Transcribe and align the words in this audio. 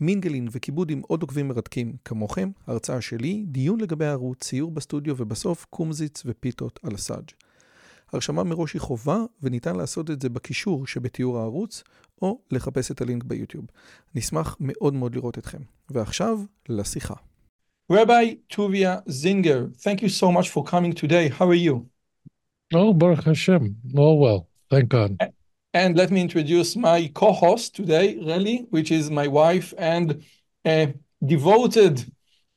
מינגלין 0.00 0.48
וכיבוד 0.50 0.90
עם 0.90 1.00
עוד 1.06 1.22
עוקבים 1.22 1.48
מרתקים 1.48 1.96
כמוכם, 2.04 2.50
הרצאה 2.66 3.00
שלי, 3.00 3.44
דיון 3.46 3.80
לגבי 3.80 4.04
הערוץ, 4.04 4.38
ציור 4.44 4.70
בסטודיו 4.70 5.14
ובסוף 5.18 5.66
קומזיץ 5.70 6.22
ופיתות 6.26 6.80
על 6.82 6.94
הסאג'. 6.94 7.30
הרשמה 8.12 8.44
מראש 8.44 8.72
היא 8.72 8.80
חובה 8.80 9.18
וניתן 9.42 9.76
לעשות 9.76 10.10
את 10.10 10.22
זה 10.22 10.28
בקישור 10.28 10.86
שבתיאור 10.86 11.38
הערוץ 11.38 11.82
או 12.22 12.40
לחפש 12.50 12.90
את 12.90 13.00
הלינק 13.00 13.24
ביוטיוב. 13.24 13.64
נשמח 14.14 14.56
מאוד 14.60 14.94
מאוד 14.94 15.14
לראות 15.14 15.38
אתכם. 15.38 15.60
ועכשיו, 15.90 16.38
לשיחה. 16.68 17.14
Rabbi 17.92 18.38
Tuvia 18.48 19.02
Zinger, 19.08 19.70
thank 19.84 20.02
you 20.02 20.08
so 20.08 20.32
much 20.32 20.48
for 20.50 20.64
coming 20.64 20.92
today. 20.92 21.28
How 21.28 21.48
are 21.48 21.62
you? 21.68 21.86
Oh, 22.74 22.92
Baruch 22.92 23.24
Hashem. 23.24 23.76
All 23.94 24.18
well. 24.18 24.48
Thank 24.70 24.88
God. 24.88 25.32
And 25.76 25.94
let 25.94 26.10
me 26.10 26.22
introduce 26.22 26.74
my 26.74 27.10
co-host 27.14 27.76
today, 27.76 28.16
Reli, 28.16 28.66
which 28.70 28.90
is 28.90 29.10
my 29.10 29.26
wife 29.26 29.74
and 29.76 30.24
a 30.66 30.94
devoted 31.22 32.02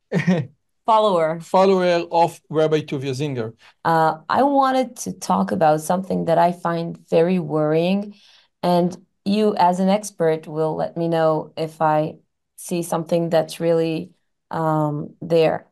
follower 0.86 1.42
follower 1.42 2.08
of 2.14 2.40
Rabbi 2.50 2.80
Tovia 2.80 3.14
Singer. 3.14 3.56
Uh, 3.84 4.20
I 4.30 4.44
wanted 4.44 4.96
to 5.04 5.12
talk 5.12 5.52
about 5.52 5.82
something 5.82 6.26
that 6.26 6.38
I 6.38 6.54
find 6.54 6.98
very 7.10 7.40
worrying, 7.40 8.16
and 8.64 8.96
you, 9.26 9.54
as 9.58 9.82
an 9.82 9.90
expert, 9.90 10.48
will 10.48 10.78
let 10.78 10.96
me 10.96 11.10
know 11.10 11.52
if 11.58 11.82
I 11.82 12.20
see 12.56 12.82
something 12.84 13.30
that's 13.30 13.60
really 13.60 14.12
um, 14.50 15.14
there. 15.22 15.68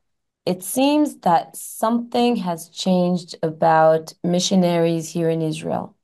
It 0.45 0.63
seems 0.63 1.15
that 1.19 1.55
something 1.55 2.35
has 2.35 2.67
changed 2.67 3.37
about 3.41 4.11
missionaries 4.21 5.09
here 5.09 5.29
in 5.29 5.41
Israel 5.41 5.96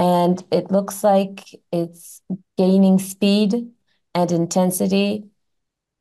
and 0.00 0.42
it 0.50 0.70
looks 0.70 1.04
like 1.04 1.54
it's 1.70 2.22
gaining 2.56 2.98
speed 2.98 3.68
and 4.14 4.32
intensity 4.32 5.26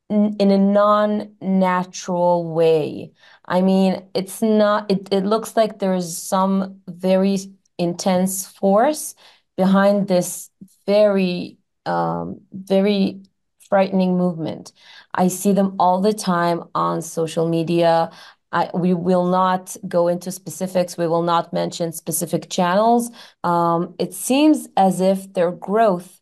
in 0.09 0.52
a 0.52 0.58
non-natural 0.58 2.50
way. 2.52 3.11
I 3.45 3.61
mean, 3.61 4.02
it's 4.16 4.42
not, 4.42 4.89
it, 4.89 5.09
it 5.11 5.25
looks 5.25 5.58
like 5.58 5.80
there's 5.80 6.17
some 6.17 6.80
very 6.88 7.38
intense 7.77 8.47
force 8.47 9.16
behind 9.58 10.08
this 10.08 10.50
very, 10.88 11.58
um, 11.86 12.39
very 12.53 13.22
frightening 13.67 14.17
movement. 14.17 14.72
I 15.14 15.27
see 15.27 15.52
them 15.52 15.75
all 15.77 16.00
the 16.00 16.14
time 16.14 16.64
on 16.73 17.02
social 17.02 17.50
media. 17.50 18.11
I, 18.52 18.69
we 18.73 18.94
will 18.94 19.25
not 19.25 19.75
go 19.88 20.08
into 20.08 20.31
specifics. 20.31 20.97
We 20.97 21.08
will 21.08 21.22
not 21.22 21.53
mention 21.53 21.92
specific 21.92 22.50
channels. 22.50 23.11
Um, 23.44 23.95
it 24.00 24.14
seems 24.14 24.67
as 24.75 25.02
if 25.02 25.31
their 25.33 25.52
growth 25.52 26.19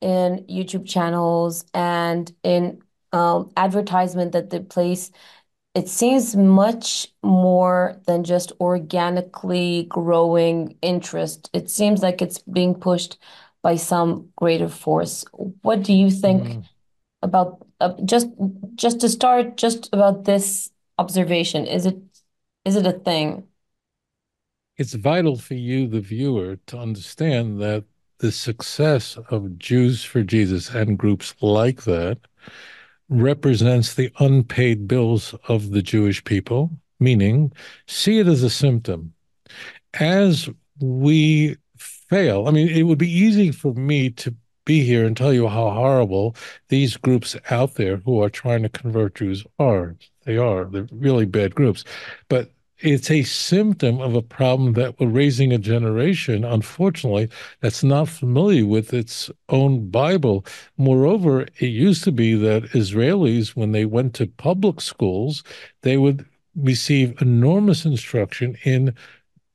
in 0.00 0.44
YouTube 0.48 0.86
channels 0.86 1.64
and 1.74 2.32
in 2.42 2.82
um, 3.12 3.50
advertisement 3.56 4.32
that 4.32 4.50
they 4.50 4.60
place, 4.60 5.10
it 5.74 5.88
seems 5.88 6.34
much 6.34 7.08
more 7.22 8.00
than 8.06 8.24
just 8.24 8.52
organically 8.60 9.86
growing 9.88 10.76
interest. 10.82 11.48
It 11.52 11.70
seems 11.70 12.02
like 12.02 12.20
it's 12.20 12.38
being 12.38 12.74
pushed 12.74 13.18
by 13.62 13.76
some 13.76 14.30
greater 14.36 14.68
force. 14.68 15.24
What 15.62 15.82
do 15.82 15.92
you 15.92 16.10
think 16.10 16.42
mm. 16.42 16.64
about 17.22 17.64
uh, 17.80 17.92
just 18.04 18.28
just 18.74 19.00
to 19.00 19.08
start 19.08 19.56
just 19.56 19.88
about 19.92 20.24
this 20.24 20.70
observation? 21.00 21.66
Is 21.66 21.86
it 21.86 21.96
is 22.64 22.76
it 22.76 22.86
a 22.86 22.92
thing? 22.92 23.48
It's 24.76 24.94
vital 24.94 25.36
for 25.36 25.54
you, 25.54 25.88
the 25.88 26.00
viewer, 26.00 26.56
to 26.66 26.78
understand 26.78 27.60
that 27.60 27.84
the 28.18 28.30
success 28.30 29.16
of 29.30 29.58
Jews 29.58 30.04
for 30.04 30.22
Jesus 30.22 30.68
and 30.70 30.98
groups 30.98 31.34
like 31.40 31.84
that 31.84 32.18
represents 33.08 33.94
the 33.94 34.12
unpaid 34.18 34.86
bills 34.86 35.34
of 35.48 35.70
the 35.70 35.82
Jewish 35.82 36.22
people, 36.24 36.70
meaning 36.98 37.52
see 37.86 38.18
it 38.18 38.26
as 38.26 38.42
a 38.42 38.50
symptom. 38.50 39.14
As 39.94 40.48
we 40.80 41.56
fail, 41.78 42.46
I 42.46 42.50
mean, 42.50 42.68
it 42.68 42.82
would 42.84 42.98
be 42.98 43.10
easy 43.10 43.50
for 43.50 43.72
me 43.74 44.10
to 44.10 44.34
be 44.64 44.84
here 44.84 45.04
and 45.06 45.16
tell 45.16 45.32
you 45.32 45.48
how 45.48 45.70
horrible 45.70 46.36
these 46.68 46.96
groups 46.96 47.36
out 47.50 47.74
there 47.74 47.96
who 47.96 48.22
are 48.22 48.30
trying 48.30 48.62
to 48.62 48.68
convert 48.68 49.16
Jews 49.16 49.44
are. 49.58 49.96
They 50.24 50.36
are. 50.36 50.64
They're 50.64 50.88
really 50.92 51.24
bad 51.24 51.54
groups. 51.54 51.84
But 52.28 52.50
it's 52.78 53.10
a 53.10 53.22
symptom 53.24 54.00
of 54.00 54.14
a 54.14 54.22
problem 54.22 54.72
that 54.74 54.98
we're 54.98 55.08
raising 55.08 55.52
a 55.52 55.58
generation, 55.58 56.44
unfortunately, 56.44 57.28
that's 57.60 57.84
not 57.84 58.08
familiar 58.08 58.64
with 58.66 58.94
its 58.94 59.30
own 59.50 59.90
Bible. 59.90 60.46
Moreover, 60.78 61.42
it 61.58 61.66
used 61.66 62.04
to 62.04 62.12
be 62.12 62.34
that 62.36 62.64
Israelis, 62.72 63.54
when 63.54 63.72
they 63.72 63.84
went 63.84 64.14
to 64.14 64.26
public 64.26 64.80
schools, 64.80 65.42
they 65.82 65.98
would 65.98 66.24
receive 66.56 67.20
enormous 67.20 67.84
instruction 67.84 68.56
in 68.64 68.94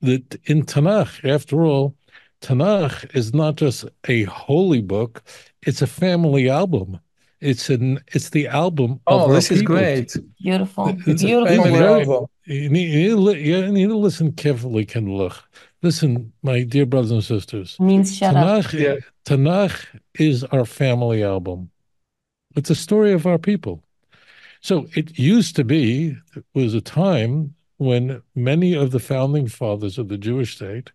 the 0.02 0.24
in 0.46 0.64
Tanakh. 0.64 1.28
After 1.28 1.64
all, 1.66 1.96
Tanakh 2.42 3.16
is 3.16 3.34
not 3.34 3.56
just 3.56 3.86
a 4.08 4.24
holy 4.24 4.82
book; 4.82 5.24
it's 5.64 5.82
a 5.82 5.88
family 5.88 6.50
album. 6.50 7.00
It's 7.46 7.70
an 7.70 8.00
it's 8.08 8.32
the 8.32 8.48
album. 8.48 9.00
Oh, 9.06 9.32
this 9.32 9.52
is 9.52 9.62
great! 9.62 10.16
Beautiful, 10.42 10.98
it's 11.06 11.22
beautiful. 11.22 11.76
album. 11.76 12.26
You 12.46 12.70
need, 12.70 12.92
you, 12.92 13.16
need 13.18 13.46
you 13.46 13.72
need, 13.72 13.88
to 13.88 13.98
listen 13.98 14.32
carefully, 14.32 14.84
Ken 14.84 15.16
Look. 15.16 15.44
Listen, 15.84 16.34
my 16.42 16.64
dear 16.64 16.88
brothers 16.88 17.12
and 17.12 17.24
sisters. 17.24 17.80
means 17.80 18.18
shut 18.18 18.34
Tanakh, 18.34 18.66
up. 18.66 18.74
Yeah. 18.74 18.96
Tanakh 19.26 19.86
is 20.16 20.44
our 20.46 20.66
family 20.66 21.24
album. 21.24 21.70
It's 22.56 22.72
a 22.72 22.76
story 22.76 23.14
of 23.14 23.28
our 23.28 23.38
people. 23.38 23.84
So 24.62 24.88
it 24.96 25.20
used 25.20 25.56
to 25.58 25.64
be, 25.64 26.18
it 26.36 26.46
was 26.56 26.74
a 26.74 26.82
time 26.82 27.54
when 27.78 28.24
many 28.34 28.74
of 28.74 28.90
the 28.90 29.00
founding 29.00 29.48
fathers 29.48 30.00
of 30.00 30.08
the 30.08 30.18
Jewish 30.18 30.56
state 30.56 30.92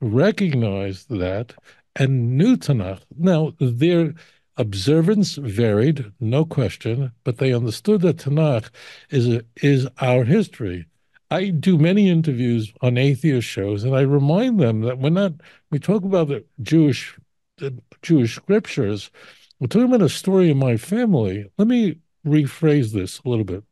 recognized 0.00 1.10
that 1.10 1.52
and 1.96 2.38
knew 2.38 2.56
Tanakh. 2.56 3.00
Now, 3.18 3.52
their 3.60 4.14
observance 4.60 5.34
varied, 5.36 6.12
no 6.20 6.44
question, 6.44 7.12
but 7.24 7.38
they 7.38 7.52
understood 7.52 8.02
that 8.02 8.18
Tanakh 8.18 8.70
is, 9.10 9.28
a, 9.28 9.42
is 9.62 9.88
our 10.00 10.24
history. 10.24 10.86
I 11.30 11.50
do 11.50 11.78
many 11.78 12.08
interviews 12.08 12.72
on 12.80 12.98
atheist 12.98 13.46
shows, 13.46 13.84
and 13.84 13.94
I 13.94 14.02
remind 14.02 14.60
them 14.60 14.80
that 14.82 14.98
we're 14.98 15.10
not, 15.10 15.32
we 15.70 15.78
talk 15.78 16.04
about 16.04 16.28
the 16.28 16.44
Jewish, 16.62 17.16
the 17.58 17.76
Jewish 18.02 18.36
scriptures, 18.36 19.10
we're 19.58 19.68
talking 19.68 19.88
about 19.88 20.02
a 20.02 20.08
story 20.08 20.50
in 20.50 20.58
my 20.58 20.76
family. 20.76 21.50
Let 21.58 21.68
me 21.68 21.96
rephrase 22.26 22.92
this 22.92 23.20
a 23.24 23.28
little 23.28 23.44
bit. 23.44 23.62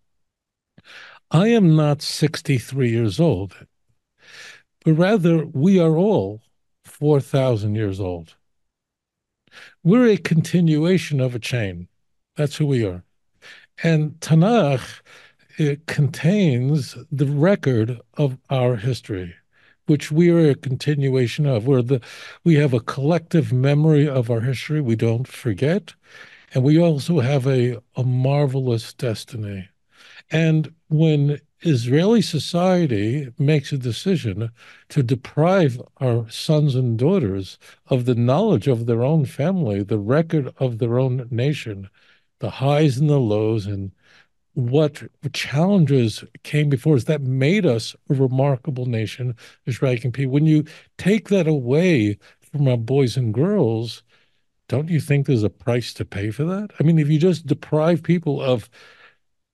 I 1.30 1.48
am 1.48 1.76
not 1.76 2.02
63 2.02 2.90
years 2.90 3.18
old 3.18 3.54
but 4.88 4.94
rather 4.94 5.44
we 5.44 5.78
are 5.78 5.96
all 5.96 6.40
4,000 6.86 7.74
years 7.74 8.00
old. 8.00 8.36
We're 9.88 10.08
a 10.08 10.18
continuation 10.18 11.18
of 11.18 11.34
a 11.34 11.38
chain. 11.38 11.88
That's 12.36 12.56
who 12.56 12.66
we 12.66 12.84
are. 12.84 13.04
And 13.82 14.20
Tanakh 14.20 15.00
it 15.56 15.86
contains 15.86 16.94
the 17.10 17.24
record 17.24 17.98
of 18.18 18.36
our 18.50 18.76
history, 18.76 19.34
which 19.86 20.12
we 20.12 20.28
are 20.28 20.50
a 20.50 20.54
continuation 20.54 21.46
of. 21.46 21.66
We're 21.66 21.80
the, 21.80 22.02
we 22.44 22.56
have 22.56 22.74
a 22.74 22.80
collective 22.80 23.50
memory 23.50 24.06
of 24.06 24.30
our 24.30 24.42
history 24.42 24.82
we 24.82 24.94
don't 24.94 25.26
forget. 25.26 25.94
And 26.52 26.64
we 26.64 26.78
also 26.78 27.20
have 27.20 27.46
a, 27.46 27.78
a 27.96 28.04
marvelous 28.04 28.92
destiny. 28.92 29.70
And 30.30 30.70
when 30.90 31.40
Israeli 31.62 32.22
society 32.22 33.32
makes 33.38 33.72
a 33.72 33.78
decision 33.78 34.50
to 34.90 35.02
deprive 35.02 35.82
our 36.00 36.28
sons 36.30 36.74
and 36.74 36.98
daughters 36.98 37.58
of 37.88 38.04
the 38.04 38.14
knowledge 38.14 38.68
of 38.68 38.86
their 38.86 39.02
own 39.02 39.24
family, 39.24 39.82
the 39.82 39.98
record 39.98 40.52
of 40.58 40.78
their 40.78 40.98
own 40.98 41.26
nation, 41.30 41.90
the 42.38 42.50
highs 42.50 42.98
and 42.98 43.10
the 43.10 43.18
lows, 43.18 43.66
and 43.66 43.90
what 44.54 45.02
challenges 45.32 46.24
came 46.44 46.68
before 46.68 46.96
us 46.96 47.04
that 47.04 47.22
made 47.22 47.66
us 47.66 47.94
a 48.08 48.14
remarkable 48.14 48.86
nation, 48.86 49.34
striking 49.68 50.12
people. 50.12 50.32
When 50.32 50.46
you 50.46 50.64
take 50.96 51.28
that 51.28 51.46
away 51.48 52.18
from 52.40 52.68
our 52.68 52.76
boys 52.76 53.16
and 53.16 53.34
girls, 53.34 54.02
don't 54.68 54.88
you 54.88 55.00
think 55.00 55.26
there's 55.26 55.42
a 55.42 55.50
price 55.50 55.92
to 55.94 56.04
pay 56.04 56.30
for 56.30 56.44
that? 56.44 56.70
I 56.78 56.82
mean, 56.82 56.98
if 56.98 57.08
you 57.08 57.18
just 57.18 57.46
deprive 57.46 58.02
people 58.02 58.40
of 58.40 58.70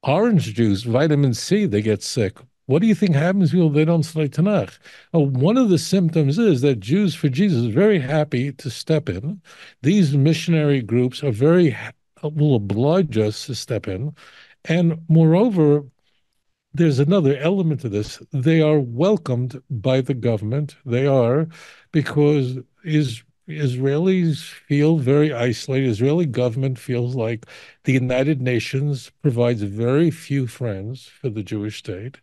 orange 0.07 0.55
juice, 0.55 0.83
vitamin 0.85 1.35
C, 1.35 1.67
they 1.67 1.83
get 1.83 2.03
sick. 2.03 2.39
what 2.67 2.81
do 2.81 2.89
you 2.89 2.95
think 2.95 3.15
happens 3.15 3.51
people 3.53 3.69
they 3.71 3.85
don't 3.85 4.05
study 4.05 4.29
Tanakh? 4.29 4.79
Well, 5.13 5.27
one 5.27 5.57
of 5.59 5.69
the 5.69 5.79
symptoms 5.79 6.39
is 6.39 6.61
that 6.63 6.81
Jews 6.81 7.15
for 7.15 7.29
Jesus 7.29 7.69
are 7.69 7.73
very 7.73 7.99
happy 7.99 8.53
to 8.53 8.71
step 8.71 9.09
in. 9.09 9.43
These 9.83 10.17
missionary 10.17 10.81
groups 10.83 11.23
are 11.23 11.33
very 11.33 11.77
will 12.23 12.55
oblige 12.55 13.19
us 13.19 13.47
to 13.47 13.55
step 13.55 13.87
in, 13.87 14.15
and 14.65 14.99
moreover, 15.09 15.85
there's 16.73 16.99
another 16.99 17.37
element 17.37 17.81
to 17.83 17.89
this. 17.89 18.21
They 18.33 18.61
are 18.63 18.81
welcomed 18.81 19.63
by 19.71 20.01
the 20.01 20.15
government. 20.15 20.77
They 20.87 21.07
are 21.07 21.49
because 21.93 22.59
is 22.85 23.24
Israelis 23.49 24.43
feel 24.43 24.97
very 24.99 25.33
isolated. 25.33 25.91
Israeli 25.91 26.27
government 26.27 26.79
feels 26.79 27.15
like 27.15 27.47
the 27.85 27.93
United 27.93 28.41
Nations 28.41 29.11
provides 29.23 29.63
very 29.63 30.11
few 30.11 30.47
friends 30.47 31.07
for 31.07 31.29
the 31.29 31.43
Jewish 31.43 31.79
state. 31.79 32.19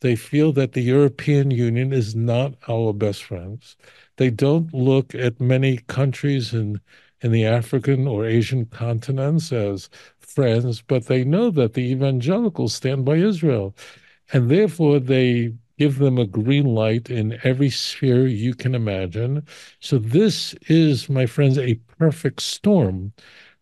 They 0.00 0.14
feel 0.14 0.52
that 0.52 0.72
the 0.72 0.82
European 0.82 1.50
Union 1.50 1.92
is 1.92 2.14
not 2.14 2.54
our 2.68 2.92
best 2.92 3.24
friends. 3.24 3.76
They 4.16 4.30
don't 4.30 4.72
look 4.72 5.14
at 5.14 5.40
many 5.40 5.78
countries 5.88 6.52
in 6.52 6.80
in 7.20 7.32
the 7.32 7.44
African 7.44 8.06
or 8.06 8.24
Asian 8.24 8.64
continents 8.66 9.50
as 9.52 9.90
friends, 10.20 10.82
but 10.82 11.06
they 11.06 11.24
know 11.24 11.50
that 11.50 11.74
the 11.74 11.90
evangelicals 11.90 12.74
stand 12.74 13.04
by 13.04 13.16
Israel. 13.16 13.74
And 14.32 14.50
therefore, 14.50 15.00
they 15.00 15.54
give 15.78 15.98
them 15.98 16.18
a 16.18 16.26
green 16.26 16.66
light 16.66 17.08
in 17.10 17.38
every 17.44 17.70
sphere 17.70 18.26
you 18.26 18.54
can 18.54 18.74
imagine. 18.74 19.46
So, 19.80 19.98
this 19.98 20.54
is, 20.68 21.08
my 21.08 21.26
friends, 21.26 21.58
a 21.58 21.80
perfect 21.98 22.42
storm 22.42 23.12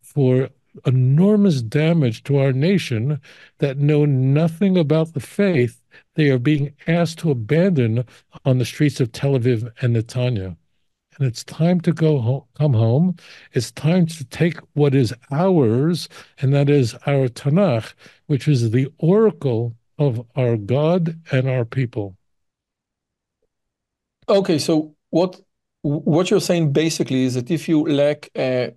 for 0.02 0.50
enormous 0.84 1.62
damage 1.62 2.22
to 2.24 2.38
our 2.38 2.52
nation 2.52 3.20
that 3.58 3.78
know 3.78 4.04
nothing 4.04 4.76
about 4.76 5.14
the 5.14 5.20
faith 5.20 5.80
they 6.14 6.28
are 6.30 6.38
being 6.38 6.74
asked 6.86 7.18
to 7.20 7.30
abandon 7.30 8.04
on 8.44 8.58
the 8.58 8.64
streets 8.64 9.00
of 9.00 9.12
Tel 9.12 9.32
Aviv 9.32 9.70
and 9.80 9.96
Netanya 9.96 10.56
and 11.18 11.26
it's 11.26 11.44
time 11.44 11.80
to 11.82 11.92
go 11.92 12.18
home, 12.18 12.42
come 12.54 12.74
home. 12.74 13.16
It's 13.52 13.70
time 13.72 14.06
to 14.06 14.24
take 14.26 14.58
what 14.74 14.94
is 14.94 15.14
ours, 15.30 16.08
and 16.38 16.52
that 16.52 16.68
is 16.68 16.94
our 17.06 17.28
Tanakh, 17.28 17.94
which 18.26 18.48
is 18.48 18.70
the 18.70 18.88
oracle 18.98 19.74
of 19.98 20.26
our 20.36 20.56
God 20.56 21.18
and 21.32 21.48
our 21.48 21.64
people. 21.64 22.16
Okay, 24.28 24.58
so 24.58 24.94
what 25.10 25.40
what 25.82 26.30
you're 26.30 26.40
saying 26.40 26.72
basically 26.72 27.24
is 27.24 27.34
that 27.34 27.50
if 27.50 27.68
you 27.68 27.86
lack 27.86 28.28
uh, 28.34 28.68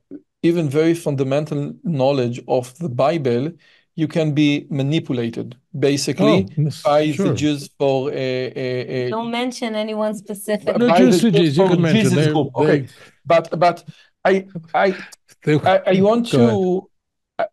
even 0.44 0.69
very 0.69 0.94
fundamental 0.94 1.74
knowledge 1.83 2.39
of 2.48 2.77
the 2.77 2.89
Bible, 2.89 3.51
you 3.95 4.07
can 4.07 4.33
be 4.33 4.68
manipulated 4.69 5.57
basically 5.77 6.48
oh, 6.57 6.69
by 6.86 7.12
sure. 7.12 7.30
the 7.30 7.33
Jews 7.33 7.69
for 7.80 8.12
a, 8.12 8.54
a, 8.56 9.07
a, 9.07 9.10
don't 9.10 9.31
mention 9.31 9.75
anyone 9.75 10.13
specific. 10.13 10.77
No, 10.77 10.95
Jews 10.98 11.22
the 11.22 11.31
Jews, 11.31 11.57
you 11.57 11.68
can 11.68 11.81
mention 11.81 12.15
they, 12.15 12.31
okay 12.31 12.88
but 13.30 13.60
but 13.60 13.83
I 14.25 14.45
I, 14.74 14.95
they, 15.44 15.60
I, 15.62 15.81
I 15.95 16.01
want 16.10 16.27
to 16.31 16.89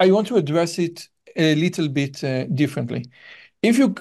I 0.00 0.10
want 0.10 0.26
to 0.28 0.36
address 0.36 0.78
it 0.78 1.06
a 1.36 1.54
little 1.54 1.88
bit 1.88 2.24
uh, 2.24 2.44
differently 2.44 3.04
if 3.68 3.78
you 3.78 3.94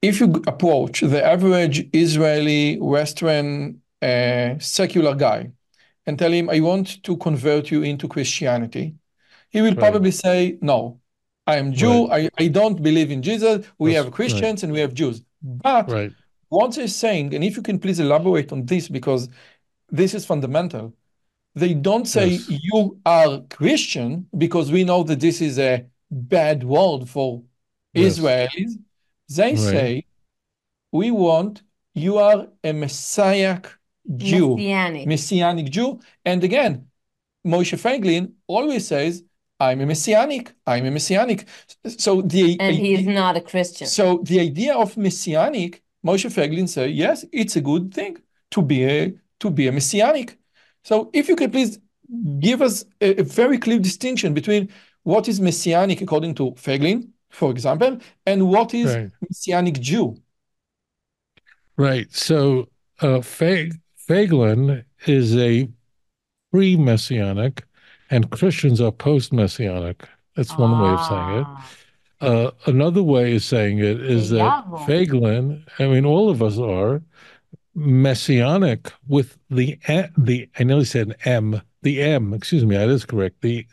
if 0.00 0.20
you 0.20 0.28
approach 0.46 1.00
the 1.00 1.22
average 1.34 1.78
Israeli 1.92 2.78
Western 2.78 3.80
uh, 4.00 4.50
secular 4.58 5.14
guy 5.14 5.50
and 6.06 6.18
tell 6.18 6.32
him 6.32 6.48
I 6.50 6.60
want 6.60 7.02
to 7.02 7.16
convert 7.16 7.70
you 7.70 7.82
into 7.82 8.06
Christianity 8.08 8.94
he 9.50 9.60
will 9.62 9.70
right. 9.70 9.84
probably 9.84 10.10
say 10.10 10.58
no 10.60 11.00
I 11.48 11.56
am 11.56 11.72
Jew. 11.72 12.06
Right. 12.08 12.30
I, 12.38 12.44
I 12.44 12.48
don't 12.48 12.82
believe 12.82 13.10
in 13.10 13.22
Jesus. 13.22 13.66
We 13.78 13.94
That's, 13.94 14.04
have 14.04 14.12
Christians 14.12 14.58
right. 14.58 14.62
and 14.64 14.72
we 14.72 14.80
have 14.80 14.92
Jews. 14.92 15.22
But 15.42 15.90
right. 15.90 16.12
what 16.50 16.74
they're 16.74 16.88
saying, 16.88 17.34
and 17.34 17.42
if 17.42 17.56
you 17.56 17.62
can 17.62 17.78
please 17.78 17.98
elaborate 18.00 18.52
on 18.52 18.66
this 18.66 18.86
because 18.86 19.30
this 19.88 20.12
is 20.12 20.26
fundamental, 20.26 20.94
they 21.54 21.72
don't 21.72 22.06
say 22.06 22.26
yes. 22.26 22.50
you 22.50 23.00
are 23.06 23.40
Christian 23.48 24.26
because 24.36 24.70
we 24.70 24.84
know 24.84 25.02
that 25.04 25.20
this 25.20 25.40
is 25.40 25.58
a 25.58 25.86
bad 26.10 26.64
word 26.64 27.08
for 27.08 27.42
yes. 27.94 28.18
Israelis. 28.18 28.72
They 29.28 29.50
right. 29.50 29.58
say 29.58 30.04
we 30.92 31.10
want 31.10 31.62
you 31.94 32.18
are 32.18 32.48
a 32.64 32.72
Messiah 32.72 33.60
Jew, 34.16 34.56
Messianic. 34.56 35.06
Messianic 35.06 35.70
Jew. 35.70 36.00
And 36.24 36.42
again, 36.44 36.86
Moshe 37.46 37.78
Feiglin 37.78 38.32
always 38.46 38.86
says 38.86 39.22
I'm 39.60 39.80
a 39.80 39.86
messianic. 39.86 40.52
I'm 40.66 40.86
a 40.86 40.90
messianic. 40.90 41.46
So 41.86 42.22
the 42.22 42.58
and 42.60 42.76
he's 42.76 43.06
not 43.06 43.36
a 43.36 43.40
Christian. 43.40 43.86
So 43.86 44.20
the 44.22 44.40
idea 44.40 44.74
of 44.74 44.96
messianic, 44.96 45.82
Moshe 46.06 46.30
Feiglin 46.30 46.68
said, 46.68 46.90
yes, 46.90 47.24
it's 47.32 47.56
a 47.56 47.60
good 47.60 47.92
thing 47.92 48.18
to 48.52 48.62
be 48.62 48.84
a 48.84 49.14
to 49.40 49.50
be 49.50 49.66
a 49.66 49.72
messianic. 49.72 50.38
So 50.84 51.10
if 51.12 51.28
you 51.28 51.36
could 51.36 51.52
please 51.52 51.78
give 52.38 52.62
us 52.62 52.84
a, 53.00 53.20
a 53.20 53.24
very 53.24 53.58
clear 53.58 53.78
distinction 53.78 54.32
between 54.32 54.70
what 55.02 55.28
is 55.28 55.40
messianic 55.40 56.00
according 56.00 56.34
to 56.36 56.52
Feiglin, 56.52 57.08
for 57.30 57.50
example, 57.50 57.98
and 58.26 58.48
what 58.48 58.74
is 58.74 58.94
right. 58.94 59.10
messianic 59.20 59.80
Jew. 59.80 60.16
Right. 61.76 62.12
So 62.12 62.68
uh, 63.00 63.20
Feiglin 63.20 64.84
is 65.06 65.36
a 65.36 65.68
pre-messianic 66.50 67.64
and 68.10 68.30
Christians 68.30 68.80
are 68.80 68.92
post 68.92 69.32
messianic. 69.32 70.08
That's 70.34 70.56
one 70.56 70.72
ah. 70.72 70.82
way 70.82 70.90
of 70.90 71.06
saying 71.06 71.40
it. 71.40 71.46
Ah. 71.48 71.70
Uh, 72.20 72.50
another 72.66 73.02
way 73.02 73.36
of 73.36 73.44
saying 73.44 73.78
it 73.78 74.00
is 74.00 74.30
that 74.30 74.64
Feiglin, 74.86 75.62
I 75.78 75.86
mean, 75.86 76.04
all 76.04 76.28
of 76.28 76.42
us 76.42 76.58
are 76.58 77.00
messianic 77.74 78.92
with 79.06 79.38
the 79.50 79.78
the 80.16 80.48
I 80.58 80.64
nearly 80.64 80.84
said 80.84 81.16
M. 81.24 81.62
The 81.82 82.02
M, 82.02 82.34
excuse 82.34 82.64
me, 82.64 82.76
that 82.76 82.88
is 82.88 83.04
correct. 83.04 83.40
The 83.42 83.64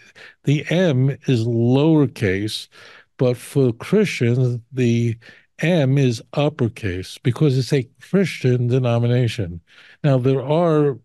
the 0.43 0.63
M 0.69 1.09
is 1.25 1.45
lowercase, 1.45 2.67
but 3.17 3.37
for 3.37 3.73
Christians, 3.73 4.59
the 4.71 5.17
M 5.59 5.97
is 5.97 6.21
uppercase 6.33 7.17
because 7.23 7.57
it's 7.57 7.73
a 7.73 7.87
Christian 8.01 8.67
denomination. 8.67 9.61
Now 10.03 10.17
there 10.17 10.43
are 10.43 10.99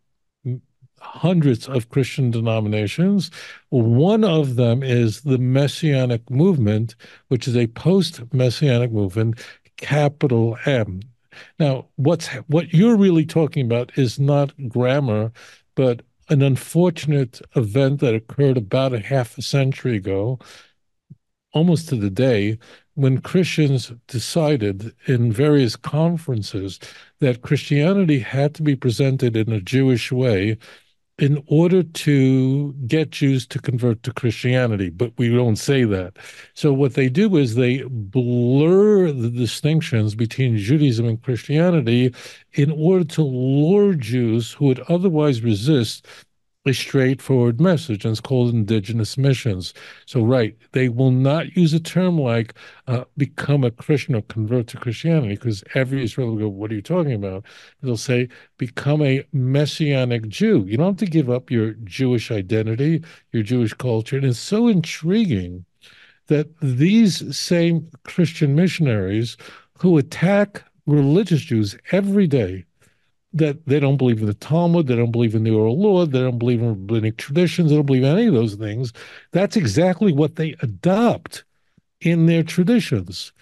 hundreds 1.00 1.66
of 1.68 1.88
Christian 1.88 2.30
denominations. 2.30 3.30
One 3.70 4.22
of 4.24 4.56
them 4.56 4.82
is 4.82 5.22
the 5.22 5.38
Messianic 5.38 6.28
movement, 6.30 6.94
which 7.28 7.48
is 7.48 7.56
a 7.56 7.68
post 7.68 8.20
Messianic 8.32 8.92
movement, 8.92 9.40
capital 9.76 10.58
M. 10.66 11.00
Now, 11.58 11.86
what's 11.96 12.26
what 12.48 12.74
you're 12.74 12.96
really 12.96 13.24
talking 13.24 13.64
about 13.64 13.96
is 13.96 14.18
not 14.18 14.52
grammar, 14.68 15.32
but 15.74 16.02
an 16.28 16.42
unfortunate 16.42 17.40
event 17.56 18.00
that 18.00 18.14
occurred 18.14 18.56
about 18.56 18.92
a 18.92 19.00
half 19.00 19.36
a 19.38 19.42
century 19.42 19.96
ago, 19.96 20.38
almost 21.52 21.88
to 21.88 21.96
the 21.96 22.10
day, 22.10 22.58
when 22.94 23.20
Christians 23.20 23.92
decided 24.08 24.94
in 25.06 25.32
various 25.32 25.76
conferences 25.76 26.78
that 27.20 27.42
Christianity 27.42 28.18
had 28.18 28.54
to 28.56 28.62
be 28.62 28.76
presented 28.76 29.36
in 29.36 29.52
a 29.52 29.60
Jewish 29.60 30.12
way 30.12 30.58
in 31.20 31.42
order 31.48 31.82
to 31.82 32.72
get 32.86 33.10
Jews 33.10 33.46
to 33.48 33.58
convert 33.58 34.02
to 34.02 34.12
Christianity, 34.12 34.88
but 34.88 35.12
we 35.18 35.28
don't 35.28 35.56
say 35.56 35.84
that. 35.84 36.16
So 36.54 36.72
what 36.72 36.94
they 36.94 37.10
do 37.10 37.36
is 37.36 37.54
they 37.54 37.82
blur 37.86 39.12
the 39.12 39.28
distinctions 39.30 40.14
between 40.14 40.56
Judaism 40.56 41.06
and 41.06 41.22
Christianity 41.22 42.14
in 42.54 42.70
order 42.70 43.04
to 43.04 43.22
lure 43.22 43.94
Jews 43.94 44.52
who 44.52 44.66
would 44.66 44.80
otherwise 44.88 45.42
resist 45.42 46.06
a 46.66 46.74
straightforward 46.74 47.58
message, 47.58 48.04
and 48.04 48.12
it's 48.12 48.20
called 48.20 48.52
indigenous 48.52 49.16
missions. 49.16 49.72
So, 50.04 50.22
right, 50.22 50.54
they 50.72 50.90
will 50.90 51.10
not 51.10 51.56
use 51.56 51.72
a 51.72 51.80
term 51.80 52.18
like 52.18 52.54
uh, 52.86 53.04
become 53.16 53.64
a 53.64 53.70
Christian 53.70 54.14
or 54.14 54.22
convert 54.22 54.66
to 54.68 54.76
Christianity, 54.76 55.36
because 55.36 55.64
every 55.74 56.04
Israeli 56.04 56.30
will 56.32 56.38
go, 56.38 56.48
What 56.48 56.70
are 56.70 56.74
you 56.74 56.82
talking 56.82 57.14
about? 57.14 57.46
They'll 57.82 57.96
say, 57.96 58.28
Become 58.58 59.02
a 59.02 59.24
messianic 59.32 60.28
Jew. 60.28 60.66
You 60.66 60.76
don't 60.76 60.88
have 60.88 60.96
to 60.98 61.06
give 61.06 61.30
up 61.30 61.50
your 61.50 61.72
Jewish 61.84 62.30
identity, 62.30 63.02
your 63.32 63.42
Jewish 63.42 63.72
culture. 63.72 64.16
And 64.16 64.26
it's 64.26 64.38
so 64.38 64.68
intriguing 64.68 65.64
that 66.26 66.48
these 66.60 67.36
same 67.36 67.88
Christian 68.04 68.54
missionaries 68.54 69.38
who 69.78 69.96
attack 69.96 70.62
religious 70.86 71.40
Jews 71.40 71.76
every 71.90 72.26
day 72.26 72.66
that 73.32 73.64
they 73.66 73.78
don't 73.78 73.96
believe 73.96 74.20
in 74.20 74.26
the 74.26 74.34
Talmud, 74.34 74.86
they 74.86 74.96
don't 74.96 75.12
believe 75.12 75.34
in 75.34 75.44
the 75.44 75.52
oral 75.52 75.78
law, 75.78 76.04
they 76.04 76.20
don't 76.20 76.38
believe 76.38 76.60
in 76.60 76.68
rabbinic 76.68 77.16
traditions, 77.16 77.70
they 77.70 77.76
don't 77.76 77.86
believe 77.86 78.02
in 78.02 78.16
any 78.16 78.26
of 78.26 78.34
those 78.34 78.54
things. 78.54 78.92
That's 79.32 79.56
exactly 79.56 80.12
what 80.12 80.36
they 80.36 80.56
adopt 80.62 81.44
in 82.00 82.26
their 82.26 82.42
traditions. 82.42 83.32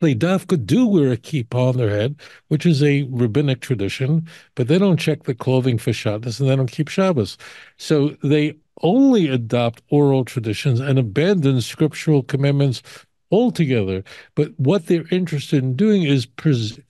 They 0.00 0.14
dafka 0.16 0.66
do 0.66 0.86
wear 0.86 1.12
a 1.12 1.16
kippah 1.16 1.70
on 1.70 1.76
their 1.76 1.90
head, 1.90 2.16
which 2.48 2.66
is 2.66 2.82
a 2.82 3.04
rabbinic 3.04 3.60
tradition, 3.60 4.26
but 4.56 4.66
they 4.66 4.76
don't 4.76 4.98
check 4.98 5.22
the 5.22 5.34
clothing 5.34 5.78
for 5.78 5.92
Shabbos 5.92 6.40
and 6.40 6.50
they 6.50 6.56
don't 6.56 6.70
keep 6.70 6.88
Shabbos. 6.88 7.38
So 7.76 8.16
they 8.22 8.56
only 8.82 9.28
adopt 9.28 9.82
oral 9.90 10.24
traditions 10.24 10.80
and 10.80 10.98
abandon 10.98 11.60
scriptural 11.60 12.24
commitments 12.24 12.82
altogether. 13.30 14.02
But 14.34 14.58
what 14.58 14.86
they're 14.86 15.06
interested 15.12 15.62
in 15.62 15.76
doing 15.76 16.02
is 16.02 16.26
pres- 16.26 16.80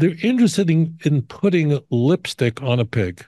they're 0.00 0.16
interested 0.22 0.70
in, 0.70 0.98
in 1.04 1.22
putting 1.22 1.80
lipstick 1.90 2.62
on 2.62 2.80
a 2.80 2.84
pig. 2.84 3.24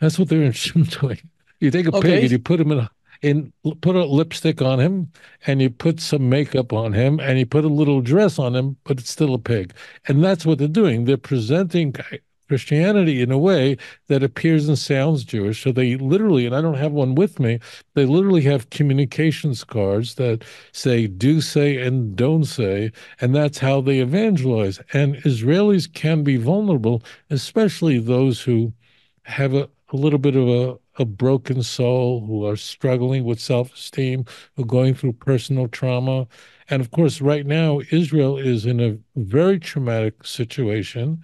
That's 0.00 0.18
what 0.18 0.28
they're 0.28 0.42
interested 0.42 0.76
in 0.76 0.84
doing. 0.84 1.30
You 1.60 1.70
take 1.70 1.86
a 1.86 1.92
Okay. 1.92 2.08
pig 2.08 2.22
and 2.24 2.32
you 2.32 2.38
put 2.38 2.60
him 2.60 2.72
in 2.72 2.88
in 3.22 3.52
put 3.80 3.94
a 3.94 4.04
lipstick 4.04 4.60
on 4.60 4.80
him 4.80 5.12
and 5.46 5.62
you 5.62 5.70
put 5.70 6.00
some 6.00 6.28
makeup 6.28 6.72
on 6.72 6.92
him 6.92 7.20
and 7.20 7.38
you 7.38 7.46
put 7.46 7.64
a 7.64 7.68
little 7.68 8.00
dress 8.00 8.36
on 8.38 8.56
him, 8.56 8.76
but 8.84 8.98
it's 8.98 9.10
still 9.10 9.34
a 9.34 9.38
pig. 9.38 9.72
And 10.08 10.24
that's 10.24 10.44
what 10.44 10.58
they're 10.58 10.66
doing. 10.66 11.04
They're 11.04 11.16
presenting 11.16 11.94
Christianity 12.52 13.22
in 13.22 13.32
a 13.32 13.38
way 13.38 13.78
that 14.08 14.22
appears 14.22 14.68
and 14.68 14.78
sounds 14.78 15.24
Jewish. 15.24 15.62
So 15.62 15.72
they 15.72 15.96
literally, 15.96 16.44
and 16.44 16.54
I 16.54 16.60
don't 16.60 16.74
have 16.74 16.92
one 16.92 17.14
with 17.14 17.40
me, 17.40 17.60
they 17.94 18.04
literally 18.04 18.42
have 18.42 18.68
communications 18.68 19.64
cards 19.64 20.16
that 20.16 20.44
say 20.72 21.06
do 21.06 21.40
say 21.40 21.78
and 21.78 22.14
don't 22.14 22.44
say, 22.44 22.92
and 23.22 23.34
that's 23.34 23.56
how 23.56 23.80
they 23.80 24.00
evangelize. 24.00 24.80
And 24.92 25.16
Israelis 25.24 25.90
can 25.90 26.22
be 26.22 26.36
vulnerable, 26.36 27.02
especially 27.30 27.98
those 27.98 28.42
who 28.42 28.74
have 29.22 29.54
a, 29.54 29.66
a 29.88 29.96
little 29.96 30.18
bit 30.18 30.36
of 30.36 30.46
a, 30.46 30.78
a 31.00 31.06
broken 31.06 31.62
soul, 31.62 32.20
who 32.26 32.46
are 32.46 32.56
struggling 32.56 33.24
with 33.24 33.40
self 33.40 33.72
esteem, 33.72 34.26
who 34.56 34.64
are 34.64 34.66
going 34.66 34.92
through 34.94 35.14
personal 35.14 35.68
trauma. 35.68 36.26
And 36.68 36.82
of 36.82 36.90
course, 36.90 37.22
right 37.22 37.46
now, 37.46 37.80
Israel 37.90 38.36
is 38.36 38.66
in 38.66 38.78
a 38.78 38.98
very 39.16 39.58
traumatic 39.58 40.26
situation. 40.26 41.22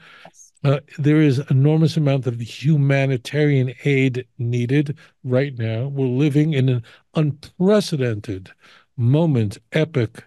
Uh, 0.69 0.81
there 0.99 1.23
is 1.23 1.41
enormous 1.49 1.97
amount 1.97 2.27
of 2.27 2.39
humanitarian 2.39 3.73
aid 3.87 4.27
needed 4.37 4.95
right 5.25 5.57
now. 5.57 5.89
We're 5.89 6.09
living 6.09 6.53
in 6.53 6.69
an 6.69 6.83
unprecedented 7.15 8.51
moment, 8.95 9.57
epic 9.73 10.25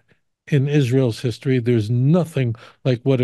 in 0.48 0.66
Israel's 0.66 1.20
history. 1.20 1.60
There's 1.60 1.90
nothing 1.90 2.56
like 2.84 3.02
what 3.04 3.20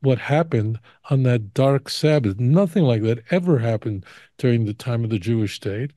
what 0.00 0.16
happened 0.18 0.80
on 1.10 1.24
that 1.24 1.52
dark 1.52 1.90
Sabbath. 1.90 2.40
Nothing 2.40 2.84
like 2.84 3.02
that 3.02 3.22
ever 3.30 3.58
happened 3.58 4.06
during 4.38 4.64
the 4.64 4.72
time 4.72 5.04
of 5.04 5.10
the 5.10 5.18
Jewish 5.18 5.56
state, 5.56 5.90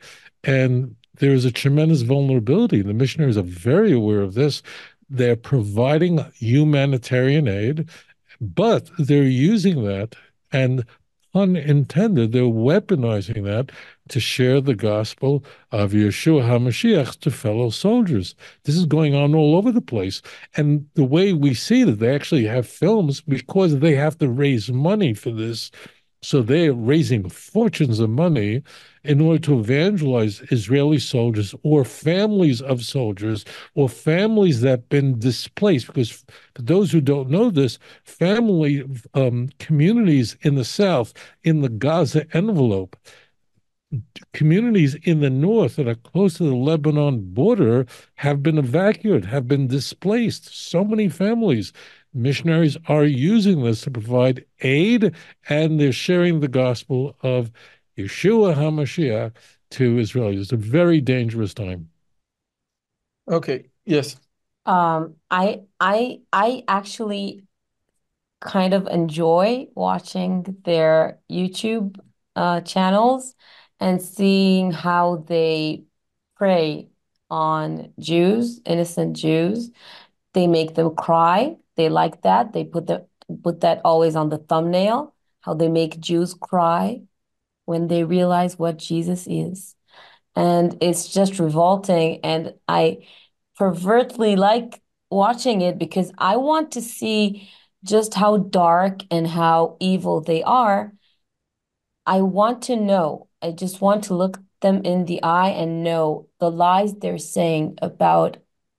and 0.43 0.97
there 1.19 1.31
is 1.31 1.45
a 1.45 1.51
tremendous 1.51 2.01
vulnerability. 2.01 2.81
The 2.81 2.93
missionaries 2.93 3.38
are 3.38 3.41
very 3.41 3.93
aware 3.93 4.21
of 4.21 4.33
this. 4.33 4.62
They're 5.09 5.38
providing 5.38 6.25
humanitarian 6.33 7.47
aid, 7.47 7.89
but 8.41 8.91
they're 9.00 9.24
using 9.24 9.86
that 9.86 10.13
and 10.51 10.86
unintended, 11.34 12.32
they're 12.32 12.44
weaponizing 12.44 13.44
that 13.44 13.72
to 14.10 14.20
share 14.20 14.62
the 14.62 14.75
gospel 14.75 15.44
of 15.72 15.92
Yeshua 15.92 16.42
HaMashiach 16.42 17.20
to 17.20 17.32
fellow 17.32 17.70
soldiers. 17.70 18.36
This 18.63 18.75
is 18.75 18.86
going 18.86 19.13
on 19.13 19.36
all 19.36 19.56
over 19.56 19.72
the 19.72 19.82
place. 19.82 20.22
And 20.56 20.88
the 20.96 21.04
way 21.04 21.34
we 21.34 21.54
see 21.54 21.84
that 21.84 22.00
they 22.00 22.13
actually 22.13 22.46
have 22.46 22.68
films 22.68 23.22
because 23.22 23.80
they 23.80 23.96
have 23.96 24.18
to 24.20 24.30
raise 24.30 24.72
money 24.72 25.13
for 25.13 25.32
this. 25.32 25.72
So 26.24 26.42
they're 26.42 26.74
raising 26.74 27.30
fortunes 27.30 28.00
of 28.00 28.10
money 28.10 28.63
in 29.07 29.21
order 29.21 29.39
to 29.39 29.59
evangelize 29.59 30.41
Israeli 30.51 30.99
soldiers 30.99 31.55
or 31.63 31.85
families 31.85 32.61
of 32.61 32.83
soldiers 32.83 33.45
or 33.75 33.87
families 33.89 34.61
that 34.61 34.69
have 34.69 34.89
been 34.89 35.17
displaced. 35.17 35.87
Because 35.87 36.11
for 36.11 36.61
those 36.61 36.91
who 36.91 37.01
don't 37.01 37.29
know 37.29 37.49
this, 37.49 37.79
family 38.03 38.85
um, 39.13 39.49
communities 39.59 40.35
in 40.41 40.55
the 40.55 40.65
South, 40.65 41.13
in 41.43 41.61
the 41.61 41.69
Gaza 41.69 42.25
envelope, 42.35 42.95
communities 44.33 44.95
in 44.95 45.21
the 45.21 45.29
north 45.29 45.77
that 45.77 45.87
are 45.87 45.95
close 45.95 46.35
to 46.37 46.43
the 46.43 46.55
Lebanon 46.55 47.33
border 47.33 47.85
have 48.15 48.43
been 48.43 48.57
evacuated, 48.57 49.25
have 49.25 49.47
been 49.47 49.67
displaced. 49.67 50.53
So 50.53 50.83
many 50.83 51.09
families. 51.09 51.71
Missionaries 52.13 52.77
are 52.87 53.05
using 53.05 53.63
this 53.63 53.81
to 53.81 53.91
provide 53.91 54.45
aid 54.61 55.13
and 55.49 55.79
they're 55.79 55.91
sharing 55.91 56.39
the 56.39 56.47
gospel 56.47 57.15
of 57.21 57.51
Yeshua 57.98 58.56
HaMashiach 58.56 59.34
to 59.72 59.98
Israel. 59.98 60.39
It's 60.39 60.51
a 60.51 60.58
very 60.58 61.01
dangerous 61.01 61.54
time. 61.54 61.89
Okay, 63.27 63.70
yes. 63.86 64.18
Um, 64.66 65.16
I 65.30 65.62
I 65.80 66.22
I 66.32 66.63
actually 66.68 67.46
kind 68.39 68.74
of 68.74 68.88
enjoy 68.88 69.68
watching 69.75 70.44
their 70.63 71.20
YouTube 71.30 72.00
uh, 72.36 72.62
channels 72.62 73.36
and 73.80 74.01
seeing 74.01 74.72
how 74.72 75.18
they 75.27 75.84
prey 76.36 76.89
on 77.30 77.94
Jews, 78.00 78.62
innocent 78.66 79.16
Jews. 79.16 79.72
They 80.34 80.48
make 80.48 80.75
them 80.75 80.96
cry. 80.96 81.58
They 81.75 81.89
like 81.89 82.22
that. 82.24 82.54
They 82.54 82.63
put 82.63 82.88
the 82.88 83.08
put 83.44 83.62
that 83.62 83.82
always 83.84 84.16
on 84.16 84.30
the 84.30 84.38
thumbnail, 84.38 85.16
how 85.42 85.54
they 85.54 85.68
make 85.70 86.00
Jews 86.00 86.34
cry 86.34 87.01
when 87.67 87.88
they 87.89 88.05
realize 88.05 88.57
what 88.57 88.77
Jesus 88.77 89.27
is. 89.29 89.75
And 90.38 90.77
it's 90.79 91.09
just 91.09 91.38
revolting. 91.38 92.21
And 92.24 92.53
I 92.67 93.05
pervertly 93.57 94.38
like 94.38 94.81
watching 95.09 95.59
it 95.62 95.77
because 95.77 96.13
I 96.17 96.38
want 96.38 96.71
to 96.71 96.81
see 96.81 97.50
just 97.83 98.13
how 98.13 98.38
dark 98.38 99.01
and 99.12 99.27
how 99.27 99.75
evil 99.81 100.21
they 100.21 100.43
are. 100.43 100.93
I 102.05 102.21
want 102.21 102.63
to 102.63 102.77
know. 102.77 103.27
I 103.41 103.51
just 103.51 103.81
want 103.81 104.05
to 104.05 104.15
look 104.15 104.39
them 104.62 104.83
in 104.86 105.03
the 105.03 105.21
eye 105.21 105.50
and 105.50 105.83
know 105.83 106.29
the 106.39 106.50
lies 106.50 106.95
they're 106.95 107.17
saying 107.17 107.79
about 107.81 108.38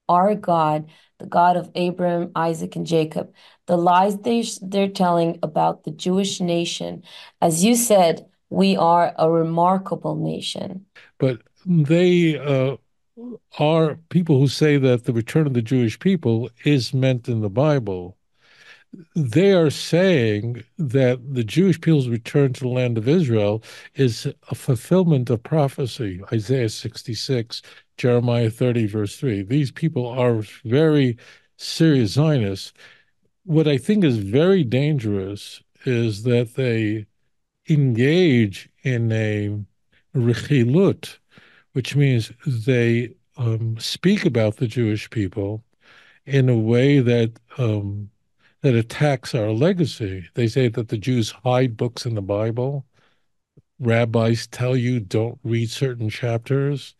our 0.08 0.34
God, 0.34 0.88
the 1.18 1.26
God 1.26 1.58
of 1.58 1.70
Abraham, 1.74 2.32
Isaac, 2.34 2.74
and 2.74 2.86
Jacob, 2.86 3.34
the 3.66 3.76
lies 3.76 4.16
they, 4.20 4.42
they're 4.62 4.88
telling 4.88 5.38
about 5.42 5.84
the 5.84 5.90
Jewish 5.90 6.40
nation. 6.40 7.02
As 7.42 7.62
you 7.62 7.74
said, 7.74 8.24
we 8.50 8.76
are 8.76 9.14
a 9.18 9.30
remarkable 9.30 10.16
nation. 10.16 10.86
But 11.18 11.42
they 11.66 12.38
uh, 12.38 12.76
are 13.58 13.96
people 14.08 14.38
who 14.38 14.48
say 14.48 14.78
that 14.78 15.04
the 15.04 15.12
return 15.12 15.46
of 15.46 15.54
the 15.54 15.62
Jewish 15.62 15.98
people 15.98 16.50
is 16.64 16.94
meant 16.94 17.28
in 17.28 17.40
the 17.40 17.50
Bible. 17.50 18.16
They 19.14 19.52
are 19.52 19.70
saying 19.70 20.64
that 20.78 21.34
the 21.34 21.44
Jewish 21.44 21.78
people's 21.80 22.08
return 22.08 22.54
to 22.54 22.60
the 22.60 22.68
land 22.68 22.96
of 22.96 23.06
Israel 23.06 23.62
is 23.94 24.26
a 24.50 24.54
fulfillment 24.54 25.28
of 25.28 25.42
prophecy, 25.42 26.22
Isaiah 26.32 26.70
66, 26.70 27.60
Jeremiah 27.98 28.48
30, 28.48 28.86
verse 28.86 29.16
3. 29.16 29.42
These 29.42 29.72
people 29.72 30.06
are 30.06 30.42
very 30.64 31.18
serious 31.58 32.12
Zionists. 32.12 32.72
What 33.44 33.68
I 33.68 33.76
think 33.76 34.04
is 34.04 34.18
very 34.18 34.64
dangerous 34.64 35.62
is 35.84 36.22
that 36.22 36.54
they 36.54 37.06
engage 37.68 38.68
in 38.82 39.12
a 39.12 39.58
rechilut, 40.14 41.18
which 41.72 41.96
means 41.96 42.32
they 42.46 43.14
um, 43.36 43.78
speak 43.78 44.24
about 44.24 44.56
the 44.56 44.66
Jewish 44.66 45.08
people 45.10 45.62
in 46.26 46.48
a 46.48 46.56
way 46.56 47.00
that 47.00 47.32
um, 47.56 48.10
that 48.62 48.74
attacks 48.74 49.34
our 49.34 49.50
legacy. 49.50 50.28
They 50.34 50.48
say 50.48 50.68
that 50.68 50.88
the 50.88 50.98
Jews 50.98 51.30
hide 51.30 51.76
books 51.76 52.04
in 52.04 52.14
the 52.14 52.22
Bible. 52.22 52.84
Rabbis 53.78 54.48
tell 54.48 54.76
you 54.76 54.98
don't 54.98 55.38
read 55.44 55.70
certain 55.70 56.10
chapters. 56.10 56.96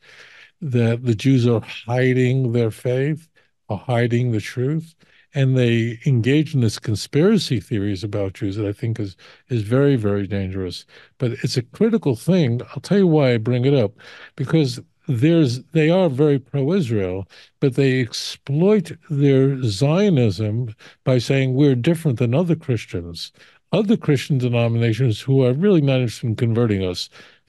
That 0.60 1.04
the 1.04 1.14
Jews 1.14 1.46
are 1.46 1.60
hiding 1.60 2.52
their 2.52 2.70
faith, 2.70 3.28
are 3.68 3.78
hiding 3.78 4.32
the 4.32 4.40
truth 4.40 4.94
and 5.34 5.56
they 5.56 5.98
engage 6.06 6.54
in 6.54 6.60
this 6.60 6.78
conspiracy 6.78 7.60
theories 7.60 8.02
about 8.02 8.34
Jews 8.34 8.56
that 8.56 8.66
I 8.66 8.72
think 8.72 8.98
is 8.98 9.16
is 9.48 9.62
very 9.62 9.96
very 9.96 10.26
dangerous. 10.26 10.86
But 11.18 11.32
it's 11.42 11.56
a 11.56 11.62
critical 11.62 12.16
thing. 12.16 12.60
I'll 12.70 12.80
tell 12.80 12.98
you 12.98 13.06
why 13.06 13.34
I 13.34 13.38
bring 13.38 13.64
it 13.64 13.74
up, 13.74 13.92
because 14.36 14.80
there's 15.08 15.62
they 15.72 15.90
are 15.90 16.10
very 16.10 16.38
pro-Israel, 16.38 17.26
but 17.60 17.74
they 17.74 18.00
exploit 18.00 18.92
their 19.10 19.62
Zionism 19.62 20.74
by 21.04 21.18
saying 21.18 21.54
we're 21.54 21.74
different 21.74 22.18
than 22.18 22.34
other 22.34 22.54
Christians, 22.54 23.32
other 23.72 23.96
Christian 23.96 24.38
denominations 24.38 25.20
who 25.20 25.44
are 25.44 25.54
really 25.54 25.80
not 25.80 26.00
interested 26.00 26.26
in 26.26 26.36
converting 26.36 26.84
us. 26.84 27.08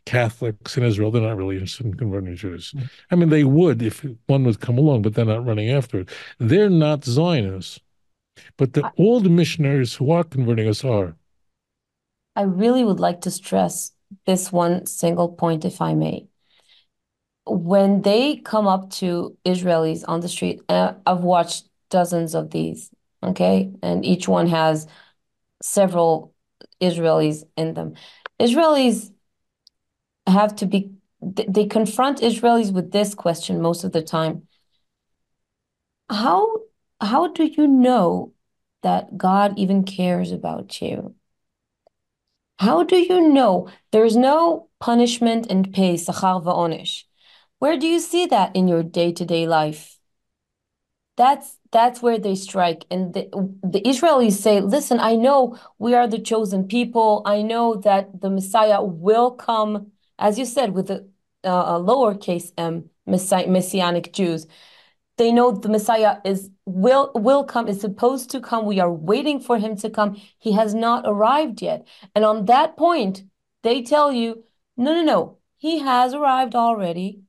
Catholics 0.10 0.75
in 0.75 0.84
Israel, 0.84 1.12
they're 1.12 1.22
not 1.22 1.38
really 1.38 1.58
interested 1.58 1.86
in 1.86 1.94
converting 1.94 2.36
Jews. 2.36 2.74
I 3.12 3.16
mean, 3.16 3.30
they 3.30 3.44
would 3.44 3.84
if 3.84 4.04
one 4.25 4.44
would 4.46 4.60
come 4.60 4.80
along, 4.80 5.04
but 5.04 5.13
they're 5.13 5.24
not 5.24 5.46
running 5.46 5.70
after 5.70 6.00
it. 6.00 6.10
They're 6.39 6.72
not 6.72 7.06
Zionists, 7.06 7.80
but 8.58 8.74
the, 8.74 8.92
all 8.98 9.20
the 9.20 9.30
missionaries 9.30 9.94
who 9.94 10.10
are 10.10 10.24
converting 10.24 10.68
us 10.68 10.84
are. 10.84 11.16
I 12.36 12.42
really 12.42 12.84
would 12.84 13.00
like 13.00 13.22
to 13.22 13.30
stress 13.30 13.92
this 14.25 14.51
one 14.51 14.88
single 14.88 15.30
point, 15.30 15.63
if 15.63 15.80
I 15.80 15.94
may. 15.94 16.28
When 17.46 18.01
they 18.01 18.38
come 18.38 18.66
up 18.66 18.89
to 19.01 19.38
Israelis 19.46 20.04
on 20.08 20.22
the 20.22 20.30
street, 20.30 20.62
uh, 20.70 20.94
I've 21.06 21.20
watched 21.20 21.70
dozens 21.92 22.34
of 22.34 22.50
these, 22.50 22.89
okay? 23.22 23.72
And 23.84 24.04
each 24.04 24.28
one 24.28 24.48
has 24.48 24.88
several 25.62 26.34
Israelis 26.82 27.44
in 27.56 27.75
them. 27.75 27.94
Israelis 28.39 29.12
have 30.29 30.55
to 30.57 30.65
be 30.65 30.91
they 31.21 31.65
confront 31.65 32.19
Israelis 32.19 32.71
with 32.71 32.91
this 32.91 33.13
question 33.13 33.62
most 33.62 33.83
of 33.83 33.91
the 33.91 34.01
time. 34.01 34.48
how 36.09 36.57
how 37.01 37.27
do 37.27 37.45
you 37.45 37.67
know 37.67 38.33
that 38.83 39.17
God 39.17 39.57
even 39.57 39.83
cares 39.83 40.31
about 40.31 40.81
you? 40.81 41.15
How 42.59 42.83
do 42.83 42.98
you 42.98 43.29
know 43.29 43.69
there's 43.91 44.17
no 44.17 44.69
punishment 44.79 45.48
and 45.50 45.74
pay, 45.74 45.95
sachar 45.95 46.43
va'onish? 46.43 47.03
Where 47.59 47.77
do 47.77 47.88
you 47.88 48.00
see 48.00 48.25
that 48.27 48.55
in 48.55 48.67
your 48.67 48.83
day-to-day 48.83 49.48
life? 49.48 49.98
That's 51.15 51.57
that's 51.71 52.01
where 52.01 52.17
they 52.17 52.36
strike. 52.36 52.86
And 52.89 53.13
the, 53.13 53.29
the 53.62 53.81
Israelis 53.81 54.33
say, 54.33 54.59
listen, 54.62 55.00
I 55.00 55.15
know 55.15 55.57
we 55.77 55.93
are 55.93 56.07
the 56.07 56.19
chosen 56.19 56.67
people. 56.67 57.21
I 57.25 57.41
know 57.41 57.75
that 57.75 58.21
the 58.21 58.29
Messiah 58.29 58.81
will 58.81 59.31
come, 59.31 59.91
as 60.20 60.38
you 60.38 60.46
said, 60.46 60.74
with 60.74 60.92
a, 60.92 61.08
uh, 61.44 61.80
lowercase 61.80 62.52
m, 62.58 62.90
Messianic 63.06 64.14
Jews. 64.14 64.46
They 65.18 65.32
know 65.32 65.52
the 65.52 65.70
Messiah 65.70 66.18
is 66.24 66.50
will 66.66 67.12
will 67.16 67.44
come, 67.44 67.68
is 67.68 67.82
supposed 67.82 68.30
to 68.32 68.40
come. 68.42 68.66
We 68.66 68.80
are 68.80 68.92
waiting 68.92 69.40
for 69.40 69.58
him 69.58 69.76
to 69.78 69.90
come. 69.90 70.22
He 70.38 70.54
has 70.54 70.74
not 70.74 71.04
arrived 71.06 71.62
yet. 71.62 71.88
And 72.16 72.24
on 72.24 72.46
that 72.46 72.78
point, 72.78 73.24
they 73.64 73.82
tell 73.82 74.12
you, 74.14 74.44
no, 74.78 74.94
no, 74.94 75.04
no, 75.04 75.38
he 75.58 75.80
has 75.80 76.14
arrived 76.14 76.56
already. 76.56 77.24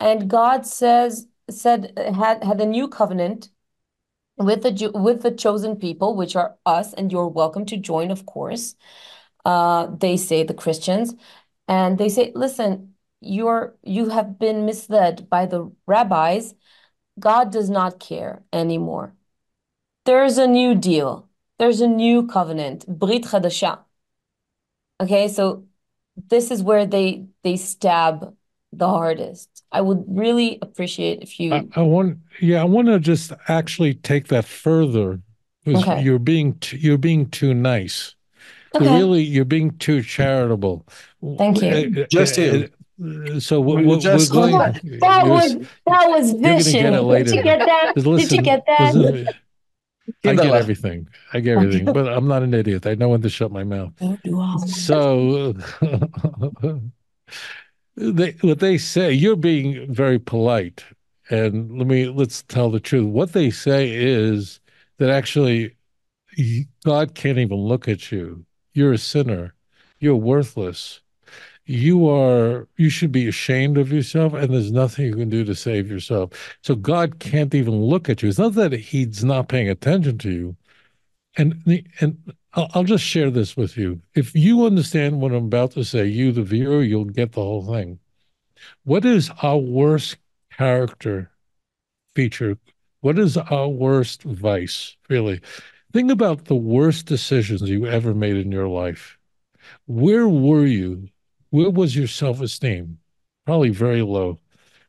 And 0.00 0.28
God 0.28 0.66
says, 0.66 1.28
said 1.50 1.92
had 1.96 2.42
had 2.44 2.60
a 2.60 2.66
new 2.66 2.88
covenant 2.88 3.50
with 4.36 4.62
the 4.62 4.90
with 4.94 5.22
the 5.22 5.32
chosen 5.32 5.76
people, 5.76 6.14
which 6.16 6.36
are 6.36 6.56
us, 6.66 6.94
and 6.94 7.12
you're 7.12 7.28
welcome 7.28 7.66
to 7.66 7.76
join, 7.76 8.10
of 8.10 8.26
course. 8.26 8.74
Uh, 9.44 9.86
they 9.96 10.16
say 10.16 10.42
the 10.42 10.54
Christians, 10.54 11.14
and 11.68 11.98
they 11.98 12.08
say, 12.08 12.32
listen, 12.34 12.94
you're 13.20 13.76
you 13.82 14.08
have 14.10 14.38
been 14.38 14.64
misled 14.66 15.28
by 15.28 15.46
the 15.46 15.70
rabbis 15.86 16.54
God 17.18 17.50
does 17.50 17.68
not 17.68 17.98
care 17.98 18.42
anymore. 18.52 19.14
There's 20.04 20.38
a 20.38 20.46
new 20.46 20.74
deal. 20.74 21.28
There's 21.58 21.80
a 21.80 21.88
new 21.88 22.26
covenant, 22.26 22.86
Brit 22.86 23.24
Chadasha. 23.24 23.80
Okay, 25.00 25.28
so 25.28 25.64
this 26.28 26.50
is 26.50 26.62
where 26.62 26.86
they 26.86 27.26
they 27.42 27.56
stab 27.56 28.34
the 28.72 28.88
hardest. 28.88 29.64
I 29.72 29.80
would 29.80 30.04
really 30.08 30.58
appreciate 30.62 31.22
if 31.22 31.40
you. 31.40 31.54
I, 31.54 31.68
I 31.76 31.82
want, 31.82 32.18
yeah, 32.40 32.60
I 32.60 32.64
want 32.64 32.88
to 32.88 32.98
just 32.98 33.32
actually 33.48 33.94
take 33.94 34.28
that 34.28 34.44
further 34.44 35.20
because 35.64 35.82
okay. 35.82 36.02
you're 36.02 36.18
being 36.18 36.54
t- 36.54 36.78
you're 36.78 36.98
being 36.98 37.28
too 37.28 37.54
nice. 37.54 38.14
Okay. 38.74 38.96
Really, 38.96 39.22
you're 39.22 39.44
being 39.44 39.76
too 39.78 40.02
charitable. 40.02 40.86
Thank 41.38 41.62
you. 41.62 42.02
Uh, 42.02 42.06
just 42.10 42.38
uh, 42.38 42.68
so 43.38 43.60
we, 43.60 43.84
we, 43.84 43.98
just 43.98 44.34
we're 44.34 44.50
going. 44.50 44.98
That 45.00 45.26
was 45.26 45.56
that 45.86 46.08
was 46.08 46.32
vicious. 46.32 46.72
Did 46.72 47.34
you 47.36 47.42
get 47.42 47.60
that? 47.60 47.92
Listen, 47.96 48.16
Did 48.16 48.32
you 48.32 48.42
get 48.42 48.64
that? 48.66 48.94
Listen, 48.94 49.28
I 50.24 50.34
get 50.34 50.54
everything. 50.54 51.08
I 51.32 51.40
get 51.40 51.58
everything, 51.58 51.84
but 51.84 52.08
I'm 52.08 52.26
not 52.26 52.42
an 52.42 52.54
idiot. 52.54 52.86
I 52.86 52.94
know 52.94 53.10
when 53.10 53.22
to 53.22 53.28
shut 53.28 53.52
my 53.52 53.62
mouth. 53.62 53.92
So, 54.68 55.52
they, 57.96 58.30
what 58.40 58.58
they 58.58 58.78
say, 58.78 59.12
you're 59.12 59.36
being 59.36 59.92
very 59.92 60.18
polite, 60.18 60.84
and 61.30 61.76
let 61.78 61.86
me 61.86 62.06
let's 62.08 62.42
tell 62.44 62.70
the 62.70 62.80
truth. 62.80 63.06
What 63.06 63.32
they 63.32 63.50
say 63.50 63.92
is 63.92 64.60
that 64.98 65.10
actually, 65.10 65.76
God 66.84 67.14
can't 67.14 67.38
even 67.38 67.58
look 67.58 67.86
at 67.86 68.10
you. 68.10 68.44
You're 68.72 68.92
a 68.92 68.98
sinner. 68.98 69.54
You're 69.98 70.16
worthless. 70.16 71.00
You 71.66 72.08
are 72.08 72.66
you 72.76 72.88
should 72.88 73.12
be 73.12 73.28
ashamed 73.28 73.76
of 73.76 73.92
yourself 73.92 74.32
and 74.32 74.54
there's 74.54 74.72
nothing 74.72 75.04
you 75.04 75.14
can 75.14 75.28
do 75.28 75.44
to 75.44 75.54
save 75.54 75.90
yourself. 75.90 76.56
So 76.62 76.74
god 76.74 77.18
can't 77.18 77.54
even 77.54 77.82
look 77.82 78.08
at 78.08 78.22
you. 78.22 78.28
It's 78.30 78.38
not 78.38 78.54
that 78.54 78.72
he's 78.72 79.22
not 79.22 79.48
paying 79.48 79.68
attention 79.68 80.16
to 80.18 80.30
you. 80.30 80.56
And 81.36 81.84
and 82.00 82.34
I'll, 82.54 82.70
I'll 82.72 82.84
just 82.84 83.04
share 83.04 83.30
this 83.30 83.54
with 83.54 83.76
you. 83.76 84.00
If 84.14 84.34
you 84.34 84.64
understand 84.64 85.20
what 85.20 85.32
i'm 85.32 85.44
about 85.44 85.72
to 85.72 85.84
say 85.84 86.06
you 86.06 86.32
the 86.32 86.42
viewer 86.42 86.82
you'll 86.82 87.04
get 87.04 87.32
the 87.32 87.42
whole 87.42 87.66
thing. 87.66 87.98
What 88.84 89.04
is 89.04 89.30
our 89.42 89.58
worst 89.58 90.16
character 90.56 91.30
feature? 92.14 92.56
What 93.00 93.18
is 93.18 93.36
our 93.36 93.68
worst 93.68 94.22
vice 94.22 94.96
really 95.10 95.40
think 95.92 96.10
about 96.10 96.46
the 96.46 96.54
worst 96.54 97.06
decisions 97.06 97.62
you 97.62 97.86
ever 97.86 98.14
made 98.14 98.36
in 98.36 98.52
your 98.52 98.68
life 98.68 99.18
where 99.86 100.28
were 100.28 100.66
you 100.66 101.08
where 101.50 101.70
was 101.70 101.96
your 101.96 102.06
self-esteem? 102.06 102.98
Probably 103.46 103.70
very 103.70 104.02
low. 104.02 104.38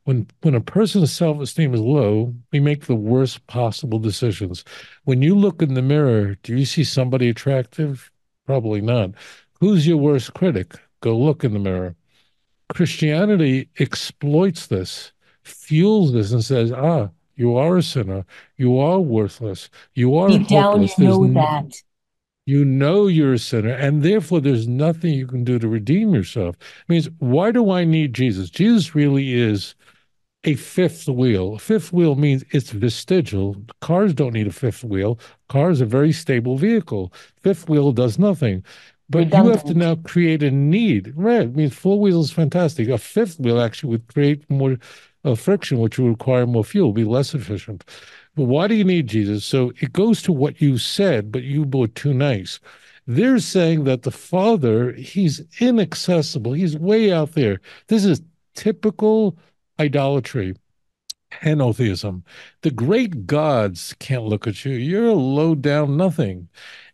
When 0.04 0.28
when 0.42 0.56
a 0.56 0.62
person's 0.62 1.12
self-esteem 1.12 1.74
is 1.74 1.80
low, 1.80 2.36
we 2.52 2.60
make 2.60 2.86
the 2.86 2.96
worst 2.96 3.46
possible 3.48 4.00
decisions. 4.00 4.66
When 5.06 5.22
you 5.22 5.36
look 5.36 5.62
in 5.62 5.74
the 5.74 5.82
mirror, 5.82 6.36
do 6.44 6.58
you 6.58 6.66
see 6.66 6.84
somebody 6.84 7.30
attractive? 7.30 8.12
Probably 8.46 8.82
not. 8.82 9.12
Who's 9.60 9.88
your 9.88 9.98
worst 9.98 10.34
critic? 10.34 10.74
Go 11.02 11.18
look 11.18 11.44
in 11.44 11.54
the 11.54 11.60
mirror. 11.60 11.96
Christianity 12.70 13.70
exploits 13.80 14.68
this, 14.68 15.12
fuels 15.44 16.14
this, 16.14 16.32
and 16.32 16.44
says, 16.44 16.72
ah, 16.72 17.10
you 17.40 17.56
are 17.56 17.78
a 17.78 17.82
sinner. 17.84 18.26
You 18.58 18.78
are 18.80 19.00
worthless. 19.00 19.70
You 19.96 20.16
are 20.18 20.28
Deep 20.28 20.50
hopeless. 20.50 20.96
down, 20.96 21.06
you 21.06 21.08
know 21.08 21.28
that. 21.34 21.74
You 22.46 22.66
know 22.66 23.08
you're 23.08 23.34
a 23.34 23.40
sinner, 23.40 23.70
and 23.70 24.04
therefore 24.04 24.42
there's 24.42 24.68
nothing 24.68 25.14
you 25.14 25.26
can 25.26 25.44
do 25.46 25.58
to 25.58 25.68
redeem 25.68 26.14
yourself. 26.14 26.56
It 26.58 26.90
means, 26.90 27.10
why 27.20 27.52
do 27.52 27.72
I 27.72 27.86
need 27.86 28.14
Jesus? 28.14 28.50
Jesus 28.50 28.94
really 28.94 29.34
is 29.34 29.76
a 30.44 30.56
fifth 30.56 31.08
wheel. 31.08 31.56
A 31.56 31.60
fifth 31.60 31.94
wheel 31.94 32.16
means 32.16 32.44
it's 32.52 32.72
vestigial. 32.72 33.56
Cars 33.82 34.14
don't 34.14 34.34
need 34.34 34.48
a 34.48 34.52
fifth 34.52 34.84
wheel. 34.84 35.20
Cars 35.48 35.80
are 35.82 35.86
a 35.86 35.88
very 35.88 36.12
stable 36.12 36.58
vehicle. 36.58 37.14
Fifth 37.42 37.70
wheel 37.70 37.92
does 37.94 38.20
nothing. 38.20 38.64
But 39.10 39.20
Redundant. 39.20 39.46
you 39.46 39.52
have 39.52 39.64
to 39.66 39.74
now 39.74 39.96
create 39.96 40.44
a 40.44 40.52
need. 40.52 41.14
Right. 41.16 41.42
I 41.44 41.46
mean, 41.48 41.70
four 41.70 42.00
wheels 42.00 42.28
is 42.28 42.32
fantastic. 42.34 42.90
A 42.90 42.98
fifth 42.98 43.40
wheel 43.40 43.62
actually 43.62 43.92
would 43.92 44.08
create 44.14 44.50
more 44.50 44.78
uh, 45.24 45.36
friction, 45.36 45.80
which 45.80 46.00
would 46.00 46.10
require 46.10 46.46
more 46.46 46.64
fuel, 46.64 46.88
will 46.88 46.94
be 46.94 47.04
less 47.04 47.34
efficient. 47.34 47.84
But 48.36 48.46
why 48.46 48.68
do 48.68 48.76
you 48.76 48.84
need 48.84 49.08
Jesus? 49.08 49.46
So 49.46 49.72
it 49.82 49.94
goes 49.94 50.22
to 50.24 50.32
what 50.32 50.62
you 50.62 50.78
said, 50.78 51.32
but 51.32 51.44
you 51.44 51.64
were 51.64 51.88
too 51.88 52.14
nice. 52.14 52.60
They're 53.08 53.40
saying 53.40 53.86
that 53.86 54.04
the 54.04 54.12
Father, 54.12 54.94
he's 54.94 55.42
inaccessible. 55.60 56.54
He's 56.54 56.78
way 56.78 57.12
out 57.12 57.34
there. 57.34 57.60
This 57.88 58.06
is 58.06 58.22
typical 58.54 59.38
idolatry, 59.80 60.56
henotheism. 61.32 62.24
The 62.62 62.72
great 62.72 63.26
gods 63.26 63.96
can't 64.00 64.26
look 64.26 64.48
at 64.48 64.64
you. 64.64 64.74
You're 64.74 65.08
a 65.08 65.14
low 65.14 65.56
down 65.56 65.98
nothing. 65.98 66.50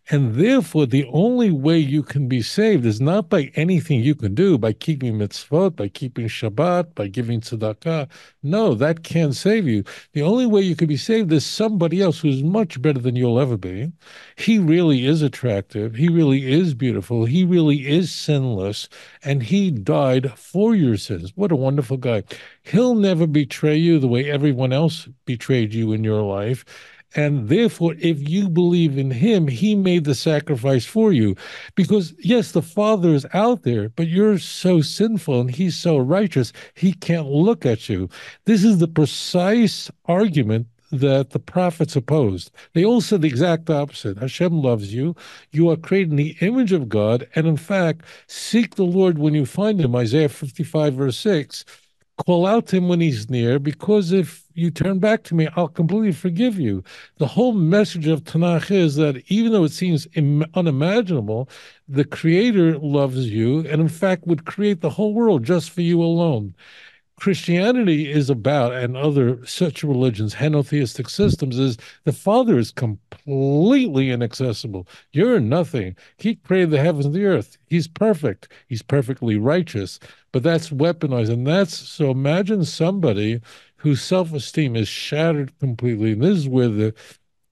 And 0.08 0.36
therefore, 0.36 0.86
the 0.86 1.04
only 1.06 1.50
way 1.50 1.78
you 1.78 2.04
can 2.04 2.28
be 2.28 2.40
saved 2.40 2.86
is 2.86 3.00
not 3.00 3.28
by 3.28 3.50
anything 3.56 4.00
you 4.00 4.14
can 4.14 4.36
do, 4.36 4.56
by 4.56 4.72
keeping 4.72 5.14
mitzvot, 5.14 5.74
by 5.74 5.88
keeping 5.88 6.28
Shabbat, 6.28 6.94
by 6.94 7.08
giving 7.08 7.40
tzedakah. 7.40 8.08
No, 8.44 8.74
that 8.74 9.02
can't 9.02 9.34
save 9.34 9.66
you. 9.66 9.82
The 10.12 10.22
only 10.22 10.46
way 10.46 10.60
you 10.60 10.76
can 10.76 10.86
be 10.86 10.96
saved 10.96 11.32
is 11.32 11.44
somebody 11.44 12.00
else 12.00 12.20
who's 12.20 12.44
much 12.44 12.80
better 12.80 13.00
than 13.00 13.16
you'll 13.16 13.40
ever 13.40 13.56
be. 13.56 13.90
He 14.36 14.60
really 14.60 15.06
is 15.06 15.22
attractive. 15.22 15.96
He 15.96 16.08
really 16.08 16.52
is 16.52 16.72
beautiful. 16.72 17.24
He 17.24 17.44
really 17.44 17.88
is 17.88 18.12
sinless. 18.14 18.88
And 19.24 19.42
he 19.42 19.72
died 19.72 20.38
for 20.38 20.76
your 20.76 20.96
sins. 20.98 21.32
What 21.34 21.50
a 21.50 21.56
wonderful 21.56 21.96
guy. 21.96 22.22
He'll 22.62 22.94
never 22.94 23.26
betray 23.26 23.76
you 23.76 23.98
the 23.98 24.08
way 24.08 24.30
everyone 24.30 24.72
else 24.72 25.08
betrayed 25.24 25.74
you 25.74 25.92
in 25.92 26.04
your 26.04 26.22
life. 26.22 26.64
And 27.16 27.48
therefore, 27.48 27.94
if 27.98 28.28
you 28.28 28.50
believe 28.50 28.98
in 28.98 29.10
him, 29.10 29.48
he 29.48 29.74
made 29.74 30.04
the 30.04 30.14
sacrifice 30.14 30.84
for 30.84 31.12
you. 31.12 31.34
Because, 31.74 32.12
yes, 32.18 32.52
the 32.52 32.60
Father 32.60 33.14
is 33.14 33.26
out 33.32 33.62
there, 33.62 33.88
but 33.88 34.06
you're 34.06 34.38
so 34.38 34.82
sinful 34.82 35.40
and 35.40 35.50
he's 35.50 35.76
so 35.76 35.96
righteous, 35.96 36.52
he 36.74 36.92
can't 36.92 37.26
look 37.26 37.64
at 37.64 37.88
you. 37.88 38.10
This 38.44 38.62
is 38.62 38.78
the 38.78 38.86
precise 38.86 39.90
argument 40.04 40.66
that 40.92 41.30
the 41.30 41.38
prophets 41.38 41.96
opposed. 41.96 42.50
They 42.74 42.84
all 42.84 43.00
said 43.00 43.22
the 43.22 43.28
exact 43.28 43.70
opposite. 43.70 44.18
Hashem 44.18 44.62
loves 44.62 44.92
you. 44.92 45.16
You 45.50 45.70
are 45.70 45.76
created 45.76 46.10
in 46.10 46.16
the 46.16 46.36
image 46.40 46.72
of 46.72 46.88
God. 46.88 47.26
And 47.34 47.46
in 47.46 47.56
fact, 47.56 48.04
seek 48.26 48.74
the 48.74 48.84
Lord 48.84 49.18
when 49.18 49.34
you 49.34 49.46
find 49.46 49.80
him. 49.80 49.96
Isaiah 49.96 50.28
55, 50.28 50.94
verse 50.94 51.16
6 51.16 51.64
call 52.24 52.46
out 52.46 52.66
to 52.68 52.76
him 52.76 52.88
when 52.88 53.00
he's 53.00 53.28
near, 53.28 53.58
because 53.58 54.12
if 54.12 54.44
you 54.54 54.70
turn 54.70 54.98
back 54.98 55.22
to 55.24 55.34
me, 55.34 55.48
I'll 55.56 55.68
completely 55.68 56.12
forgive 56.12 56.58
you. 56.58 56.82
The 57.18 57.26
whole 57.26 57.52
message 57.52 58.06
of 58.06 58.24
Tanakh 58.24 58.70
is 58.70 58.96
that 58.96 59.22
even 59.28 59.52
though 59.52 59.64
it 59.64 59.72
seems 59.72 60.06
Im- 60.14 60.44
unimaginable, 60.54 61.48
the 61.88 62.04
Creator 62.04 62.78
loves 62.78 63.28
you 63.28 63.60
and, 63.68 63.80
in 63.82 63.88
fact, 63.88 64.26
would 64.26 64.46
create 64.46 64.80
the 64.80 64.90
whole 64.90 65.12
world 65.14 65.44
just 65.44 65.70
for 65.70 65.82
you 65.82 66.02
alone. 66.02 66.54
Christianity 67.18 68.12
is 68.12 68.28
about, 68.28 68.74
and 68.74 68.96
other 68.96 69.44
such 69.46 69.82
religions, 69.82 70.34
henotheistic 70.34 71.08
systems, 71.08 71.58
is 71.58 71.78
the 72.04 72.12
Father 72.12 72.58
is 72.58 72.70
completely 72.70 74.10
inaccessible. 74.10 74.86
You're 75.12 75.40
nothing. 75.40 75.96
He 76.18 76.34
created 76.34 76.70
the 76.70 76.80
heavens 76.80 77.06
and 77.06 77.14
the 77.14 77.24
earth. 77.24 77.56
He's 77.66 77.88
perfect. 77.88 78.52
He's 78.68 78.82
perfectly 78.82 79.36
righteous, 79.38 79.98
but 80.32 80.42
that's 80.42 80.68
weaponized. 80.68 81.30
And 81.30 81.46
that's 81.46 81.74
so 81.74 82.10
imagine 82.10 82.64
somebody 82.64 83.40
whose 83.76 84.02
self-esteem 84.02 84.76
is 84.76 84.88
shattered 84.88 85.58
completely. 85.58 86.12
And 86.12 86.22
this 86.22 86.36
is 86.38 86.48
where 86.48 86.68
the 86.68 86.94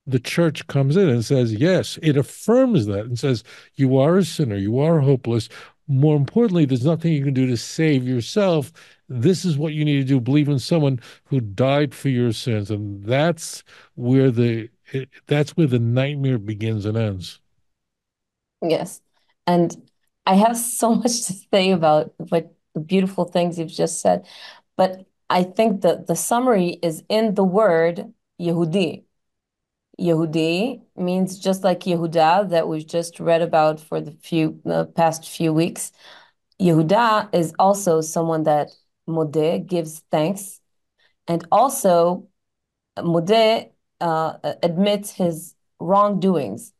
the 0.06 0.18
church 0.18 0.66
comes 0.66 0.98
in 0.98 1.08
and 1.08 1.24
says, 1.24 1.54
yes, 1.54 1.98
it 2.02 2.18
affirms 2.18 2.84
that 2.84 3.06
and 3.06 3.18
says, 3.18 3.42
you 3.76 3.96
are 3.96 4.18
a 4.18 4.24
sinner, 4.24 4.56
you 4.56 4.78
are 4.78 5.00
hopeless. 5.00 5.48
More 5.88 6.14
importantly, 6.14 6.66
there's 6.66 6.84
nothing 6.84 7.14
you 7.14 7.24
can 7.24 7.32
do 7.32 7.46
to 7.46 7.56
save 7.56 8.06
yourself. 8.06 8.70
This 9.08 9.44
is 9.44 9.58
what 9.58 9.74
you 9.74 9.84
need 9.84 9.96
to 9.96 10.04
do. 10.04 10.20
Believe 10.20 10.48
in 10.48 10.58
someone 10.58 11.00
who 11.26 11.40
died 11.40 11.94
for 11.94 12.08
your 12.08 12.32
sins. 12.32 12.70
And 12.70 13.04
that's 13.04 13.62
where 13.94 14.30
the 14.30 14.70
that's 15.26 15.56
where 15.56 15.66
the 15.66 15.78
nightmare 15.78 16.38
begins 16.38 16.84
and 16.86 16.96
ends. 16.96 17.40
Yes. 18.62 19.00
And 19.46 19.74
I 20.26 20.34
have 20.34 20.56
so 20.58 20.94
much 20.94 21.24
to 21.26 21.32
say 21.52 21.70
about 21.70 22.14
what 22.18 22.54
the 22.74 22.80
beautiful 22.80 23.24
things 23.24 23.58
you've 23.58 23.68
just 23.68 24.00
said. 24.00 24.26
But 24.76 25.06
I 25.30 25.42
think 25.44 25.82
that 25.82 26.06
the 26.06 26.16
summary 26.16 26.78
is 26.82 27.02
in 27.08 27.34
the 27.34 27.44
word 27.44 28.12
Yehudi. 28.40 29.04
Yehudi 30.00 30.82
means 30.96 31.38
just 31.38 31.62
like 31.64 31.80
Yehuda 31.80 32.50
that 32.50 32.68
we've 32.68 32.86
just 32.86 33.20
read 33.20 33.42
about 33.42 33.80
for 33.80 34.00
the 34.00 34.10
few 34.12 34.60
the 34.64 34.86
past 34.86 35.28
few 35.28 35.52
weeks. 35.52 35.92
Yehuda 36.60 37.34
is 37.34 37.54
also 37.58 38.00
someone 38.00 38.44
that 38.44 38.70
Modeh 39.08 39.66
gives 39.66 40.02
thanks, 40.10 40.60
and 41.28 41.46
also 41.50 42.28
Modeh 42.98 43.70
uh, 44.00 44.34
admits 44.62 45.10
his 45.12 45.54
wrongdoings. 45.80 46.72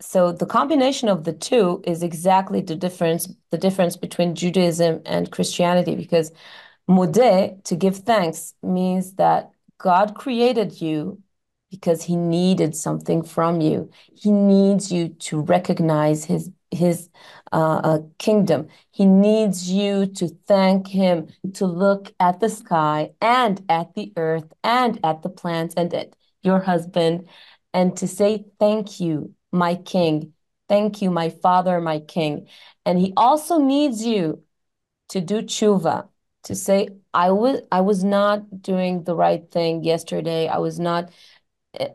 So 0.00 0.32
the 0.32 0.46
combination 0.46 1.08
of 1.08 1.24
the 1.24 1.32
two 1.32 1.82
is 1.86 2.02
exactly 2.02 2.62
the 2.62 2.76
difference 2.76 3.28
the 3.50 3.58
difference 3.58 3.96
between 3.96 4.34
Judaism 4.34 5.02
and 5.04 5.30
Christianity 5.30 5.94
because 5.94 6.32
Modeh, 6.88 7.62
to 7.64 7.76
give 7.76 7.98
thanks, 7.98 8.54
means 8.62 9.14
that 9.14 9.50
God 9.78 10.14
created 10.14 10.80
you 10.80 11.22
because 11.70 12.02
he 12.02 12.16
needed 12.16 12.74
something 12.74 13.22
from 13.22 13.60
you. 13.60 13.90
He 14.14 14.30
needs 14.32 14.90
you 14.90 15.10
to 15.10 15.40
recognize 15.40 16.24
his 16.24 16.50
his 16.70 17.08
uh, 17.52 17.80
uh, 17.82 17.98
kingdom. 18.18 18.68
He 18.92 19.04
needs 19.04 19.70
you 19.70 20.06
to 20.06 20.28
thank 20.46 20.88
him, 20.88 21.28
to 21.54 21.66
look 21.66 22.12
at 22.20 22.40
the 22.40 22.48
sky 22.48 23.10
and 23.20 23.62
at 23.68 23.94
the 23.94 24.12
earth 24.16 24.52
and 24.62 25.00
at 25.04 25.22
the 25.22 25.28
plants 25.28 25.74
and 25.76 25.92
at 25.94 26.14
your 26.42 26.60
husband, 26.60 27.28
and 27.74 27.96
to 27.96 28.08
say 28.08 28.44
thank 28.58 29.00
you, 29.00 29.34
my 29.52 29.74
king. 29.74 30.32
Thank 30.68 31.02
you, 31.02 31.10
my 31.10 31.30
father, 31.30 31.80
my 31.80 31.98
king. 31.98 32.46
And 32.86 32.98
he 32.98 33.12
also 33.16 33.58
needs 33.58 34.06
you 34.06 34.42
to 35.08 35.20
do 35.20 35.42
tshuva, 35.42 36.08
to 36.44 36.54
say, 36.54 36.88
I 37.12 37.32
was 37.32 37.60
I 37.72 37.80
was 37.80 38.04
not 38.04 38.62
doing 38.62 39.02
the 39.02 39.16
right 39.16 39.50
thing 39.50 39.82
yesterday. 39.82 40.46
I 40.46 40.58
was 40.58 40.78
not 40.78 41.10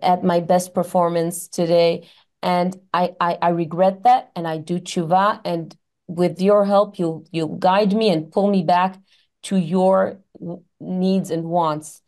at 0.01 0.23
my 0.23 0.39
best 0.39 0.73
performance 0.73 1.47
today. 1.47 2.09
And 2.41 2.75
I, 2.93 3.15
I, 3.19 3.37
I 3.41 3.49
regret 3.49 4.03
that 4.03 4.31
and 4.35 4.47
I 4.47 4.57
do 4.57 4.79
tshuva. 4.79 5.41
And 5.43 5.75
with 6.07 6.41
your 6.41 6.65
help, 6.65 6.99
you'll 6.99 7.25
you'll 7.31 7.57
guide 7.57 7.93
me 7.93 8.09
and 8.09 8.31
pull 8.31 8.49
me 8.49 8.63
back 8.63 8.99
to 9.43 9.57
your 9.57 10.19
needs 10.79 11.31
and 11.31 11.45
wants. 11.45 12.01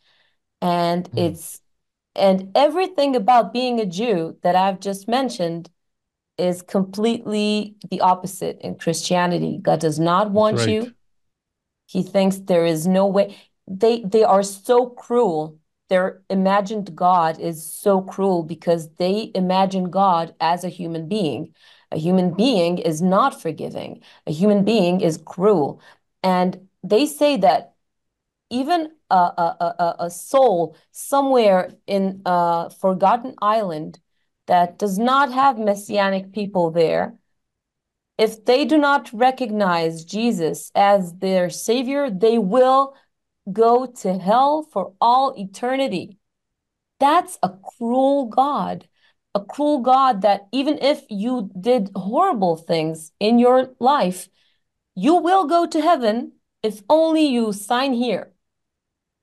And 0.62 1.10
mm. 1.12 1.28
it's 1.28 1.60
and 2.16 2.52
everything 2.56 3.16
about 3.16 3.54
being 3.54 3.80
a 3.80 3.86
Jew 3.86 4.38
that 4.44 4.56
I've 4.56 4.80
just 4.80 5.08
mentioned 5.08 5.70
is 6.38 6.62
completely 6.62 7.76
the 7.90 8.02
opposite 8.02 8.60
in 8.62 8.76
Christianity. 8.76 9.60
God 9.62 9.80
does 9.80 10.00
not 10.00 10.32
want 10.32 10.58
right. 10.58 10.70
you. 10.70 10.94
He 11.88 12.04
thinks 12.04 12.38
there 12.38 12.66
is 12.66 12.86
no 12.86 13.08
way. 13.08 13.38
They 13.68 14.02
they 14.04 14.24
are 14.24 14.44
so 14.44 14.88
cruel 14.88 15.58
their 15.89 16.21
imagined 16.30 16.95
God 16.95 17.39
is 17.39 17.63
so 17.63 18.02
cruel 18.02 18.43
because 18.43 18.89
they 18.95 19.32
imagine 19.34 19.89
God 19.89 20.36
as 20.39 20.63
a 20.63 20.69
human 20.69 21.08
being. 21.08 21.54
A 21.91 21.97
human 21.97 22.34
being 22.34 22.78
is 22.78 23.02
not 23.02 23.41
forgiving. 23.41 24.02
A 24.26 24.32
human 24.32 24.65
being 24.65 25.02
is 25.02 25.17
cruel. 25.26 25.82
And 26.23 26.67
they 26.84 27.06
say 27.06 27.38
that 27.38 27.76
even 28.50 28.91
a, 29.10 29.15
a, 29.15 29.76
a, 29.80 29.95
a 30.06 30.10
soul 30.10 30.76
somewhere 30.91 31.71
in 31.86 32.21
a 32.26 32.69
forgotten 32.69 33.36
island 33.41 34.00
that 34.47 34.78
does 34.80 34.97
not 34.97 35.32
have 35.32 35.58
messianic 35.58 36.32
people 36.32 36.71
there, 36.71 37.15
if 38.17 38.45
they 38.45 38.65
do 38.65 38.78
not 38.78 39.10
recognize 39.13 40.04
Jesus 40.04 40.71
as 40.73 41.13
their 41.15 41.50
savior, 41.50 42.10
they 42.10 42.38
will 42.38 42.95
go 43.52 43.86
to 43.86 44.18
hell 44.18 44.64
for 44.64 44.94
all 45.00 45.34
eternity. 45.38 46.18
That's 47.00 47.38
a 47.44 47.50
cruel 47.78 48.26
God, 48.26 48.88
a 49.36 49.42
cruel 49.44 49.80
God 49.80 50.22
that 50.22 50.48
even 50.52 50.80
if 50.82 51.04
you 51.10 51.52
did 51.60 51.92
horrible 51.96 52.58
things 52.58 53.12
in 53.20 53.40
your 53.40 53.76
life, 53.80 54.30
you 54.96 55.16
will 55.16 55.46
go 55.46 55.68
to 55.68 55.82
heaven 55.82 56.34
if 56.64 56.82
only 56.90 57.26
you 57.28 57.54
sign 57.54 57.94
here. 57.94 58.32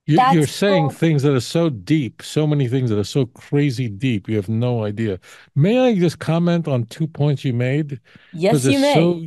You, 0.06 0.20
are 0.20 0.46
saying 0.46 0.90
things 0.90 1.22
that 1.22 1.34
are 1.34 1.40
so 1.40 1.70
deep, 1.70 2.22
so 2.22 2.46
many 2.46 2.68
things 2.68 2.90
that 2.90 2.98
are 2.98 3.04
so 3.04 3.24
crazy 3.24 3.88
deep. 3.88 4.28
You 4.28 4.36
have 4.36 4.50
no 4.50 4.84
idea. 4.84 5.18
May 5.54 5.78
I 5.78 5.98
just 5.98 6.18
comment 6.18 6.68
on 6.68 6.84
two 6.84 7.06
points 7.06 7.42
you 7.42 7.54
made? 7.54 8.00
Yes, 8.34 8.64
you 8.64 8.78
may. 8.78 8.94
So, 8.94 9.22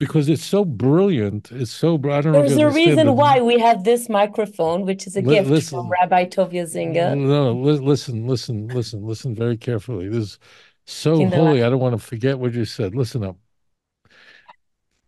because 0.00 0.30
it's 0.30 0.44
so 0.44 0.64
brilliant. 0.64 1.52
It's 1.52 1.70
so. 1.70 1.94
I 1.94 1.98
don't 1.98 2.32
There's 2.32 2.56
know. 2.56 2.56
There's 2.56 2.58
a 2.58 2.70
reason 2.70 3.14
why 3.14 3.40
we 3.40 3.58
have 3.60 3.84
this 3.84 4.08
microphone, 4.08 4.86
which 4.86 5.06
is 5.06 5.14
a 5.14 5.22
gift 5.22 5.48
listen, 5.48 5.78
from 5.78 5.90
Rabbi 5.90 6.24
Tovia 6.24 6.66
Singer. 6.66 7.14
No, 7.14 7.52
li- 7.52 7.78
listen, 7.78 8.26
listen, 8.26 8.66
listen, 8.68 9.06
listen 9.06 9.36
very 9.36 9.58
carefully. 9.58 10.08
This 10.08 10.24
is 10.24 10.38
so 10.86 11.24
holy. 11.28 11.62
I 11.62 11.68
don't 11.68 11.78
want 11.78 11.94
to 11.94 12.04
forget 12.04 12.38
what 12.38 12.54
you 12.54 12.64
said. 12.64 12.94
Listen 12.94 13.22
up. 13.22 13.36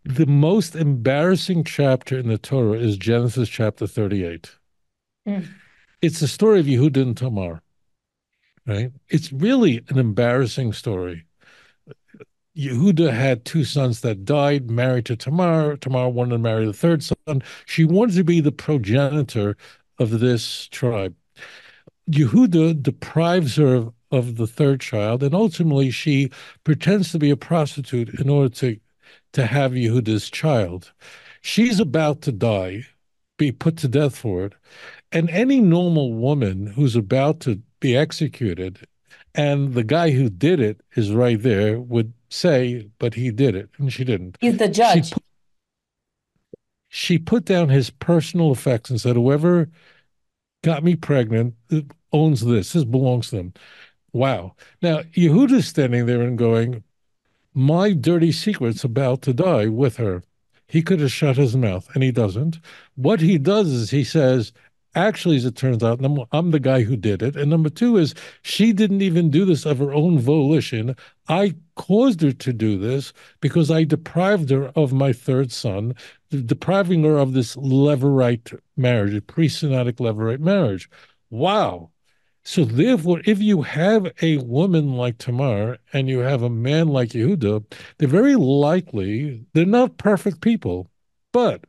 The 0.05 0.27
most 0.27 0.75
embarrassing 0.75 1.63
chapter 1.63 2.19
in 2.19 2.27
the 2.27 2.37
Torah 2.37 2.77
is 2.77 2.95
Genesis 2.95 3.49
chapter 3.49 3.87
38. 3.87 4.51
Mm. 5.27 5.47
It's 6.01 6.19
the 6.19 6.27
story 6.27 6.59
of 6.59 6.67
Yehuda 6.67 7.01
and 7.01 7.17
Tamar, 7.17 7.63
right? 8.67 8.91
It's 9.09 9.31
really 9.33 9.83
an 9.89 9.97
embarrassing 9.97 10.73
story. 10.73 11.25
Yehuda 12.55 13.11
had 13.11 13.45
two 13.45 13.63
sons 13.63 14.01
that 14.01 14.25
died, 14.25 14.69
married 14.69 15.05
to 15.05 15.15
Tamar. 15.15 15.77
Tamar 15.77 16.09
wanted 16.09 16.31
to 16.31 16.37
marry 16.37 16.65
the 16.65 16.73
third 16.73 17.03
son. 17.03 17.41
She 17.65 17.83
wanted 17.83 18.15
to 18.15 18.23
be 18.23 18.41
the 18.41 18.51
progenitor 18.51 19.57
of 19.97 20.19
this 20.19 20.67
tribe. 20.67 21.15
Yehuda 22.09 22.81
deprives 22.83 23.55
her 23.55 23.73
of, 23.75 23.93
of 24.11 24.35
the 24.37 24.47
third 24.47 24.81
child, 24.81 25.23
and 25.23 25.33
ultimately 25.33 25.89
she 25.89 26.29
pretends 26.63 27.11
to 27.11 27.19
be 27.19 27.31
a 27.31 27.37
prostitute 27.37 28.19
in 28.19 28.29
order 28.29 28.53
to, 28.55 28.79
to 29.33 29.45
have 29.47 29.71
Yehuda's 29.71 30.29
child. 30.29 30.91
She's 31.41 31.79
about 31.79 32.21
to 32.23 32.31
die, 32.31 32.85
be 33.37 33.51
put 33.51 33.77
to 33.77 33.87
death 33.87 34.15
for 34.15 34.45
it. 34.45 34.53
And 35.11 35.29
any 35.29 35.59
normal 35.59 36.13
woman 36.13 36.67
who's 36.67 36.95
about 36.95 37.39
to 37.41 37.61
be 37.79 37.95
executed 37.95 38.85
and 39.35 39.73
the 39.73 39.83
guy 39.83 40.11
who 40.11 40.29
did 40.29 40.59
it 40.59 40.81
is 40.95 41.11
right 41.11 41.41
there 41.41 41.79
would 41.79 42.13
say, 42.33 42.89
but 42.99 43.13
he 43.13 43.31
did 43.31 43.55
it, 43.55 43.69
and 43.77 43.91
she 43.93 44.03
didn't. 44.03 44.37
He's 44.41 44.57
the 44.57 44.67
judge. 44.67 45.07
She 45.07 45.13
put, 45.13 45.23
she 46.89 47.17
put 47.17 47.45
down 47.45 47.69
his 47.69 47.89
personal 47.89 48.51
effects 48.51 48.89
and 48.89 48.99
said, 48.99 49.15
whoever 49.15 49.69
got 50.63 50.83
me 50.83 50.95
pregnant 50.95 51.55
owns 52.11 52.41
this. 52.41 52.73
This 52.73 52.83
belongs 52.83 53.29
to 53.29 53.37
them. 53.37 53.53
Wow. 54.11 54.55
Now, 54.81 55.01
Yehuda's 55.13 55.67
standing 55.67 56.05
there 56.05 56.21
and 56.21 56.37
going, 56.37 56.83
my 57.53 57.93
dirty 57.93 58.31
secret's 58.31 58.83
about 58.83 59.21
to 59.23 59.33
die 59.33 59.67
with 59.67 59.97
her. 59.97 60.23
He 60.67 60.81
could 60.81 60.99
have 61.01 61.11
shut 61.11 61.37
his 61.37 61.55
mouth, 61.55 61.87
and 61.93 62.03
he 62.03 62.11
doesn't. 62.11 62.59
What 62.95 63.19
he 63.19 63.37
does 63.37 63.67
is 63.67 63.91
he 63.91 64.03
says, 64.03 64.53
Actually, 64.95 65.37
as 65.37 65.45
it 65.45 65.55
turns 65.55 65.83
out, 65.83 65.99
I'm 66.31 66.51
the 66.51 66.59
guy 66.59 66.83
who 66.83 66.95
did 66.95 67.23
it. 67.23 67.35
And 67.35 67.49
number 67.49 67.69
two 67.69 67.97
is 67.97 68.13
she 68.43 68.73
didn't 68.73 69.01
even 69.01 69.31
do 69.31 69.43
this 69.43 69.65
of 69.65 69.79
her 69.79 69.91
own 69.91 70.19
volition. 70.19 70.95
I 71.27 71.55
caused 71.75 72.21
her 72.21 72.31
to 72.31 72.53
do 72.53 72.77
this 72.77 73.11
because 73.41 73.71
I 73.71 73.85
deprived 73.85 74.51
her 74.51 74.67
of 74.75 74.93
my 74.93 75.11
third 75.11 75.51
son, 75.51 75.95
depriving 76.29 77.03
her 77.03 77.17
of 77.17 77.33
this 77.33 77.55
levirate 77.55 78.59
marriage, 78.77 79.15
a 79.15 79.21
pre-Sinaitic 79.21 79.95
levirate 79.95 80.39
marriage. 80.39 80.89
Wow. 81.31 81.89
So 82.43 82.65
therefore, 82.65 83.21
if 83.25 83.39
you 83.39 83.61
have 83.61 84.11
a 84.21 84.37
woman 84.37 84.93
like 84.93 85.17
Tamar 85.17 85.77
and 85.93 86.09
you 86.09 86.19
have 86.19 86.43
a 86.43 86.49
man 86.49 86.89
like 86.89 87.09
Yehuda, 87.09 87.63
they're 87.97 88.07
very 88.07 88.35
likely, 88.35 89.45
they're 89.53 89.65
not 89.65 89.97
perfect 89.97 90.41
people, 90.41 90.91
but 91.31 91.63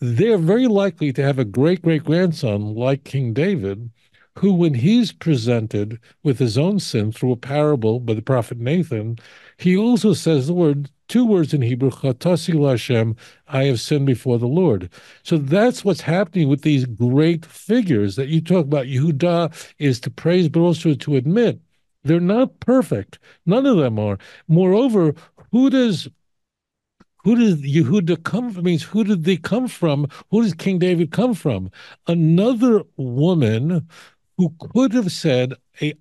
they're 0.00 0.38
very 0.38 0.66
likely 0.66 1.12
to 1.12 1.22
have 1.22 1.38
a 1.38 1.44
great 1.44 1.82
great 1.82 2.04
grandson 2.04 2.74
like 2.74 3.04
King 3.04 3.32
David, 3.32 3.90
who, 4.38 4.52
when 4.54 4.74
he's 4.74 5.12
presented 5.12 5.98
with 6.22 6.38
his 6.38 6.56
own 6.56 6.78
sin 6.78 7.12
through 7.12 7.32
a 7.32 7.36
parable 7.36 8.00
by 8.00 8.14
the 8.14 8.22
prophet 8.22 8.58
Nathan, 8.58 9.18
he 9.56 9.76
also 9.76 10.12
says 10.12 10.46
the 10.46 10.54
word 10.54 10.90
two 11.08 11.24
words 11.24 11.54
in 11.54 11.62
Hebrew, 11.62 11.90
Chatasi 11.90 12.68
Hashem, 12.68 13.16
I 13.48 13.64
have 13.64 13.80
sinned 13.80 14.06
before 14.06 14.38
the 14.38 14.46
Lord. 14.46 14.90
So 15.22 15.38
that's 15.38 15.84
what's 15.84 16.02
happening 16.02 16.48
with 16.48 16.62
these 16.62 16.84
great 16.84 17.44
figures 17.46 18.16
that 18.16 18.28
you 18.28 18.40
talk 18.40 18.66
about. 18.66 18.86
Yehuda 18.86 19.52
is 19.78 20.00
to 20.00 20.10
praise, 20.10 20.48
but 20.48 20.60
also 20.60 20.94
to 20.94 21.16
admit 21.16 21.60
they're 22.04 22.20
not 22.20 22.60
perfect. 22.60 23.18
None 23.46 23.66
of 23.66 23.78
them 23.78 23.98
are. 23.98 24.18
Moreover, 24.46 25.14
who 25.50 25.70
does 25.70 26.08
who 27.24 27.36
did 27.36 27.62
Yehuda 27.62 28.22
come 28.24 28.50
from? 28.52 28.64
Means 28.64 28.82
who 28.82 29.04
did 29.04 29.24
they 29.24 29.36
come 29.36 29.68
from? 29.68 30.08
Who 30.30 30.42
does 30.42 30.54
King 30.54 30.78
David 30.78 31.10
come 31.10 31.34
from? 31.34 31.70
Another 32.06 32.82
woman 32.96 33.88
who 34.36 34.54
could 34.60 34.92
have 34.92 35.10
said, 35.10 35.54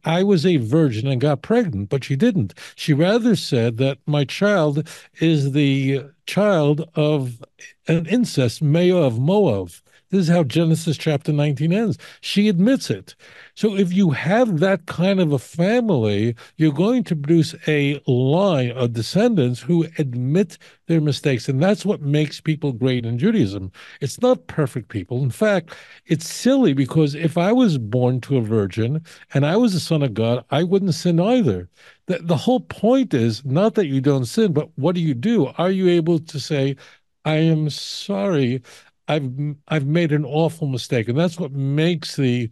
I 0.06 0.24
was 0.24 0.46
a 0.46 0.58
virgin 0.58 1.08
and 1.08 1.20
got 1.20 1.42
pregnant, 1.42 1.90
but 1.90 2.04
she 2.04 2.16
didn't. 2.16 2.54
She 2.76 2.94
rather 2.94 3.36
said 3.36 3.78
that 3.78 3.98
my 4.06 4.26
child 4.26 4.88
is 5.20 5.54
the 5.54 6.06
child 6.28 6.88
of 6.94 7.44
an 7.88 8.06
incest, 8.06 8.62
Maya 8.62 8.98
of 8.98 9.20
Moab. 9.20 9.72
This 10.10 10.22
is 10.22 10.28
how 10.30 10.44
Genesis 10.44 10.98
chapter 10.98 11.34
19 11.34 11.74
ends. 11.74 11.98
She 12.22 12.48
admits 12.48 12.90
it. 12.90 13.16
So 13.56 13.76
if 13.76 13.92
you 13.92 14.12
have 14.12 14.60
that 14.60 14.86
kind 14.86 15.20
of 15.20 15.34
a 15.34 15.40
family, 15.40 16.36
you're 16.56 16.72
going 16.72 17.04
to 17.06 17.16
produce 17.16 17.54
a 17.68 18.02
line 18.08 18.72
of 18.72 18.94
descendants 18.94 19.60
who 19.60 19.86
admit 19.98 20.58
their 20.88 21.02
mistakes. 21.02 21.50
And 21.50 21.62
that's 21.62 21.86
what 21.86 22.02
makes 22.02 22.40
people 22.40 22.72
great 22.72 23.06
in 23.06 23.20
Judaism. 23.20 23.72
It's 24.00 24.22
not 24.22 24.48
perfect 24.48 24.88
people. 24.88 25.22
In 25.24 25.32
fact, 25.32 25.76
it's 26.06 26.30
silly 26.30 26.74
because 26.74 27.14
if 27.14 27.38
I 27.38 27.52
was 27.52 27.78
born 27.78 28.22
to 28.22 28.38
a 28.38 28.42
virgin 28.42 29.04
and 29.34 29.46
I 29.46 29.58
was 29.58 29.76
a 29.76 29.80
son 29.80 30.04
of 30.04 30.14
God, 30.14 30.46
I 30.52 30.64
wouldn't 30.64 30.94
sin 30.94 31.20
either. 31.20 31.70
The, 32.06 32.20
the 32.20 32.38
whole 32.38 32.62
point 32.62 33.14
is 33.14 33.44
not 33.44 33.76
that 33.76 33.88
you 33.88 34.00
don't 34.00 34.26
sin, 34.26 34.54
but 34.54 34.70
what 34.78 34.96
do 34.96 35.02
you 35.02 35.14
do? 35.14 35.48
Are 35.58 35.72
you 35.72 35.90
able 35.90 36.20
to 36.20 36.40
say, 36.40 36.78
I 37.26 37.36
am 37.36 37.70
sorry. 37.70 38.62
I've 39.08 39.32
I've 39.68 39.86
made 39.86 40.12
an 40.12 40.26
awful 40.26 40.68
mistake, 40.68 41.08
and 41.08 41.18
that's 41.18 41.40
what 41.40 41.52
makes 41.52 42.16
the 42.16 42.52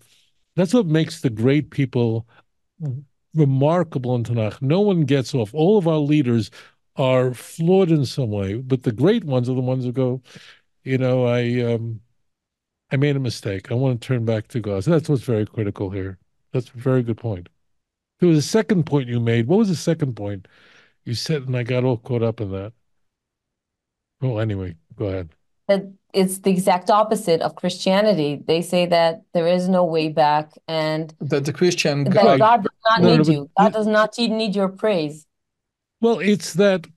that's 0.56 0.74
what 0.74 0.86
makes 0.88 1.22
the 1.22 1.30
great 1.30 1.72
people 1.72 2.28
remarkable 3.34 4.16
in 4.16 4.24
Tanakh. 4.24 4.62
No 4.62 4.82
one 4.82 5.02
gets 5.02 5.36
off. 5.36 5.54
All 5.54 5.78
of 5.78 5.88
our 5.88 5.98
leaders 5.98 6.52
are 6.96 7.34
flawed 7.34 7.92
in 7.92 8.06
some 8.06 8.32
way, 8.32 8.56
but 8.56 8.84
the 8.84 8.92
great 8.92 9.26
ones 9.26 9.50
are 9.50 9.56
the 9.56 9.62
ones 9.62 9.84
who 9.86 9.92
go, 9.92 10.22
you 10.84 10.98
know, 10.98 11.26
I 11.26 11.62
um, 11.74 12.02
I 12.92 12.98
made 12.98 13.16
a 13.18 13.20
mistake. 13.20 13.72
I 13.72 13.76
want 13.76 14.02
to 14.02 14.08
turn 14.08 14.26
back 14.26 14.48
to 14.50 14.60
God. 14.62 14.84
So 14.86 14.92
that's 14.92 15.10
what's 15.10 15.24
very 15.24 15.46
critical 15.46 15.90
here. 15.92 16.20
That's 16.54 16.70
a 16.70 16.78
very 16.78 17.04
good 17.04 17.18
point. 17.18 17.50
There 18.20 18.30
was 18.30 18.38
a 18.40 18.42
second 18.42 18.86
point 18.86 19.10
you 19.10 19.20
made. 19.20 19.48
What 19.48 19.60
was 19.60 19.70
the 19.70 19.76
second 19.76 20.16
point? 20.16 20.48
You 21.06 21.16
said, 21.16 21.44
and 21.44 21.58
I 21.58 21.64
got 21.64 21.84
all 21.84 21.98
caught 21.98 22.24
up 22.24 22.42
in 22.42 22.52
that. 22.52 22.74
Well, 24.22 24.40
anyway, 24.40 24.76
go 24.96 25.08
ahead 25.08 25.35
that 25.68 25.92
it's 26.14 26.40
the 26.40 26.52
exact 26.52 26.90
opposite 26.90 27.42
of 27.42 27.56
Christianity. 27.56 28.42
They 28.46 28.62
say 28.62 28.86
that 28.86 29.24
there 29.34 29.48
is 29.48 29.68
no 29.68 29.84
way 29.84 30.10
back 30.10 30.52
and 30.68 31.14
that 31.20 31.46
the 31.46 31.54
Christian 31.54 32.04
that 32.06 32.14
God, 32.14 32.40
God 32.40 32.64
does 32.64 32.80
not 32.90 33.02
no, 33.02 33.18
need 33.18 33.28
no, 33.28 33.34
you. 33.34 33.50
God 33.58 33.74
does 33.74 33.88
not 33.88 34.18
need 34.18 34.56
your 34.56 34.70
praise. 34.70 35.26
Well, 36.02 36.20
it's 36.20 36.54
that 36.54 36.88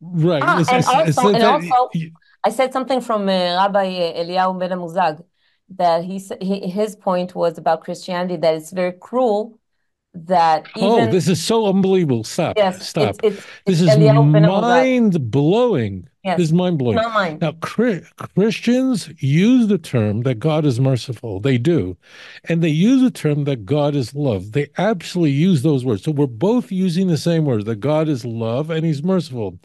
right. 0.00 0.42
Ah, 0.44 0.60
it's, 0.60 0.68
and 0.70 0.78
it's, 0.78 0.88
also, 0.88 1.28
it's 1.28 1.36
and 1.36 1.44
also 1.44 1.90
I 2.44 2.50
said 2.50 2.72
something 2.72 3.00
from 3.00 3.22
uh, 3.22 3.32
Rabbi 3.32 3.86
Eliyahu 4.16 4.60
Benamozegh 4.60 5.24
that 5.76 6.04
he, 6.04 6.18
he 6.40 6.68
his 6.68 6.96
point 6.96 7.34
was 7.34 7.58
about 7.58 7.82
Christianity 7.82 8.36
that 8.36 8.54
it's 8.54 8.70
very 8.70 8.92
cruel 8.92 9.57
that 10.26 10.66
oh, 10.76 10.96
even, 10.96 11.08
oh 11.08 11.12
this 11.12 11.28
is 11.28 11.42
so 11.42 11.66
unbelievable. 11.66 12.24
Stop 12.24 12.56
yes, 12.56 12.88
stop. 12.88 13.16
it's, 13.22 13.38
it's, 13.38 13.46
this 13.66 13.80
it's 13.80 13.92
is 13.92 13.98
mind 13.98 15.30
blowing 15.30 16.08
yes, 16.24 16.36
this 16.36 16.48
is 16.48 16.52
mind 16.52 16.78
blowing 16.78 17.38
now 17.40 17.52
christians 17.60 19.10
use 19.22 19.66
the 19.68 19.78
term 19.78 20.22
that 20.22 20.36
god 20.36 20.64
is 20.64 20.80
merciful. 20.80 21.40
They 21.40 21.58
do. 21.58 21.96
And 22.44 22.62
they 22.62 22.68
use 22.68 23.02
the 23.02 23.10
term 23.10 23.44
that 23.44 23.64
god 23.64 23.94
is 23.94 24.14
love. 24.14 24.52
They 24.52 24.68
absolutely 24.78 25.32
use 25.32 25.62
those 25.62 25.84
words. 25.84 26.02
So 26.02 26.12
we're 26.12 26.26
both 26.26 26.72
using 26.72 27.08
the 27.08 27.18
same 27.18 27.44
words 27.44 27.64
that 27.64 27.76
god 27.76 28.08
is 28.08 28.24
love 28.24 28.70
and 28.70 28.84
he's 28.84 29.02
merciful. 29.02 29.58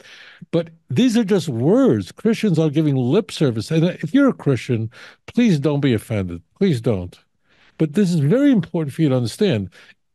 But 0.50 0.70
these 0.90 1.16
are 1.16 1.24
just 1.24 1.48
words. 1.48 2.12
Christians 2.12 2.58
are 2.58 2.70
giving 2.70 2.96
lip 2.96 3.30
service. 3.30 3.70
And 3.70 3.84
if 3.84 4.14
you're 4.14 4.28
a 4.28 4.34
christian 4.34 4.90
please 5.26 5.58
don't 5.58 5.80
be 5.80 5.94
offended. 5.94 6.42
Please 6.58 6.80
don't. 6.80 7.18
But 7.78 7.94
this 7.94 8.10
is 8.10 8.20
very 8.20 8.52
important 8.52 8.94
for 8.94 9.02
you 9.02 9.08
to 9.08 9.16
understand 9.16 9.70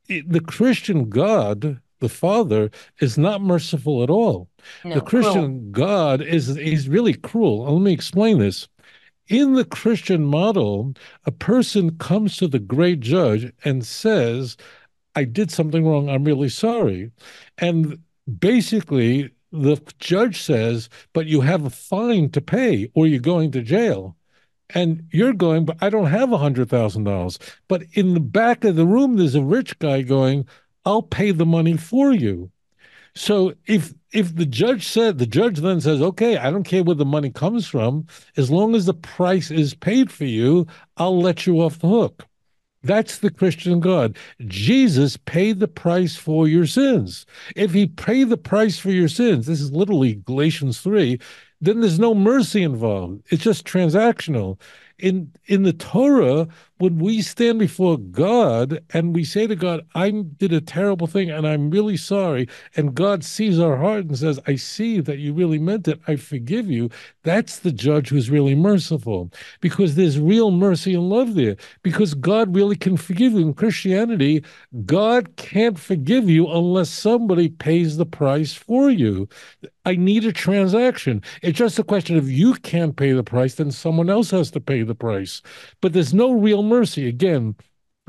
the 0.09 0.41
Christian 0.41 1.09
God, 1.09 1.79
the 1.99 2.09
Father, 2.09 2.71
is 2.99 3.17
not 3.17 3.41
merciful 3.41 4.03
at 4.03 4.09
all. 4.09 4.49
No, 4.83 4.95
the 4.95 5.01
Christian 5.01 5.71
cruel. 5.71 5.71
God 5.71 6.21
is 6.21 6.55
he's 6.55 6.89
really 6.89 7.13
cruel. 7.13 7.71
Let 7.73 7.81
me 7.81 7.93
explain 7.93 8.39
this. 8.39 8.67
In 9.27 9.53
the 9.53 9.65
Christian 9.65 10.25
model, 10.25 10.93
a 11.25 11.31
person 11.31 11.97
comes 11.99 12.37
to 12.37 12.47
the 12.47 12.59
great 12.59 12.99
judge 12.99 13.51
and 13.63 13.85
says, 13.85 14.57
I 15.15 15.23
did 15.23 15.51
something 15.51 15.85
wrong. 15.85 16.09
I'm 16.09 16.23
really 16.23 16.49
sorry. 16.49 17.11
And 17.59 17.99
basically, 18.39 19.29
the 19.51 19.79
judge 19.99 20.41
says, 20.41 20.89
but 21.13 21.27
you 21.27 21.41
have 21.41 21.65
a 21.65 21.69
fine 21.69 22.29
to 22.31 22.41
pay 22.41 22.89
or 22.95 23.05
you're 23.05 23.19
going 23.19 23.51
to 23.51 23.61
jail 23.61 24.15
and 24.73 25.03
you're 25.11 25.33
going, 25.33 25.65
but 25.65 25.77
I 25.81 25.89
don't 25.89 26.07
have 26.07 26.31
a 26.31 26.37
hundred 26.37 26.69
thousand 26.69 27.05
dollars. 27.05 27.39
But 27.67 27.83
in 27.93 28.13
the 28.13 28.19
back 28.19 28.63
of 28.63 28.75
the 28.75 28.85
room, 28.85 29.17
there's 29.17 29.35
a 29.35 29.43
rich 29.43 29.77
guy 29.79 30.01
going, 30.01 30.47
I'll 30.85 31.01
pay 31.01 31.31
the 31.31 31.45
money 31.45 31.77
for 31.77 32.13
you. 32.13 32.51
So 33.15 33.53
if 33.65 33.93
if 34.11 34.35
the 34.35 34.45
judge 34.45 34.87
said 34.87 35.17
the 35.17 35.25
judge 35.25 35.59
then 35.59 35.81
says, 35.81 36.01
okay, 36.01 36.37
I 36.37 36.51
don't 36.51 36.63
care 36.63 36.83
where 36.83 36.95
the 36.95 37.05
money 37.05 37.29
comes 37.31 37.67
from, 37.67 38.07
as 38.37 38.49
long 38.49 38.75
as 38.75 38.85
the 38.85 38.93
price 38.93 39.51
is 39.51 39.73
paid 39.73 40.11
for 40.11 40.25
you, 40.25 40.67
I'll 40.97 41.19
let 41.19 41.45
you 41.45 41.61
off 41.61 41.79
the 41.79 41.89
hook. 41.89 42.25
That's 42.81 43.19
the 43.19 43.29
Christian 43.29 43.81
God. 43.81 44.17
Jesus 44.45 45.17
paid 45.17 45.59
the 45.59 45.67
price 45.67 46.15
for 46.15 46.47
your 46.47 46.65
sins. 46.65 47.25
If 47.55 47.73
he 47.73 47.87
paid 47.87 48.29
the 48.29 48.37
price 48.37 48.79
for 48.79 48.89
your 48.89 49.09
sins, 49.09 49.47
this 49.47 49.59
is 49.59 49.71
literally 49.73 50.15
Galatians 50.15 50.79
3, 50.79 51.19
then 51.61 51.81
there's 51.81 51.99
no 51.99 52.13
mercy 52.13 52.63
involved. 52.63 53.23
It's 53.29 53.43
just 53.43 53.65
transactional. 53.65 54.59
In 54.97 55.31
in 55.45 55.63
the 55.63 55.73
Torah, 55.73 56.47
when 56.79 56.97
we 56.97 57.21
stand 57.21 57.59
before 57.59 57.97
God 57.97 58.83
and 58.93 59.13
we 59.13 59.25
say 59.25 59.47
to 59.47 59.55
God, 59.55 59.85
I 59.95 60.11
did 60.11 60.53
a 60.53 60.61
terrible 60.61 61.07
thing 61.07 61.29
and 61.29 61.45
I'm 61.45 61.69
really 61.69 61.97
sorry, 61.97 62.47
and 62.75 62.95
God 62.95 63.23
sees 63.23 63.59
our 63.59 63.75
heart 63.75 64.05
and 64.05 64.17
says, 64.17 64.39
I 64.47 64.55
see 64.55 65.01
that 65.01 65.19
you 65.19 65.33
really 65.33 65.59
meant 65.59 65.89
it, 65.89 65.99
I 66.07 66.15
forgive 66.15 66.71
you, 66.71 66.89
that's 67.23 67.59
the 67.59 67.73
judge 67.73 68.09
who's 68.09 68.31
really 68.31 68.55
merciful 68.55 69.29
because 69.59 69.95
there's 69.95 70.19
real 70.19 70.51
mercy 70.51 70.93
and 70.93 71.09
love 71.09 71.35
there 71.35 71.57
because 71.83 72.13
God 72.13 72.55
really 72.55 72.77
can 72.77 72.95
forgive 72.95 73.33
you. 73.33 73.39
In 73.39 73.53
Christianity, 73.53 74.43
God 74.85 75.35
can't 75.35 75.77
forgive 75.77 76.29
you 76.29 76.47
unless 76.47 76.89
somebody 76.89 77.49
pays 77.49 77.97
the 77.97 78.05
price 78.05 78.53
for 78.53 78.89
you. 78.89 79.27
I 79.85 79.95
need 79.95 80.23
a 80.23 80.31
transaction. 80.31 81.23
It's 81.41 81.57
just 81.57 81.79
a 81.79 81.83
question 81.83 82.15
of 82.15 82.31
you 82.31 82.53
can't 82.53 82.95
pay 82.95 83.11
the 83.11 83.23
price, 83.23 83.55
then 83.55 83.71
someone 83.71 84.09
else 84.09 84.31
has 84.31 84.49
to 84.51 84.61
pay 84.61 84.83
the 84.83 84.95
price. 84.95 85.41
But 85.81 85.93
there's 85.93 86.13
no 86.13 86.31
real 86.31 86.63
mercy. 86.69 87.07
Again, 87.07 87.55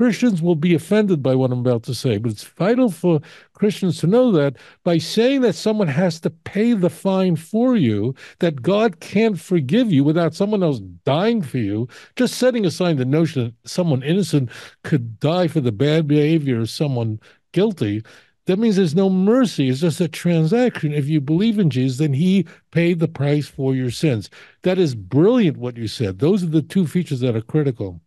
Christians 0.01 0.41
will 0.41 0.55
be 0.55 0.73
offended 0.73 1.21
by 1.21 1.35
what 1.35 1.51
I'm 1.51 1.59
about 1.59 1.83
to 1.83 1.93
say, 1.93 2.17
but 2.17 2.31
it's 2.31 2.43
vital 2.43 2.89
for 2.89 3.21
Christians 3.53 3.99
to 3.99 4.07
know 4.07 4.31
that 4.31 4.57
by 4.83 4.97
saying 4.97 5.41
that 5.41 5.53
someone 5.53 5.89
has 5.89 6.19
to 6.21 6.31
pay 6.31 6.73
the 6.73 6.89
fine 6.89 7.35
for 7.35 7.75
you, 7.75 8.15
that 8.39 8.63
God 8.63 8.99
can't 8.99 9.39
forgive 9.39 9.91
you 9.91 10.03
without 10.03 10.33
someone 10.33 10.63
else 10.63 10.79
dying 11.05 11.43
for 11.43 11.59
you, 11.59 11.87
just 12.15 12.39
setting 12.39 12.65
aside 12.65 12.97
the 12.97 13.05
notion 13.05 13.43
that 13.61 13.69
someone 13.69 14.01
innocent 14.01 14.49
could 14.83 15.19
die 15.19 15.47
for 15.47 15.61
the 15.61 15.71
bad 15.71 16.07
behavior 16.07 16.61
of 16.61 16.71
someone 16.71 17.19
guilty, 17.51 18.01
that 18.47 18.57
means 18.57 18.77
there's 18.77 18.95
no 18.95 19.07
mercy. 19.07 19.69
It's 19.69 19.81
just 19.81 20.01
a 20.01 20.07
transaction. 20.07 20.93
If 20.93 21.07
you 21.07 21.21
believe 21.21 21.59
in 21.59 21.69
Jesus, 21.69 21.99
then 21.99 22.13
he 22.13 22.47
paid 22.71 22.97
the 22.97 23.07
price 23.07 23.47
for 23.47 23.75
your 23.75 23.91
sins. 23.91 24.31
That 24.63 24.79
is 24.79 24.95
brilliant 24.95 25.57
what 25.57 25.77
you 25.77 25.87
said. 25.87 26.17
Those 26.17 26.43
are 26.43 26.47
the 26.47 26.63
two 26.63 26.87
features 26.87 27.19
that 27.19 27.35
are 27.35 27.41
critical. 27.41 28.01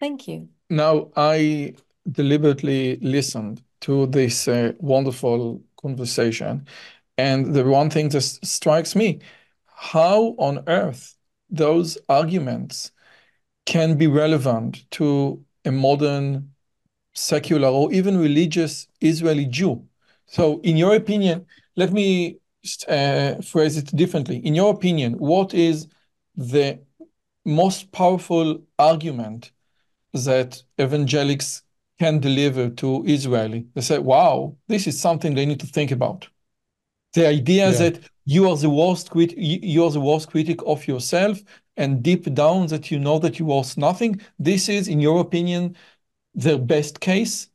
Thank 0.00 0.26
you. 0.26 0.48
Now, 0.70 1.10
I 1.16 1.74
deliberately 2.10 2.96
listened 2.96 3.62
to 3.82 4.06
this 4.06 4.48
uh, 4.48 4.72
wonderful 4.78 5.62
conversation, 5.80 6.66
and 7.18 7.54
the 7.54 7.64
one 7.64 7.90
thing 7.90 8.08
that 8.10 8.22
strikes 8.22 8.96
me 8.96 9.20
how 9.66 10.34
on 10.38 10.62
earth 10.66 11.16
those 11.50 11.98
arguments 12.08 12.92
can 13.66 13.96
be 13.96 14.06
relevant 14.06 14.84
to 14.92 15.42
a 15.64 15.70
modern 15.72 16.50
secular 17.14 17.68
or 17.68 17.92
even 17.92 18.18
religious 18.18 18.86
Israeli 19.00 19.46
Jew. 19.46 19.84
So, 20.26 20.60
in 20.60 20.76
your 20.76 20.94
opinion, 20.94 21.46
let 21.76 21.92
me 21.92 22.38
uh, 22.88 23.34
phrase 23.42 23.76
it 23.76 23.94
differently. 23.96 24.38
In 24.38 24.54
your 24.54 24.72
opinion, 24.72 25.14
what 25.14 25.54
is 25.54 25.88
the 26.36 26.78
most 27.44 27.90
powerful 27.92 28.62
argument 28.78 29.52
that 30.12 30.62
evangelics 30.78 31.62
can 31.98 32.18
deliver 32.18 32.70
to 32.70 33.04
Israeli. 33.06 33.66
They 33.74 33.82
say, 33.82 33.98
wow, 33.98 34.56
this 34.68 34.86
is 34.86 35.00
something 35.00 35.34
they 35.34 35.46
need 35.46 35.60
to 35.60 35.66
think 35.66 35.90
about. 35.90 36.28
The 37.14 37.26
idea 37.28 37.70
Yeah. 37.70 37.78
that 37.78 38.00
you 38.24 38.48
are 38.48 38.56
the 38.56 38.70
worst 38.70 39.10
crit 39.10 39.36
you 39.36 39.84
are 39.84 39.90
the 39.90 40.00
worst 40.00 40.30
critic 40.30 40.60
of 40.66 40.86
yourself, 40.86 41.40
and 41.76 42.02
deep 42.02 42.32
down 42.34 42.68
that 42.68 42.90
you 42.90 42.98
know 42.98 43.18
that 43.18 43.38
you 43.38 43.46
worth 43.46 43.76
nothing. 43.76 44.20
This 44.38 44.68
is, 44.68 44.88
in 44.88 45.00
your 45.00 45.20
opinion, 45.20 45.76
the 46.34 46.58
best 46.58 47.00
case. 47.00 47.48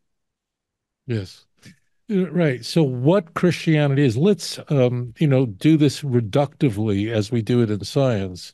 Yes. 1.08 1.46
Uh, 2.12 2.30
Right. 2.32 2.66
So 2.66 2.84
what 2.84 3.34
Christianity 3.36 4.06
is, 4.06 4.18
let's 4.18 4.60
um, 4.70 5.14
you 5.20 5.28
know, 5.28 5.48
do 5.48 5.78
this 5.78 6.02
reductively 6.02 7.12
as 7.12 7.32
we 7.32 7.42
do 7.42 7.62
it 7.62 7.72
in 7.72 7.84
science. 7.86 8.54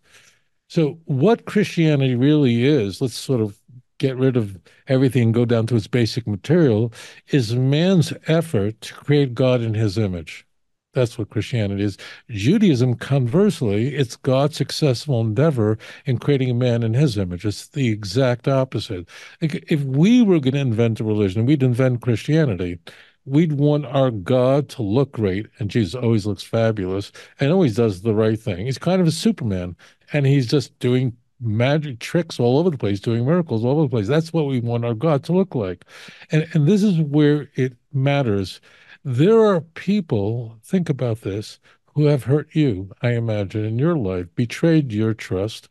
So 0.69 0.99
what 1.05 1.45
Christianity 1.45 2.15
really 2.15 2.65
is, 2.65 3.01
let's 3.01 3.15
sort 3.15 3.41
of 3.41 3.60
get 4.01 4.17
rid 4.17 4.35
of 4.35 4.59
everything 4.87 5.23
and 5.23 5.33
go 5.33 5.45
down 5.45 5.67
to 5.67 5.75
its 5.75 5.87
basic 5.87 6.25
material, 6.25 6.91
is 7.29 7.55
man's 7.55 8.11
effort 8.27 8.81
to 8.81 8.93
create 8.95 9.35
God 9.35 9.61
in 9.61 9.75
his 9.75 9.97
image. 9.97 10.45
That's 10.93 11.17
what 11.17 11.29
Christianity 11.29 11.83
is. 11.83 11.97
Judaism, 12.29 12.95
conversely, 12.95 13.95
it's 13.95 14.17
God's 14.17 14.57
successful 14.57 15.21
endeavor 15.21 15.77
in 16.05 16.17
creating 16.17 16.49
a 16.49 16.55
man 16.55 16.83
in 16.83 16.95
his 16.95 17.15
image. 17.17 17.45
It's 17.45 17.67
the 17.67 17.89
exact 17.89 18.47
opposite. 18.47 19.07
If 19.39 19.83
we 19.83 20.21
were 20.23 20.39
going 20.39 20.55
to 20.55 20.59
invent 20.59 20.99
a 20.99 21.03
religion, 21.03 21.45
we'd 21.45 21.63
invent 21.63 22.01
Christianity. 22.01 22.79
We'd 23.25 23.53
want 23.53 23.85
our 23.85 24.09
God 24.09 24.67
to 24.69 24.81
look 24.81 25.11
great, 25.11 25.45
and 25.59 25.69
Jesus 25.69 25.93
always 25.93 26.25
looks 26.25 26.43
fabulous 26.43 27.11
and 27.39 27.51
always 27.51 27.75
does 27.75 28.01
the 28.01 28.15
right 28.15 28.39
thing. 28.39 28.65
He's 28.65 28.79
kind 28.79 28.99
of 28.99 29.07
a 29.07 29.11
Superman, 29.11 29.75
and 30.11 30.25
he's 30.25 30.47
just 30.47 30.77
doing 30.79 31.15
magic 31.41 31.99
tricks 31.99 32.39
all 32.39 32.59
over 32.59 32.69
the 32.69 32.77
place, 32.77 32.99
doing 32.99 33.25
miracles 33.25 33.65
all 33.65 33.79
over 33.79 33.83
the 33.83 33.89
place. 33.89 34.07
That's 34.07 34.31
what 34.31 34.45
we 34.45 34.59
want 34.59 34.85
our 34.85 34.93
God 34.93 35.23
to 35.25 35.33
look 35.33 35.55
like. 35.55 35.85
And 36.31 36.47
and 36.53 36.67
this 36.67 36.83
is 36.83 36.99
where 36.99 37.49
it 37.55 37.73
matters. 37.91 38.61
There 39.03 39.39
are 39.43 39.61
people, 39.61 40.57
think 40.63 40.89
about 40.89 41.21
this, 41.21 41.59
who 41.95 42.05
have 42.05 42.23
hurt 42.23 42.49
you, 42.53 42.91
I 43.01 43.11
imagine, 43.13 43.65
in 43.65 43.79
your 43.79 43.97
life, 43.97 44.27
betrayed 44.35 44.93
your 44.93 45.13
trust, 45.13 45.67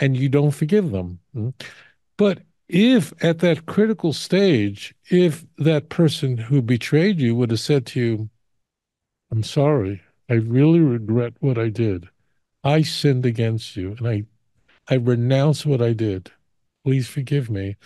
and 0.00 0.16
you 0.16 0.28
don't 0.28 0.52
forgive 0.52 0.92
them. 0.92 1.18
Mm. 1.34 1.54
But 2.16 2.42
if 2.68 3.12
at 3.22 3.40
that 3.40 3.66
critical 3.66 4.12
stage, 4.12 4.94
if 5.10 5.44
that 5.56 5.88
person 5.88 6.36
who 6.36 6.62
betrayed 6.62 7.18
you 7.18 7.34
would 7.34 7.50
have 7.50 7.60
said 7.60 7.86
to 7.86 8.00
you, 8.00 8.30
I'm 9.30 9.42
sorry, 9.42 10.02
I 10.28 10.34
really 10.34 10.80
regret 10.80 11.34
what 11.40 11.58
I 11.58 11.68
did. 11.68 12.08
I 12.64 12.82
sinned 12.82 13.24
against 13.24 13.76
you 13.76 13.94
and 13.98 14.06
I 14.06 14.24
I 14.88 14.94
renounce 14.94 15.66
what 15.66 15.82
I 15.82 15.92
did. 15.92 16.30
Please 16.84 17.08
forgive 17.08 17.50
me. 17.50 17.76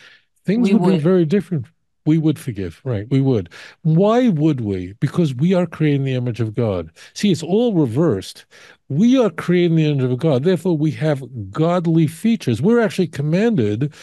Things 0.44 0.70
We 0.70 0.74
would 0.74 0.92
be 0.92 0.98
very 0.98 1.24
different. 1.24 1.66
We 2.04 2.18
would 2.18 2.38
forgive, 2.38 2.80
right? 2.84 3.06
We 3.10 3.20
would. 3.20 3.48
Why 3.82 4.28
would 4.28 4.60
we? 4.60 4.94
Because 4.94 5.34
we 5.34 5.54
are 5.54 5.66
creating 5.66 6.04
the 6.04 6.14
image 6.14 6.40
of 6.40 6.54
God. 6.54 6.90
See, 7.14 7.30
it's 7.30 7.44
all 7.44 7.74
reversed. 7.74 8.44
We 8.88 9.16
are 9.18 9.30
creating 9.30 9.76
the 9.76 9.86
image 9.86 10.10
of 10.10 10.18
God. 10.18 10.42
Therefore, 10.42 10.76
we 10.76 10.90
have 10.92 11.22
godly 11.50 12.08
features. 12.08 12.60
We're 12.60 12.80
actually 12.80 13.06
commanded, 13.06 13.94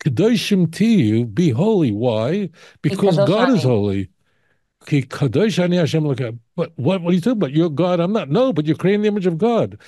Kedoshim 0.00 0.66
Tiyu, 0.66 1.32
be 1.32 1.50
holy. 1.50 1.92
Why? 1.92 2.50
Because 2.82 3.16
Kadosh 3.16 3.26
God 3.26 3.50
is 3.50 3.62
holy. 3.62 4.10
Ki 4.86 5.02
Kadosh 5.02 5.58
Ani 5.58 6.38
But 6.56 6.72
what, 6.76 7.00
what 7.00 7.10
are 7.10 7.14
you 7.14 7.20
talking 7.20 7.38
about? 7.38 7.52
You're 7.52 7.70
God. 7.70 8.00
I'm 8.00 8.12
not. 8.12 8.28
No, 8.28 8.52
but 8.52 8.66
you're 8.66 8.76
creating 8.76 9.02
the 9.02 9.08
image 9.08 9.26
of 9.26 9.38
God. 9.38 9.78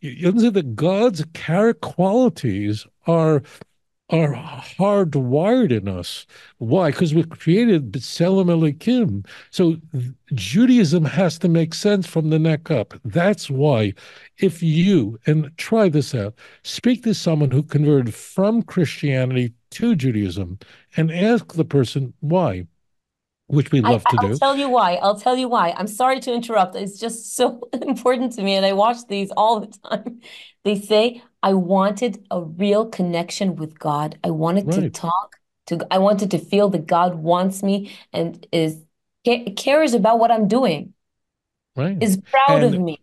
You, 0.00 0.10
you 0.10 0.28
understand 0.28 0.54
that 0.54 0.76
God's 0.76 1.24
character 1.34 1.80
qualities 1.80 2.86
are 3.06 3.42
are 4.08 4.34
hardwired 4.34 5.72
in 5.72 5.88
us. 5.88 6.26
Why? 6.58 6.92
Because 6.92 7.12
we're 7.12 7.24
created 7.24 7.90
b'tselem 7.90 8.46
Elokim. 8.46 9.26
So 9.50 9.78
Judaism 10.32 11.04
has 11.04 11.40
to 11.40 11.48
make 11.48 11.74
sense 11.74 12.06
from 12.06 12.30
the 12.30 12.38
neck 12.38 12.70
up. 12.70 12.94
That's 13.04 13.50
why, 13.50 13.94
if 14.38 14.62
you 14.62 15.18
and 15.26 15.50
try 15.56 15.88
this 15.88 16.14
out, 16.14 16.34
speak 16.62 17.02
to 17.02 17.14
someone 17.14 17.50
who 17.50 17.64
converted 17.64 18.14
from 18.14 18.62
Christianity 18.62 19.54
to 19.72 19.96
Judaism, 19.96 20.60
and 20.96 21.10
ask 21.10 21.54
the 21.54 21.64
person 21.64 22.14
why, 22.20 22.68
which 23.48 23.70
we 23.72 23.80
I, 23.80 23.92
love 23.92 24.04
to 24.04 24.16
do. 24.18 24.26
I'll 24.32 24.38
tell 24.38 24.56
you 24.56 24.68
why. 24.68 24.94
I'll 24.96 25.18
tell 25.18 25.36
you 25.36 25.48
why. 25.48 25.74
I'm 25.76 25.86
sorry 25.86 26.20
to 26.20 26.32
interrupt. 26.32 26.74
It's 26.76 26.98
just 26.98 27.36
so 27.36 27.68
important 27.82 28.32
to 28.32 28.42
me, 28.42 28.54
and 28.54 28.66
I 28.66 28.72
watch 28.72 28.98
these 29.08 29.30
all 29.36 29.60
the 29.60 29.78
time. 29.88 30.20
They 30.64 30.80
say, 30.80 31.22
I 31.44 31.54
wanted 31.54 32.26
a 32.28 32.42
real 32.42 32.86
connection 32.86 33.54
with 33.54 33.78
God. 33.78 34.18
I 34.24 34.30
wanted 34.30 34.72
to 34.72 34.90
talk 34.90 35.36
to, 35.66 35.86
I 35.92 35.98
wanted 35.98 36.32
to 36.32 36.38
feel 36.38 36.68
that 36.70 36.88
God 36.88 37.14
wants 37.14 37.62
me 37.62 37.92
and 38.12 38.44
is 38.50 38.82
cares 39.56 39.94
about 39.94 40.18
what 40.18 40.32
I'm 40.32 40.48
doing, 40.48 40.92
Right. 41.76 42.02
is 42.02 42.16
proud 42.16 42.64
of 42.64 42.80
me. 42.80 43.00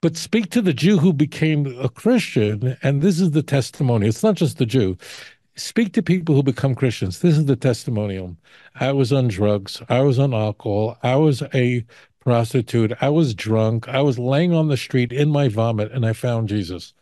But 0.00 0.16
speak 0.16 0.50
to 0.50 0.62
the 0.62 0.72
Jew 0.72 0.98
who 0.98 1.12
became 1.12 1.66
a 1.78 1.88
Christian, 1.88 2.76
and 2.82 3.00
this 3.00 3.20
is 3.20 3.30
the 3.30 3.42
testimony. 3.44 4.08
It's 4.08 4.24
not 4.24 4.34
just 4.34 4.58
the 4.58 4.66
Jew. 4.66 4.96
Speak 5.62 5.92
to 5.92 6.02
people 6.02 6.34
who 6.34 6.42
become 6.42 6.74
Christians. 6.74 7.20
This 7.20 7.38
is 7.38 7.44
the 7.44 7.54
testimonial. 7.54 8.36
I 8.74 8.90
was 8.90 9.12
on 9.12 9.28
drugs. 9.28 9.80
I 9.88 10.00
was 10.00 10.18
on 10.18 10.34
alcohol. 10.34 10.98
I 11.04 11.14
was 11.14 11.40
a 11.54 11.86
prostitute. 12.18 12.92
I 13.00 13.08
was 13.10 13.32
drunk. 13.32 13.88
I 13.88 14.00
was 14.00 14.18
laying 14.18 14.52
on 14.52 14.66
the 14.66 14.76
street 14.76 15.12
in 15.12 15.30
my 15.30 15.46
vomit, 15.46 15.92
and 15.92 16.04
I 16.04 16.14
found 16.14 16.48
Jesus. 16.48 16.94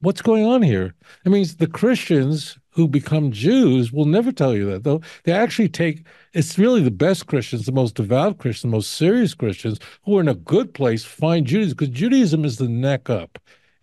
What's 0.00 0.22
going 0.22 0.44
on 0.44 0.60
here? 0.60 0.92
It 1.24 1.28
means 1.28 1.54
the 1.54 1.68
Christians 1.68 2.58
who 2.70 2.88
become 2.88 3.30
Jews 3.30 3.92
will 3.92 4.06
never 4.06 4.32
tell 4.32 4.56
you 4.56 4.68
that, 4.72 4.82
though. 4.82 5.02
They 5.22 5.32
actually 5.32 5.68
take 5.68 6.04
it's 6.32 6.58
really 6.58 6.82
the 6.82 6.90
best 6.90 7.28
Christians, 7.28 7.64
the 7.64 7.72
most 7.72 7.94
devout 7.94 8.38
Christians, 8.38 8.62
the 8.62 8.76
most 8.76 8.92
serious 8.92 9.34
Christians 9.34 9.78
who 10.04 10.18
are 10.18 10.20
in 10.20 10.28
a 10.28 10.34
good 10.34 10.74
place 10.74 11.04
find 11.04 11.46
Judaism 11.46 11.76
because 11.76 11.94
Judaism 11.94 12.44
is 12.44 12.56
the 12.56 12.68
neck 12.68 13.08
up. 13.08 13.38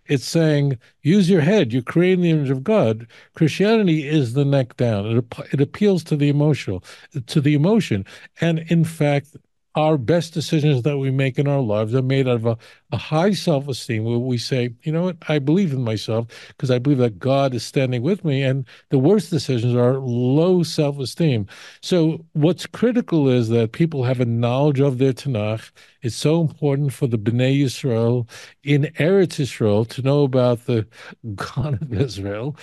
It's 0.08 0.26
saying, 0.26 0.78
use 1.02 1.30
your 1.30 1.42
head. 1.42 1.74
You're 1.74 1.82
creating 1.82 2.22
the 2.24 2.32
image 2.32 2.50
of 2.50 2.64
God. 2.64 3.08
Christianity 3.36 4.08
is 4.08 4.34
the 4.34 4.46
neck 4.46 4.78
down. 4.78 5.06
It, 5.06 5.26
it 5.52 5.62
appeals 5.62 6.04
to 6.06 6.16
the 6.16 6.30
emotional, 6.30 6.84
to 7.26 7.42
the 7.42 7.54
emotion. 7.54 8.06
And 8.42 8.60
in 8.70 8.84
fact, 8.84 9.36
our 9.78 9.96
best 9.96 10.34
decisions 10.34 10.82
that 10.82 10.98
we 10.98 11.12
make 11.12 11.38
in 11.38 11.48
our 11.48 11.62
lives 11.62 11.94
are 11.94 12.02
made 12.02 12.28
out 12.28 12.38
of 12.38 12.46
a, 12.48 12.58
a 12.92 12.98
high 12.98 13.32
self-esteem 13.32 14.04
where 14.04 14.18
we 14.18 14.36
say, 14.36 14.74
you 14.82 14.92
know 14.92 15.04
what, 15.04 15.18
I 15.30 15.38
believe 15.38 15.72
in 15.72 15.84
myself 15.84 16.26
because 16.48 16.72
I 16.72 16.80
believe 16.80 16.98
that 16.98 17.20
God 17.20 17.54
is 17.54 17.64
standing 17.64 18.02
with 18.02 18.26
me. 18.26 18.42
And 18.42 18.66
the 18.90 18.98
worst 18.98 19.30
decisions 19.30 19.76
are 19.76 20.00
low 20.00 20.64
self-esteem. 20.64 21.46
So 21.82 22.26
what's 22.34 22.66
critical 22.66 23.30
is 23.30 23.50
that 23.50 23.72
people 23.72 24.04
have 24.04 24.20
a 24.20 24.26
knowledge 24.26 24.80
of 24.80 24.98
their 24.98 25.14
Tanakh. 25.14 25.70
It's 26.02 26.16
so 26.16 26.42
important 26.42 26.92
for 26.92 27.06
the 27.06 27.20
Bnei 27.20 27.62
Yisrael 27.62 28.28
in 28.64 28.86
Eretz 28.98 29.38
Yisrael 29.38 29.88
to 29.90 30.02
know 30.02 30.24
about 30.24 30.66
the 30.66 30.88
God 31.36 31.80
of 31.84 31.94
Israel 31.94 32.56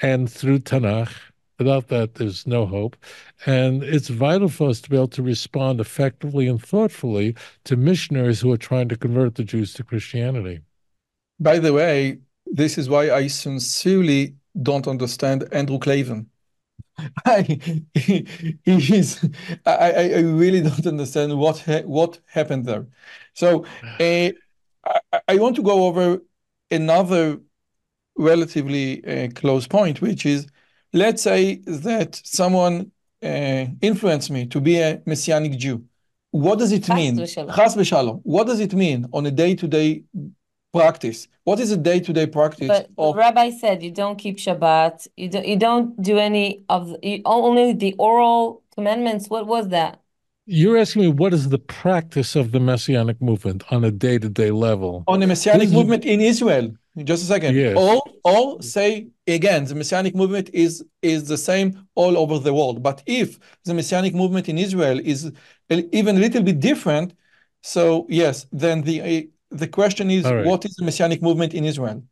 and 0.00 0.32
through 0.32 0.60
Tanakh. 0.60 1.12
Without 1.62 1.88
that, 1.88 2.14
there's 2.14 2.44
no 2.44 2.66
hope. 2.66 2.96
And 3.46 3.84
it's 3.84 4.08
vital 4.08 4.48
for 4.48 4.68
us 4.68 4.80
to 4.80 4.90
be 4.90 4.96
able 4.96 5.08
to 5.08 5.22
respond 5.22 5.80
effectively 5.80 6.48
and 6.48 6.60
thoughtfully 6.60 7.36
to 7.64 7.76
missionaries 7.76 8.40
who 8.40 8.50
are 8.52 8.56
trying 8.56 8.88
to 8.88 8.96
convert 8.96 9.36
the 9.36 9.44
Jews 9.44 9.72
to 9.74 9.84
Christianity. 9.84 10.60
By 11.38 11.58
the 11.60 11.72
way, 11.72 12.18
this 12.46 12.78
is 12.78 12.88
why 12.88 13.12
I 13.12 13.28
sincerely 13.28 14.34
don't 14.60 14.88
understand 14.88 15.44
Andrew 15.52 15.78
Klavan. 15.78 16.28
I, 17.26 17.42
he, 17.94 18.26
he 18.64 18.96
is, 18.96 19.28
I, 19.64 19.72
I 19.72 20.02
I 20.18 20.20
really 20.20 20.60
don't 20.60 20.86
understand 20.86 21.38
what 21.38 21.58
ha 21.60 21.82
what 21.84 22.20
happened 22.26 22.66
there. 22.66 22.86
So 23.34 23.64
uh, 24.00 24.30
I, 24.84 25.20
I 25.28 25.36
want 25.36 25.56
to 25.56 25.62
go 25.62 25.86
over 25.86 26.20
another 26.70 27.40
relatively 28.16 29.04
uh, 29.06 29.30
close 29.34 29.66
point, 29.66 30.00
which 30.00 30.26
is 30.26 30.46
let's 30.92 31.22
say 31.22 31.56
that 31.66 32.20
someone 32.24 32.90
uh, 33.22 33.66
influenced 33.80 34.30
me 34.30 34.46
to 34.46 34.60
be 34.60 34.78
a 34.78 35.00
Messianic 35.06 35.58
Jew. 35.58 35.84
What 36.30 36.58
does 36.58 36.72
it 36.72 36.88
mean? 36.88 37.18
Chas 37.18 37.76
v'shalom. 37.76 38.20
What 38.24 38.46
does 38.46 38.60
it 38.60 38.72
mean 38.74 39.06
on 39.12 39.26
a 39.26 39.30
day-to-day 39.30 40.04
practice? 40.72 41.28
What 41.44 41.60
is 41.60 41.70
a 41.72 41.76
day-to-day 41.76 42.28
practice 42.28 42.68
But 42.68 42.88
of 42.96 43.16
Rabbi 43.16 43.50
said 43.50 43.82
you 43.82 43.90
don't 43.90 44.16
keep 44.16 44.38
Shabbat. 44.38 45.06
You 45.16 45.28
don't, 45.28 45.46
you 45.46 45.56
don't 45.56 46.02
do 46.02 46.18
any 46.18 46.64
of 46.68 46.88
the, 46.88 46.98
you, 47.02 47.22
only 47.26 47.74
the 47.74 47.94
oral 47.98 48.62
commandments. 48.74 49.28
What 49.28 49.46
was 49.46 49.68
that? 49.68 50.00
You're 50.46 50.78
asking 50.78 51.02
me 51.02 51.08
what 51.08 51.32
is 51.34 51.50
the 51.50 51.58
practice 51.58 52.34
of 52.34 52.50
the 52.52 52.60
Messianic 52.60 53.20
movement 53.20 53.62
on 53.70 53.84
a 53.84 53.90
day 53.90 54.18
to 54.18 54.28
day 54.28 54.50
level? 54.50 55.04
on 55.06 55.20
the 55.20 55.26
Messianic 55.26 55.60
This 55.60 55.68
is- 55.70 55.74
movement 55.74 56.04
in 56.04 56.20
Israel? 56.20 56.72
Just 56.98 57.22
a 57.22 57.26
second. 57.26 57.56
Yes. 57.56 57.74
All 57.76 58.02
all 58.22 58.60
say 58.60 59.08
again, 59.26 59.64
the 59.64 59.74
Messianic 59.74 60.14
movement 60.14 60.50
is 60.52 60.84
is 61.00 61.26
the 61.26 61.38
same 61.38 61.86
all 61.94 62.18
over 62.18 62.38
the 62.38 62.52
world. 62.52 62.82
But 62.82 63.02
if 63.06 63.38
the 63.64 63.72
Messianic 63.72 64.14
movement 64.14 64.48
in 64.48 64.58
Israel 64.58 65.00
is 65.02 65.32
even 65.70 66.16
a 66.16 66.20
little 66.20 66.42
bit 66.42 66.60
different, 66.60 67.14
so 67.62 68.06
yes, 68.10 68.46
then 68.52 68.82
the 68.82 69.00
uh, 69.00 69.22
the 69.56 69.68
question 69.68 70.10
is, 70.10 70.24
right. 70.24 70.44
what 70.44 70.66
is 70.66 70.74
the 70.74 70.84
Messianic 70.84 71.22
movement 71.22 71.54
in 71.54 71.64
Israel? 71.64 72.02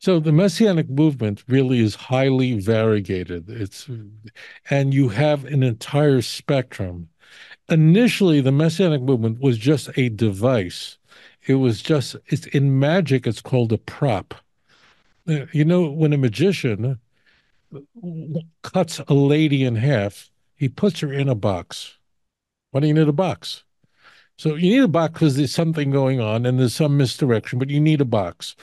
So 0.00 0.18
the 0.18 0.32
Messianic 0.32 0.90
movement 0.90 1.44
really 1.46 1.78
is 1.78 1.94
highly 1.94 2.58
variegated. 2.58 3.48
It's 3.48 3.88
and 4.68 4.92
you 4.92 5.10
have 5.10 5.44
an 5.44 5.62
entire 5.62 6.22
spectrum. 6.22 7.08
initially 7.68 8.40
the 8.40 8.52
Messianic 8.52 9.02
movement 9.02 9.40
was 9.40 9.58
just 9.58 9.90
a 9.96 10.08
device. 10.08 10.98
It 11.46 11.54
was 11.54 11.82
just 11.82 12.16
it's 12.26 12.46
in 12.46 12.78
magic. 12.78 13.26
It's 13.26 13.40
called 13.40 13.72
a 13.72 13.78
prop. 13.78 14.34
Uh, 15.28 15.46
you 15.52 15.64
know, 15.64 15.90
when 15.90 16.12
a 16.12 16.18
magician 16.18 16.98
cuts 18.62 19.00
a 19.00 19.14
lady 19.14 19.64
in 19.64 19.76
half, 19.76 20.30
he 20.56 20.68
puts 20.68 21.00
her 21.00 21.12
in 21.12 21.28
a 21.28 21.34
box. 21.34 21.98
Why 22.70 22.80
do 22.80 22.86
you 22.86 22.94
need 22.94 23.08
a 23.08 23.12
box? 23.12 23.64
So 24.36 24.54
you 24.54 24.70
need 24.70 24.84
a 24.84 24.88
box 24.88 25.12
because 25.12 25.36
there's 25.36 25.52
something 25.52 25.90
going 25.90 26.20
on 26.20 26.46
and 26.46 26.58
there's 26.58 26.74
some 26.74 26.96
misdirection, 26.96 27.58
but 27.58 27.70
you 27.70 27.80
need 27.80 28.00
a 28.00 28.06
box. 28.06 28.56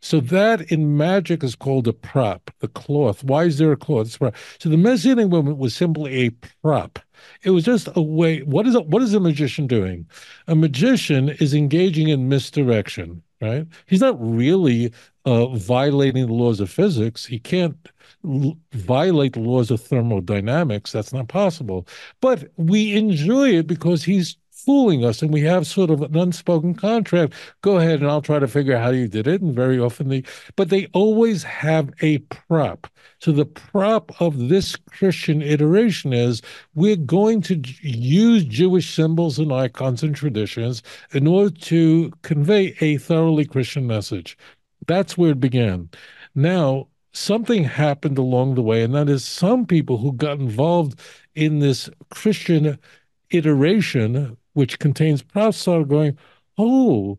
So 0.00 0.20
that 0.20 0.70
in 0.70 0.96
magic 0.96 1.42
is 1.42 1.56
called 1.56 1.88
a 1.88 1.92
prop, 1.92 2.50
the 2.60 2.68
cloth. 2.68 3.24
Why 3.24 3.44
is 3.44 3.58
there 3.58 3.72
a 3.72 3.76
cloth? 3.76 4.10
So 4.58 4.68
the 4.68 4.76
Messianic 4.76 5.28
movement 5.28 5.58
was 5.58 5.74
simply 5.74 6.26
a 6.26 6.30
prop. 6.62 6.98
It 7.42 7.50
was 7.50 7.64
just 7.64 7.88
a 7.96 8.02
way. 8.02 8.42
What 8.42 8.66
is 8.66 8.74
a, 8.74 8.80
what 8.80 9.02
is 9.02 9.14
a 9.14 9.20
magician 9.20 9.66
doing? 9.66 10.06
A 10.46 10.54
magician 10.54 11.30
is 11.30 11.54
engaging 11.54 12.08
in 12.08 12.28
misdirection, 12.28 13.22
right? 13.40 13.66
He's 13.86 14.00
not 14.00 14.16
really 14.20 14.92
uh, 15.24 15.46
violating 15.48 16.26
the 16.26 16.32
laws 16.32 16.60
of 16.60 16.70
physics. 16.70 17.24
He 17.26 17.38
can't 17.38 17.76
l- 18.24 18.56
violate 18.72 19.34
the 19.34 19.40
laws 19.40 19.70
of 19.70 19.80
thermodynamics. 19.80 20.92
That's 20.92 21.12
not 21.12 21.28
possible. 21.28 21.86
But 22.20 22.50
we 22.56 22.96
enjoy 22.96 23.50
it 23.50 23.66
because 23.66 24.04
he's 24.04 24.36
fooling 24.66 25.04
us 25.04 25.22
and 25.22 25.32
we 25.32 25.42
have 25.42 25.64
sort 25.66 25.90
of 25.90 26.02
an 26.02 26.16
unspoken 26.16 26.74
contract. 26.74 27.32
Go 27.62 27.78
ahead 27.78 28.00
and 28.00 28.10
i'll 28.10 28.20
try 28.20 28.40
to 28.40 28.48
figure 28.48 28.74
out 28.74 28.82
how 28.82 28.90
you 28.90 29.06
did 29.06 29.28
it 29.28 29.40
and 29.40 29.54
very 29.54 29.78
often 29.78 30.08
they 30.08 30.24
but 30.56 30.68
they 30.68 30.86
always 30.92 31.44
have 31.44 31.90
a 32.02 32.18
prop. 32.18 32.88
So 33.20 33.30
the 33.30 33.46
prop 33.46 34.20
of 34.20 34.48
this 34.48 34.74
christian 34.90 35.40
iteration 35.40 36.12
is 36.12 36.42
we're 36.74 36.96
going 36.96 37.42
to 37.42 37.62
use 37.80 38.44
jewish 38.44 38.92
symbols 38.92 39.38
and 39.38 39.52
icons 39.52 40.02
and 40.02 40.14
traditions 40.16 40.82
in 41.12 41.26
order 41.28 41.50
to 41.50 42.12
convey 42.22 42.74
a 42.80 42.98
thoroughly 42.98 43.44
christian 43.46 43.86
message. 43.86 44.36
That's 44.86 45.16
where 45.16 45.30
it 45.30 45.40
began. 45.40 45.90
Now 46.34 46.88
something 47.12 47.64
happened 47.64 48.18
along 48.18 48.56
the 48.56 48.62
way 48.62 48.82
and 48.82 48.94
that 48.94 49.08
is 49.08 49.24
some 49.24 49.64
people 49.64 49.98
who 49.98 50.12
got 50.12 50.40
involved 50.40 51.00
in 51.34 51.60
this 51.60 51.88
christian 52.10 52.78
iteration 53.30 54.36
which 54.56 54.78
contains 54.78 55.22
are 55.34 55.84
going, 55.84 56.16
oh, 56.56 57.18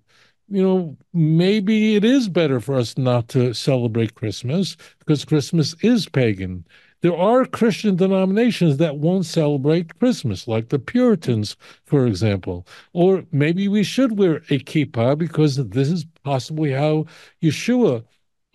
you 0.50 0.64
know, 0.64 0.98
maybe 1.14 1.96
it 1.96 2.04
is 2.04 2.30
better 2.30 2.60
for 2.60 2.76
us 2.76 2.98
not 2.98 3.28
to 3.30 3.54
celebrate 3.54 4.16
Christmas 4.16 4.76
because 4.98 5.24
Christmas 5.24 5.76
is 5.82 6.10
pagan. 6.10 6.66
There 7.02 7.16
are 7.16 7.46
Christian 7.46 7.96
denominations 7.96 8.78
that 8.78 8.98
won't 8.98 9.28
celebrate 9.28 10.00
Christmas, 10.00 10.48
like 10.48 10.70
the 10.70 10.80
Puritans, 10.80 11.56
for 11.86 12.08
example. 12.08 12.66
Or 12.94 13.24
maybe 13.32 13.68
we 13.68 13.84
should 13.84 14.18
wear 14.18 14.38
a 14.50 14.58
kippah 14.58 15.16
because 15.16 15.58
this 15.58 15.92
is 15.92 16.06
possibly 16.24 16.72
how 16.72 17.06
Yeshua 17.44 18.04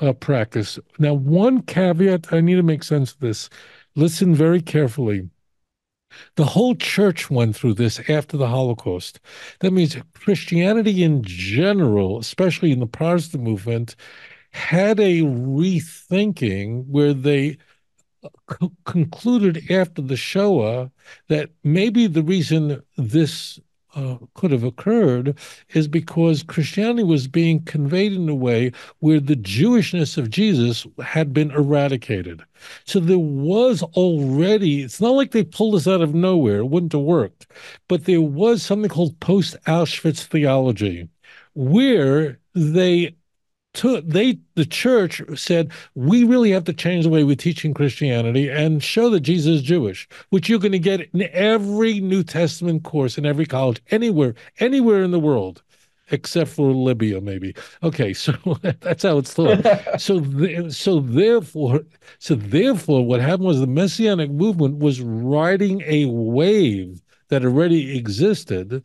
uh, 0.01 0.13
practiced. 0.15 0.81
Now, 0.99 1.15
one 1.15 1.63
caveat 1.63 2.33
I 2.33 2.41
need 2.41 2.57
to 2.57 2.65
make 2.65 2.83
sense 2.83 3.13
of 3.13 3.21
this. 3.21 3.49
Listen 3.95 4.35
very 4.35 4.61
carefully. 4.61 5.31
The 6.37 6.45
whole 6.45 6.75
church 6.75 7.31
went 7.31 7.57
through 7.57 7.75
this 7.75 8.01
after 8.09 8.37
the 8.37 8.49
Holocaust. 8.49 9.21
That 9.61 9.73
means 9.73 9.97
Christianity 10.15 11.03
in 11.03 11.23
general, 11.23 12.19
especially 12.19 12.73
in 12.73 12.81
the 12.81 12.87
Protestant 12.87 13.43
movement, 13.43 13.97
had 14.51 15.01
a 15.01 15.21
rethinking 15.21 16.87
where 16.87 17.15
they 17.15 17.57
uh, 18.23 18.29
c- 18.61 18.71
concluded 18.85 19.71
after 19.71 20.03
the 20.03 20.17
Shoah 20.17 20.91
that 21.29 21.51
maybe 21.65 22.07
the 22.07 22.23
reason 22.23 22.83
this 22.97 23.59
uh, 23.95 24.17
could 24.35 24.51
have 24.51 24.65
occurred 24.65 25.39
is 25.71 25.89
because 25.89 26.43
Christianity 26.43 27.03
was 27.03 27.29
being 27.29 27.63
conveyed 27.65 28.13
in 28.13 28.29
a 28.29 28.35
way 28.35 28.73
where 29.01 29.21
the 29.21 29.37
Jewishness 29.37 30.17
of 30.17 30.31
Jesus 30.31 30.87
had 31.03 31.33
been 31.33 31.51
eradicated. 31.51 32.43
So 32.85 33.01
there 33.01 33.19
was 33.19 33.83
already, 33.83 34.83
it's 34.83 35.01
not 35.01 35.11
like 35.11 35.33
they 35.33 35.45
pulled 35.45 35.75
us 35.75 35.87
out 35.87 36.01
of 36.01 36.15
nowhere, 36.15 36.59
it 36.59 36.67
wouldn't 36.67 36.93
have 36.93 37.03
worked, 37.03 37.47
but 37.89 38.05
there 38.05 38.21
was 38.23 38.63
something 38.63 38.91
called 38.91 39.19
post 39.21 39.57
Auschwitz 39.67 40.25
theology 40.25 41.09
where 41.55 42.39
they 42.55 43.15
took 43.75 44.07
they 44.07 44.39
the 44.55 44.67
church 44.67 45.23
said 45.35 45.73
we 45.95 46.25
really 46.25 46.51
have 46.51 46.65
to 46.65 46.73
change 46.73 47.05
the 47.05 47.11
way 47.11 47.25
we're 47.25 47.35
teaching 47.35 47.73
christianity 47.73 48.49
and 48.49 48.83
show 48.83 49.09
that 49.09 49.21
jesus 49.21 49.57
is 49.57 49.63
jewish 49.63 50.09
which 50.29 50.49
you're 50.49 50.59
going 50.59 50.73
to 50.73 50.79
get 50.79 51.01
in 51.13 51.23
every 51.33 52.01
new 52.01 52.23
testament 52.23 52.83
course 52.83 53.17
in 53.17 53.25
every 53.25 53.47
college 53.47 53.81
anywhere 53.91 54.35
anywhere 54.59 55.03
in 55.03 55.11
the 55.11 55.21
world 55.21 55.63
except 56.13 56.51
for 56.51 56.71
libya 56.73 57.21
maybe. 57.21 57.55
Okay 57.83 58.13
so 58.13 58.33
that's 58.81 59.03
how 59.03 59.19
it's 59.19 59.33
thought. 59.33 59.67
So 60.01 60.21
th- 60.21 60.73
so 60.73 61.01
therefore 61.01 61.81
so 62.19 62.35
therefore 62.35 63.05
what 63.05 63.21
happened 63.21 63.47
was 63.47 63.61
the 63.61 63.67
messianic 63.67 64.31
movement 64.31 64.79
was 64.79 65.01
riding 65.01 65.83
a 65.87 66.07
wave 66.07 67.03
that 67.29 67.45
already 67.45 67.97
existed 67.97 68.83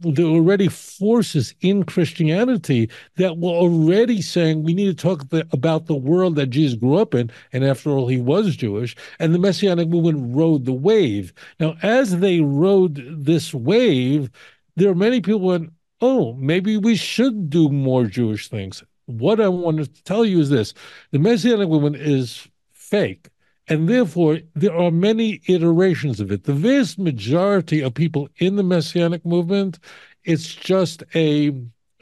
there 0.00 0.26
were 0.26 0.32
already 0.32 0.68
forces 0.68 1.54
in 1.60 1.84
Christianity 1.84 2.90
that 3.16 3.38
were 3.38 3.50
already 3.50 4.20
saying 4.20 4.62
we 4.62 4.74
need 4.74 4.86
to 4.86 5.02
talk 5.02 5.24
about 5.52 5.86
the 5.86 5.94
world 5.94 6.36
that 6.36 6.50
Jesus 6.50 6.78
grew 6.78 6.96
up 6.96 7.14
in. 7.14 7.30
And 7.52 7.64
after 7.64 7.90
all, 7.90 8.08
he 8.08 8.18
was 8.18 8.56
Jewish. 8.56 8.96
And 9.18 9.34
the 9.34 9.38
Messianic 9.38 9.88
movement 9.88 10.34
rode 10.36 10.64
the 10.64 10.72
wave. 10.72 11.32
Now, 11.60 11.76
as 11.82 12.18
they 12.18 12.40
rode 12.40 13.24
this 13.24 13.54
wave, 13.54 14.30
there 14.76 14.90
are 14.90 14.94
many 14.94 15.20
people 15.20 15.40
went, 15.40 15.72
oh, 16.00 16.34
maybe 16.34 16.76
we 16.76 16.96
should 16.96 17.48
do 17.48 17.68
more 17.68 18.04
Jewish 18.06 18.48
things. 18.48 18.82
What 19.06 19.40
I 19.40 19.48
want 19.48 19.78
to 19.78 20.02
tell 20.04 20.24
you 20.24 20.40
is 20.40 20.50
this 20.50 20.74
the 21.12 21.18
Messianic 21.18 21.68
movement 21.68 21.96
is 21.96 22.48
fake. 22.72 23.28
And 23.68 23.88
therefore, 23.88 24.40
there 24.54 24.76
are 24.76 24.90
many 24.90 25.40
iterations 25.46 26.20
of 26.20 26.30
it. 26.30 26.44
The 26.44 26.52
vast 26.52 26.98
majority 26.98 27.80
of 27.80 27.94
people 27.94 28.28
in 28.36 28.56
the 28.56 28.62
Messianic 28.62 29.24
movement, 29.24 29.78
it's 30.24 30.54
just 30.54 31.02
a, 31.14 31.52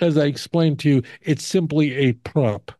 as 0.00 0.18
I 0.18 0.24
explained 0.24 0.80
to 0.80 0.88
you, 0.88 1.02
it's 1.20 1.44
simply 1.44 1.94
a 1.94 2.12
prop. 2.14 2.72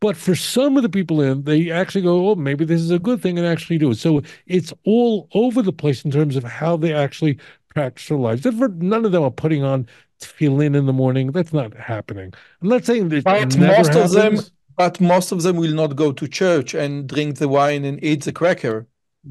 But 0.00 0.16
for 0.16 0.34
some 0.34 0.76
of 0.76 0.82
the 0.82 0.88
people 0.88 1.20
in, 1.20 1.44
they 1.44 1.70
actually 1.70 2.02
go, 2.02 2.30
oh, 2.30 2.34
maybe 2.34 2.64
this 2.64 2.80
is 2.80 2.90
a 2.90 2.98
good 2.98 3.22
thing 3.22 3.38
and 3.38 3.46
actually 3.46 3.78
do 3.78 3.90
it. 3.90 3.98
So 3.98 4.22
it's 4.46 4.72
all 4.84 5.28
over 5.34 5.62
the 5.62 5.72
place 5.72 6.04
in 6.04 6.10
terms 6.10 6.36
of 6.36 6.44
how 6.44 6.76
they 6.76 6.92
actually 6.92 7.38
practice 7.68 8.08
their 8.08 8.18
lives. 8.18 8.44
None 8.44 9.04
of 9.04 9.12
them 9.12 9.22
are 9.22 9.30
putting 9.30 9.64
on 9.64 9.86
tefillin 10.20 10.76
in 10.76 10.86
the 10.86 10.92
morning. 10.92 11.32
That's 11.32 11.52
not 11.52 11.74
happening. 11.74 12.32
I'm 12.62 12.68
not 12.68 12.84
saying 12.84 13.08
that 13.10 13.24
but 13.24 13.58
most 13.58 13.92
happens. 13.92 13.96
of 13.96 14.10
them 14.12 14.40
but 14.76 15.00
most 15.00 15.32
of 15.32 15.42
them 15.42 15.56
will 15.56 15.74
not 15.74 15.96
go 15.96 16.12
to 16.12 16.28
church 16.28 16.74
and 16.74 17.08
drink 17.08 17.38
the 17.38 17.48
wine 17.48 17.84
and 17.84 18.02
eat 18.02 18.24
the 18.24 18.32
cracker. 18.32 18.86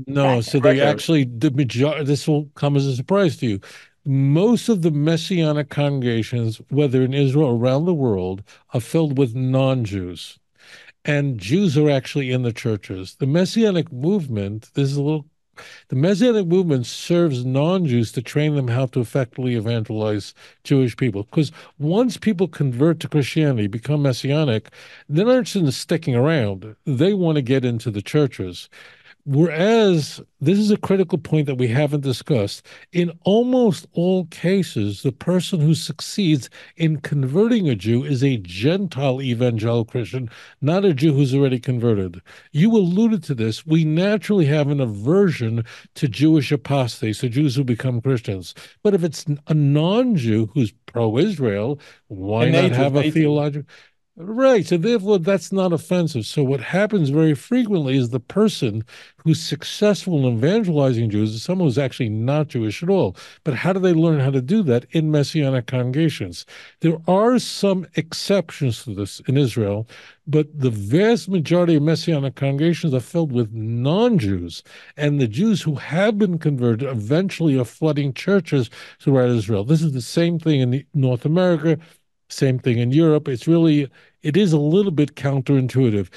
No, 0.07 0.41
so 0.41 0.59
they 0.59 0.81
actually 0.81 1.25
the 1.25 1.51
majority. 1.51 2.03
This 2.03 2.27
will 2.27 2.45
come 2.55 2.75
as 2.75 2.85
a 2.85 2.95
surprise 2.95 3.37
to 3.37 3.45
you. 3.45 3.59
Most 4.05 4.67
of 4.67 4.81
the 4.81 4.91
messianic 4.91 5.69
congregations, 5.69 6.59
whether 6.69 7.03
in 7.03 7.13
Israel 7.13 7.47
or 7.47 7.55
around 7.55 7.85
the 7.85 7.93
world, 7.93 8.43
are 8.73 8.81
filled 8.81 9.17
with 9.17 9.35
non-Jews, 9.35 10.39
and 11.05 11.39
Jews 11.39 11.77
are 11.77 11.89
actually 11.89 12.31
in 12.31 12.41
the 12.41 12.51
churches. 12.51 13.15
The 13.15 13.27
messianic 13.27 13.91
movement. 13.93 14.71
This 14.73 14.89
is 14.89 14.97
a 14.97 15.03
little 15.03 15.25
the 15.89 15.95
Messianic 15.95 16.47
movement 16.47 16.85
serves 16.85 17.45
non 17.45 17.85
Jews 17.85 18.11
to 18.13 18.21
train 18.21 18.55
them 18.55 18.67
how 18.67 18.87
to 18.87 18.99
effectively 19.01 19.55
evangelize 19.55 20.33
Jewish 20.63 20.95
people. 20.97 21.23
Because 21.23 21.51
once 21.79 22.17
people 22.17 22.47
convert 22.47 22.99
to 23.01 23.07
Christianity, 23.07 23.67
become 23.67 24.01
Messianic, 24.01 24.69
they're 25.07 25.25
not 25.25 25.37
interested 25.37 25.63
in 25.63 25.71
sticking 25.71 26.15
around. 26.15 26.75
They 26.85 27.13
want 27.13 27.35
to 27.35 27.41
get 27.41 27.65
into 27.65 27.91
the 27.91 28.01
churches. 28.01 28.69
Whereas 29.25 30.19
this 30.41 30.59
is 30.59 30.69
a 30.69 30.77
critical 30.77 31.17
point 31.17 31.45
that 31.45 31.55
we 31.55 31.69
haven't 31.69 32.01
discussed. 32.01 32.65
In 32.91 33.17
almost 33.23 33.87
all 33.93 34.25
cases, 34.25 35.01
the 35.01 35.13
person 35.13 35.61
who 35.61 35.73
succeeds 35.73 36.49
in 36.75 36.99
converting 36.99 37.69
a 37.69 37.75
Jew 37.75 38.03
is 38.03 38.21
a 38.21 38.35
Gentile 38.37 39.21
evangelical 39.21 39.85
Christian, 39.85 40.29
not 40.59 40.83
a 40.83 40.93
Jew 40.93 41.13
who's 41.13 41.33
already 41.33 41.59
converted. 41.59 42.21
You 42.51 42.75
alluded 42.75 43.23
to 43.23 43.33
this. 43.33 43.65
We 43.65 43.85
naturally 43.85 44.45
have 44.47 44.67
an 44.67 44.81
aversion 44.81 45.63
to 45.95 46.09
Jewish 46.09 46.51
apostates, 46.51 47.19
to 47.19 47.29
Jews 47.29 47.55
who 47.55 47.63
become 47.63 48.01
Christians. 48.01 48.53
But 48.83 48.93
if 48.93 49.05
it's 49.05 49.25
a 49.47 49.53
non 49.53 50.17
Jew 50.17 50.49
who's 50.53 50.73
pro 50.85 51.17
Israel, 51.17 51.79
why 52.07 52.49
not 52.49 52.71
have 52.71 52.97
a 52.97 53.09
theological? 53.09 53.69
Right. 54.15 54.63
So 54.63 54.77
therefore, 54.77 55.17
that's 55.17 55.51
not 55.51 55.73
offensive. 55.73 56.27
So 56.27 56.43
what 56.43 56.59
happens 56.59 57.09
very 57.09 57.33
frequently 57.33 57.97
is 57.97 58.09
the 58.11 58.19
person 58.19 58.85
who's 59.17 59.41
successful 59.41 60.27
in 60.27 60.37
evangelizing 60.37 61.09
Jews 61.09 61.33
is 61.33 61.41
someone 61.41 61.67
who's 61.67 61.79
actually 61.79 62.09
not 62.09 62.49
Jewish 62.49 62.83
at 62.83 62.89
all. 62.89 63.15
But 63.43 63.55
how 63.55 63.73
do 63.73 63.79
they 63.79 63.91
learn 63.91 64.19
how 64.19 64.29
to 64.29 64.41
do 64.41 64.61
that 64.63 64.85
in 64.91 65.09
messianic 65.09 65.65
congregations? 65.65 66.45
There 66.81 66.99
are 67.07 67.39
some 67.39 67.87
exceptions 67.95 68.83
to 68.83 68.93
this 68.93 69.19
in 69.21 69.35
Israel, 69.35 69.87
but 70.27 70.47
the 70.59 70.69
vast 70.69 71.27
majority 71.27 71.73
of 71.75 71.81
messianic 71.81 72.35
congregations 72.35 72.93
are 72.93 72.99
filled 72.99 73.31
with 73.31 73.51
non-Jews, 73.51 74.61
and 74.95 75.19
the 75.19 75.27
Jews 75.27 75.63
who 75.63 75.73
have 75.75 76.19
been 76.19 76.37
converted 76.37 76.87
eventually 76.87 77.57
are 77.57 77.65
flooding 77.65 78.13
churches 78.13 78.69
throughout 79.01 79.29
Israel. 79.29 79.63
This 79.63 79.81
is 79.81 79.93
the 79.93 80.01
same 80.01 80.37
thing 80.37 80.61
in 80.61 80.85
North 80.93 81.25
America 81.25 81.79
same 82.33 82.59
thing 82.59 82.77
in 82.77 82.91
Europe. 82.91 83.27
It's 83.27 83.47
really, 83.47 83.89
it 84.21 84.35
is 84.37 84.53
a 84.53 84.59
little 84.59 84.91
bit 84.91 85.15
counterintuitive. 85.15 86.09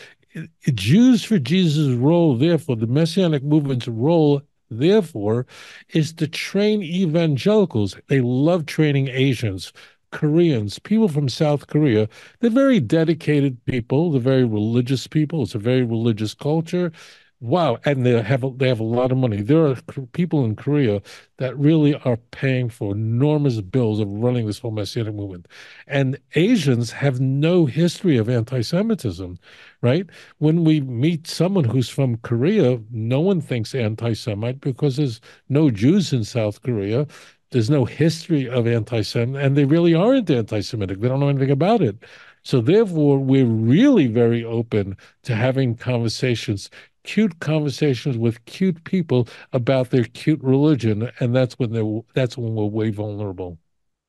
Jews 0.75 1.25
for 1.25 1.39
Jesus' 1.39 1.95
role, 1.95 2.37
therefore, 2.37 2.77
the 2.77 2.87
Messianic 2.87 3.43
movement's 3.43 3.89
role, 3.89 4.43
therefore, 4.71 5.47
is 5.91 6.13
to 6.15 6.29
train 6.29 6.83
evangelicals. 6.83 7.97
They 8.09 8.21
love 8.21 8.67
training 8.67 9.09
Asians, 9.09 9.73
Koreans, 10.13 10.79
people 10.79 11.09
from 11.09 11.29
South 11.29 11.67
Korea. 11.67 12.09
They're 12.41 12.51
very 12.51 12.81
dedicated 12.81 13.65
people. 13.65 14.11
They're 14.11 14.21
very 14.21 14.45
religious 14.45 15.07
people. 15.07 15.43
It's 15.43 15.55
a 15.55 15.59
very 15.59 15.83
religious 15.83 16.35
culture. 16.35 16.93
Wow, 17.41 17.77
and 17.85 18.07
they 18.07 18.23
have 18.23 18.45
a, 18.45 18.51
they 18.57 18.67
have 18.67 18.81
a 18.81 18.85
lot 18.85 19.13
of 19.13 19.19
money. 19.19 19.43
There 19.43 19.67
are 19.67 19.77
people 20.13 20.47
in 20.47 20.57
Korea 20.57 21.03
that 21.37 21.55
really 21.59 21.95
are 21.95 22.17
paying 22.17 22.71
for 22.71 22.93
enormous 22.93 23.61
bills 23.61 24.01
of 24.01 24.09
running 24.09 24.47
this 24.47 24.59
whole 24.59 24.71
messianic 24.71 25.15
movement, 25.15 25.47
and 25.87 26.19
Asians 26.35 26.91
have 26.93 27.21
no 27.21 27.67
history 27.67 28.17
of 28.17 28.31
anti-Semitism, 28.31 29.39
right? 29.83 30.07
When 30.39 30.65
we 30.65 30.81
meet 30.81 31.27
someone 31.27 31.65
who's 31.65 31.91
from 31.91 32.17
Korea, 32.19 32.81
no 32.91 33.21
one 33.21 33.43
thinks 33.43 33.75
anti-Semite 33.75 34.63
because 34.63 34.97
there's 34.97 35.21
no 35.51 35.71
Jews 35.71 36.15
in 36.15 36.25
South 36.25 36.63
Korea. 36.63 37.07
There's 37.51 37.71
no 37.71 37.85
history 37.85 38.49
of 38.49 38.67
anti-Semitic, 38.67 39.45
and 39.45 39.57
they 39.57 39.67
really 39.67 39.95
aren't 39.95 40.31
anti-Semitic. 40.31 41.01
They 41.01 41.09
don't 41.09 41.21
know 41.21 41.29
anything 41.29 41.51
about 41.51 41.83
it. 41.83 41.97
So 42.43 42.61
therefore, 42.61 43.19
we're 43.19 43.45
really 43.45 44.07
very 44.07 44.45
open 44.45 44.97
to 45.25 45.35
having 45.35 45.75
conversations 45.77 46.71
cute 47.07 47.39
conversations 47.41 48.19
with 48.19 48.45
cute 48.45 48.85
people 48.85 49.29
about 49.53 49.91
their 49.91 50.05
cute 50.05 50.43
religion, 50.43 51.11
and 51.21 51.35
that's 51.35 51.59
when 51.59 51.73
they're 51.73 52.01
that's 52.15 52.37
when 52.37 52.55
we're 52.55 52.65
way 52.65 52.91
vulnerable. 52.91 53.59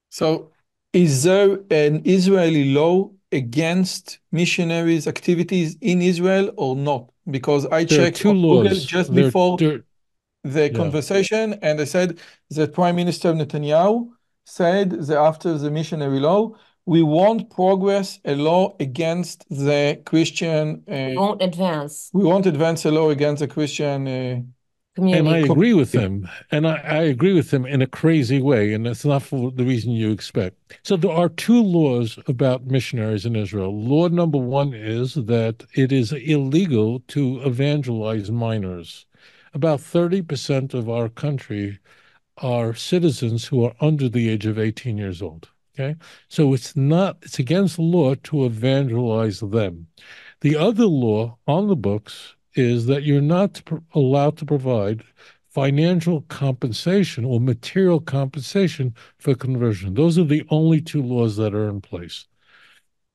So, 0.09 0.51
is 0.91 1.23
there 1.23 1.59
an 1.71 2.01
Israeli 2.03 2.73
law 2.73 3.11
against 3.31 4.19
missionaries' 4.31 5.07
activities 5.07 5.77
in 5.81 6.01
Israel 6.01 6.51
or 6.57 6.75
not? 6.75 7.09
Because 7.29 7.65
I 7.67 7.85
there 7.85 8.11
checked 8.11 8.21
just 8.85 9.13
there, 9.13 9.25
before 9.25 9.57
there, 9.57 9.83
the 10.43 10.69
yeah. 10.71 10.77
conversation, 10.81 11.53
and 11.61 11.79
I 11.79 11.85
said 11.85 12.19
the 12.49 12.67
Prime 12.67 12.95
Minister 12.95 13.31
Netanyahu 13.33 14.09
said 14.45 14.91
that 14.91 15.17
after 15.17 15.57
the 15.57 15.69
missionary 15.69 16.19
law, 16.19 16.55
we 16.87 17.03
won't 17.03 17.49
progress 17.49 18.17
a 18.23 18.33
law 18.33 18.73
against 18.79 19.45
the 19.49 20.01
Christian. 20.05 20.83
Uh, 20.89 21.09
we 21.09 21.17
won't 21.17 21.41
advance. 21.41 22.09
We 22.13 22.23
won't 22.23 22.45
advance 22.45 22.85
a 22.85 22.91
law 22.91 23.09
against 23.09 23.41
the 23.41 23.47
Christian. 23.47 24.07
Uh, 24.07 24.41
Community. 24.95 25.19
And 25.19 25.29
I 25.29 25.51
agree 25.51 25.75
with 25.75 25.91
him. 25.91 26.27
And 26.49 26.67
I, 26.67 26.77
I, 26.77 27.01
agree 27.03 27.33
with 27.33 27.53
him 27.53 27.67
in 27.67 27.83
a 27.83 27.85
crazy 27.85 28.41
way. 28.41 28.73
And 28.73 28.83
that's 28.83 29.05
not 29.05 29.21
for 29.21 29.51
the 29.51 29.63
reason 29.63 29.91
you 29.91 30.09
expect. 30.09 30.79
So 30.81 30.97
there 30.97 31.11
are 31.11 31.29
two 31.29 31.61
laws 31.61 32.17
about 32.25 32.65
missionaries 32.65 33.23
in 33.23 33.35
Israel. 33.35 33.79
Law 33.79 34.07
number 34.07 34.39
one 34.39 34.73
is 34.73 35.13
that 35.13 35.63
it 35.75 35.91
is 35.91 36.13
illegal 36.13 37.01
to 37.09 37.39
evangelize 37.43 38.31
minors. 38.31 39.05
About 39.53 39.81
30% 39.81 40.73
of 40.73 40.89
our 40.89 41.09
country 41.09 41.77
are 42.37 42.73
citizens 42.73 43.45
who 43.45 43.63
are 43.65 43.75
under 43.79 44.09
the 44.09 44.29
age 44.29 44.47
of 44.47 44.57
18 44.57 44.97
years 44.97 45.21
old. 45.21 45.49
Okay. 45.79 45.95
So 46.27 46.53
it's 46.53 46.75
not, 46.75 47.17
it's 47.21 47.37
against 47.37 47.75
the 47.75 47.83
law 47.83 48.15
to 48.15 48.45
evangelize 48.45 49.41
them. 49.41 49.87
The 50.41 50.55
other 50.55 50.85
law 50.85 51.37
on 51.47 51.67
the 51.67 51.75
books 51.75 52.35
is 52.55 52.87
that 52.87 53.03
you're 53.03 53.21
not 53.21 53.61
allowed 53.93 54.37
to 54.37 54.45
provide 54.45 55.03
financial 55.49 56.21
compensation 56.29 57.25
or 57.25 57.39
material 57.39 57.99
compensation 57.99 58.95
for 59.19 59.35
conversion. 59.35 59.93
Those 59.93 60.17
are 60.17 60.23
the 60.23 60.45
only 60.49 60.81
two 60.81 61.03
laws 61.03 61.35
that 61.37 61.53
are 61.53 61.69
in 61.69 61.81
place. 61.81 62.25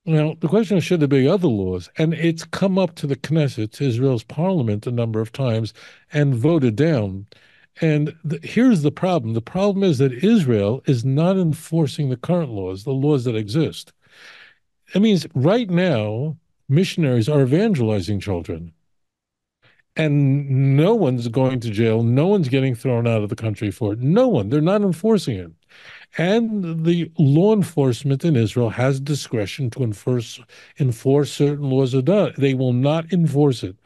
Now, 0.04 0.34
the 0.40 0.48
question 0.48 0.76
is, 0.76 0.84
should 0.84 1.00
there 1.00 1.08
be 1.08 1.28
other 1.28 1.48
laws? 1.48 1.88
And 1.98 2.14
it's 2.14 2.44
come 2.44 2.78
up 2.78 2.94
to 2.96 3.06
the 3.06 3.16
Knesset, 3.16 3.80
Israel's 3.80 4.24
parliament, 4.24 4.86
a 4.86 4.92
number 4.92 5.20
of 5.20 5.32
times 5.32 5.72
and 6.12 6.34
voted 6.34 6.76
down. 6.76 7.26
And 7.80 8.14
the, 8.22 8.38
here's 8.42 8.82
the 8.82 8.92
problem 8.92 9.34
the 9.34 9.40
problem 9.40 9.82
is 9.82 9.98
that 9.98 10.12
Israel 10.12 10.82
is 10.86 11.04
not 11.04 11.36
enforcing 11.38 12.10
the 12.10 12.16
current 12.16 12.50
laws, 12.50 12.84
the 12.84 12.92
laws 12.92 13.24
that 13.24 13.36
exist. 13.36 13.92
It 14.94 15.00
means 15.00 15.26
right 15.34 15.70
now, 15.70 16.36
missionaries 16.68 17.28
are 17.28 17.42
evangelizing 17.42 18.20
children. 18.20 18.72
And 19.94 20.76
no 20.76 20.94
one's 20.94 21.28
going 21.28 21.60
to 21.60 21.70
jail. 21.70 22.02
No 22.02 22.26
one's 22.26 22.48
getting 22.48 22.74
thrown 22.74 23.06
out 23.06 23.22
of 23.22 23.28
the 23.28 23.36
country 23.36 23.70
for 23.70 23.92
it. 23.92 24.00
No 24.00 24.26
one. 24.26 24.48
They're 24.48 24.62
not 24.62 24.80
enforcing 24.80 25.36
it. 25.36 25.52
And 26.18 26.84
the 26.84 27.10
law 27.18 27.54
enforcement 27.54 28.24
in 28.24 28.36
Israel 28.36 28.70
has 28.70 29.00
discretion 29.00 29.70
to 29.70 29.82
enforce 29.82 30.40
enforce 30.78 31.32
certain 31.32 31.70
laws 31.70 31.94
of 31.94 32.06
that. 32.06 32.36
They 32.36 32.54
will 32.54 32.72
not 32.74 33.12
enforce 33.12 33.62
it. 33.62 33.76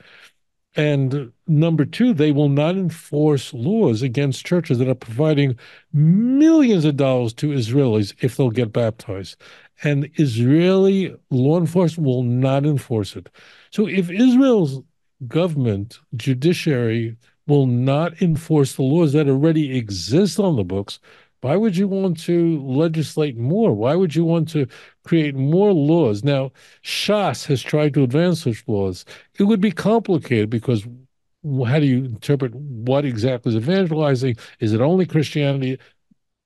And 0.76 1.32
number 1.46 1.86
two, 1.86 2.12
they 2.12 2.32
will 2.32 2.50
not 2.50 2.76
enforce 2.76 3.54
laws 3.54 4.02
against 4.02 4.44
churches 4.44 4.78
that 4.78 4.88
are 4.88 4.94
providing 4.94 5.58
millions 5.94 6.84
of 6.84 6.96
dollars 6.96 7.32
to 7.34 7.48
Israelis 7.48 8.14
if 8.20 8.36
they'll 8.36 8.50
get 8.50 8.74
baptized. 8.74 9.36
And 9.82 10.10
Israeli 10.14 11.14
law 11.30 11.58
enforcement 11.58 12.06
will 12.06 12.22
not 12.22 12.66
enforce 12.66 13.16
it. 13.16 13.30
So 13.70 13.88
if 13.88 14.10
Israel's 14.10 14.82
government, 15.26 15.98
judiciary, 16.14 17.16
will 17.46 17.66
not 17.66 18.20
enforce 18.20 18.74
the 18.74 18.82
laws 18.82 19.12
that 19.14 19.28
already 19.28 19.76
exist 19.76 20.38
on 20.38 20.56
the 20.56 20.64
books, 20.64 20.98
why 21.40 21.56
would 21.56 21.76
you 21.76 21.88
want 21.88 22.18
to 22.20 22.60
legislate 22.62 23.36
more? 23.36 23.72
Why 23.74 23.94
would 23.94 24.14
you 24.14 24.24
want 24.24 24.48
to 24.50 24.66
create 25.04 25.34
more 25.34 25.72
laws? 25.72 26.24
Now, 26.24 26.52
Shas 26.82 27.46
has 27.46 27.62
tried 27.62 27.94
to 27.94 28.02
advance 28.02 28.42
such 28.42 28.64
laws. 28.66 29.04
It 29.38 29.44
would 29.44 29.60
be 29.60 29.70
complicated 29.70 30.50
because 30.50 30.86
how 31.44 31.78
do 31.78 31.86
you 31.86 32.04
interpret 32.04 32.54
what 32.54 33.04
exactly 33.04 33.50
is 33.50 33.56
evangelizing? 33.56 34.36
Is 34.60 34.72
it 34.72 34.80
only 34.80 35.06
Christianity? 35.06 35.78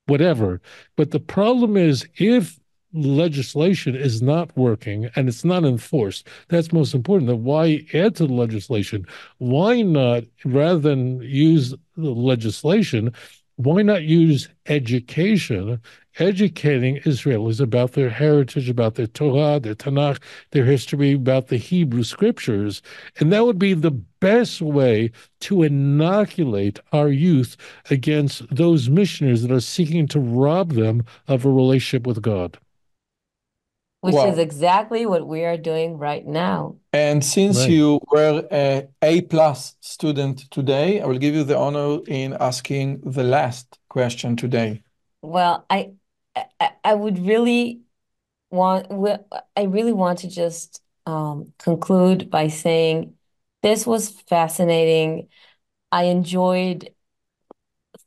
Whatever. 0.05 0.61
But 0.97 1.11
the 1.11 1.19
problem 1.19 1.77
is 1.77 2.07
if 2.15 2.59
legislation 2.93 3.95
is 3.95 4.21
not 4.21 4.55
working 4.57 5.09
and 5.15 5.29
it's 5.29 5.45
not 5.45 5.63
enforced. 5.63 6.27
That's 6.49 6.73
most 6.73 6.93
important. 6.93 7.29
Then 7.29 7.43
why 7.43 7.85
add 7.93 8.15
to 8.17 8.27
the 8.27 8.33
legislation? 8.33 9.05
Why 9.37 9.81
not, 9.81 10.23
rather 10.43 10.79
than 10.79 11.21
use 11.21 11.73
the 11.95 12.09
legislation, 12.09 13.13
why 13.65 13.81
not 13.81 14.03
use 14.03 14.49
education, 14.65 15.81
educating 16.19 16.97
Israelis 16.99 17.59
about 17.59 17.93
their 17.93 18.09
heritage, 18.09 18.69
about 18.69 18.95
their 18.95 19.07
Torah, 19.07 19.59
their 19.59 19.75
Tanakh, 19.75 20.21
their 20.51 20.65
history, 20.65 21.13
about 21.13 21.47
the 21.47 21.57
Hebrew 21.57 22.03
scriptures? 22.03 22.81
And 23.19 23.31
that 23.31 23.45
would 23.45 23.59
be 23.59 23.73
the 23.73 23.91
best 23.91 24.61
way 24.61 25.11
to 25.41 25.63
inoculate 25.63 26.79
our 26.91 27.09
youth 27.09 27.57
against 27.89 28.43
those 28.55 28.89
missionaries 28.89 29.41
that 29.43 29.51
are 29.51 29.59
seeking 29.59 30.07
to 30.07 30.19
rob 30.19 30.73
them 30.73 31.03
of 31.27 31.45
a 31.45 31.49
relationship 31.49 32.07
with 32.07 32.21
God 32.21 32.57
which 34.01 34.15
is 34.15 34.37
exactly 34.37 35.05
what 35.05 35.27
we 35.27 35.45
are 35.45 35.57
doing 35.57 35.97
right 35.97 36.25
now. 36.25 36.75
And 36.91 37.23
since 37.23 37.59
right. 37.59 37.69
you 37.69 37.99
were 38.11 38.45
a 38.51 38.87
A 39.01 39.21
plus 39.21 39.75
student 39.79 40.49
today, 40.51 41.01
I 41.01 41.05
will 41.05 41.19
give 41.19 41.35
you 41.35 41.43
the 41.43 41.57
honor 41.57 41.99
in 42.07 42.35
asking 42.39 43.01
the 43.05 43.23
last 43.23 43.79
question 43.89 44.35
today. 44.35 44.83
Well, 45.21 45.65
I 45.69 45.91
I, 46.59 46.71
I 46.83 46.93
would 46.95 47.19
really 47.19 47.81
want 48.49 48.87
I 49.55 49.63
really 49.63 49.93
want 49.93 50.19
to 50.19 50.27
just 50.27 50.81
um, 51.05 51.53
conclude 51.59 52.29
by 52.29 52.47
saying 52.47 53.13
this 53.61 53.85
was 53.85 54.09
fascinating. 54.09 55.29
I 55.91 56.05
enjoyed 56.05 56.89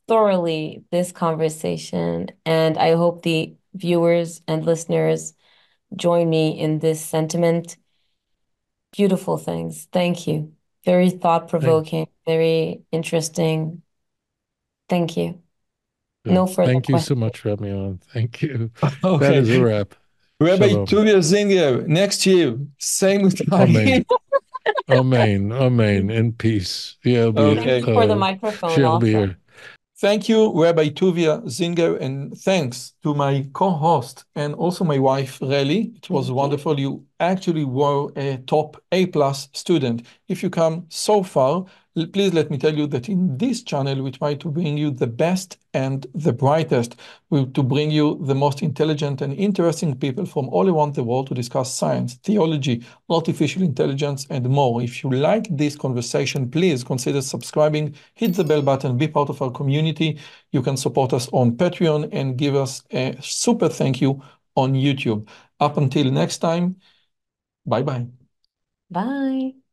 thoroughly 0.07 0.83
this 0.91 1.11
conversation, 1.11 2.27
and 2.45 2.77
I 2.77 2.95
hope 2.95 3.23
the 3.23 3.55
viewers 3.73 4.41
and 4.47 4.65
listeners 4.65 5.33
join 5.95 6.29
me 6.29 6.59
in 6.59 6.79
this 6.79 7.03
sentiment. 7.03 7.77
Beautiful 8.95 9.37
things. 9.37 9.87
Thank 9.91 10.27
you. 10.27 10.53
Very 10.85 11.09
thought 11.09 11.47
provoking, 11.47 12.07
very 12.25 12.81
interesting. 12.91 13.81
Thank 14.87 15.17
you. 15.17 15.41
No 16.25 16.47
further 16.47 16.73
Thank 16.73 16.89
you 16.89 16.99
so 16.99 17.15
much 17.15 17.39
for 17.39 17.49
having 17.49 17.65
me 17.65 17.71
on. 17.71 17.99
Thank 18.13 18.41
you. 18.41 18.71
okay. 19.03 19.25
That 19.25 19.35
is 19.35 19.49
a 19.49 19.63
wrap. 19.63 19.95
Rabbi 20.39 20.69
Shalom. 20.69 20.85
Tovia 20.85 21.23
Singer, 21.23 21.87
next 21.87 22.25
year, 22.25 22.57
same 22.77 23.29
time. 23.29 23.69
Amen. 23.69 24.05
Amen. 24.89 25.51
Amen. 25.51 26.09
In 26.19 26.33
peace. 26.33 26.97
Yeah, 27.03 27.29
be, 27.29 27.41
Okay. 27.41 27.63
Thank 27.63 27.87
you 27.87 27.93
for 27.93 28.07
the 28.07 28.13
uh, 28.13 28.17
microphone 28.17 28.75
she'll 28.75 28.99
be 28.99 29.11
here. 29.11 29.37
Thank 30.05 30.29
you, 30.29 30.51
Rabbi 30.53 30.89
Tovia 30.89 31.49
Singer, 31.49 31.95
and 31.95 32.37
thanks 32.37 32.93
to 33.01 33.15
my 33.15 33.49
co-host 33.53 34.23
and 34.35 34.53
also 34.53 34.83
my 34.83 34.99
wife, 34.99 35.39
Reli. 35.39 35.95
It 35.97 36.11
was 36.11 36.29
wonderful. 36.29 36.79
You 36.79 37.03
actually 37.19 37.65
were 37.65 38.11
a 38.15 38.37
top 38.45 38.79
A-plus 38.91 39.49
student. 39.53 40.05
If 40.27 40.43
you 40.43 40.51
come 40.51 40.85
so 40.89 41.23
far, 41.23 41.65
please 42.11 42.33
let 42.33 42.51
me 42.51 42.57
tell 42.57 42.73
you 42.75 42.87
that 42.87 43.07
in 43.07 43.37
this 43.37 43.63
channel, 43.63 44.03
we 44.03 44.11
try 44.11 44.33
to 44.35 44.49
bring 44.51 44.77
you 44.77 44.91
the 44.91 45.07
best 45.07 45.57
and 45.73 46.05
the 46.13 46.33
brightest, 46.33 46.97
we, 47.29 47.45
to 47.45 47.63
bring 47.63 47.89
you 47.89 48.19
the 48.25 48.35
most 48.35 48.61
intelligent 48.61 49.21
and 49.21 49.33
interesting 49.33 49.97
people 49.97 50.25
from 50.25 50.49
all 50.49 50.69
around 50.69 50.95
the 50.95 51.03
world 51.03 51.27
to 51.27 51.33
discuss 51.33 51.73
science, 51.73 52.15
theology, 52.15 52.83
artificial 53.09 53.63
intelligence, 53.63 54.27
and 54.29 54.49
more. 54.49 54.81
If 54.81 55.03
you 55.03 55.09
like 55.11 55.47
this 55.49 55.77
conversation, 55.77 56.49
please 56.51 56.83
consider 56.83 57.21
subscribing, 57.21 57.95
hit 58.15 58.35
the 58.35 58.43
bell 58.43 58.61
button, 58.61 58.97
be 58.97 59.07
part 59.07 59.29
of 59.29 59.41
our 59.41 59.51
community. 59.51 60.19
You 60.51 60.61
can 60.61 60.75
support 60.77 61.13
us 61.13 61.29
on 61.31 61.55
Patreon 61.55 62.09
and 62.11 62.37
give 62.37 62.55
us 62.55 62.83
a 62.91 63.15
super 63.21 63.69
thank 63.69 64.01
you 64.01 64.21
on 64.55 64.73
YouTube. 64.73 65.27
Up 65.61 65.77
until 65.77 66.11
next 66.11 66.39
time, 66.39 66.75
bye 67.65 67.83
bye. 67.83 68.07
Bye. 68.89 69.64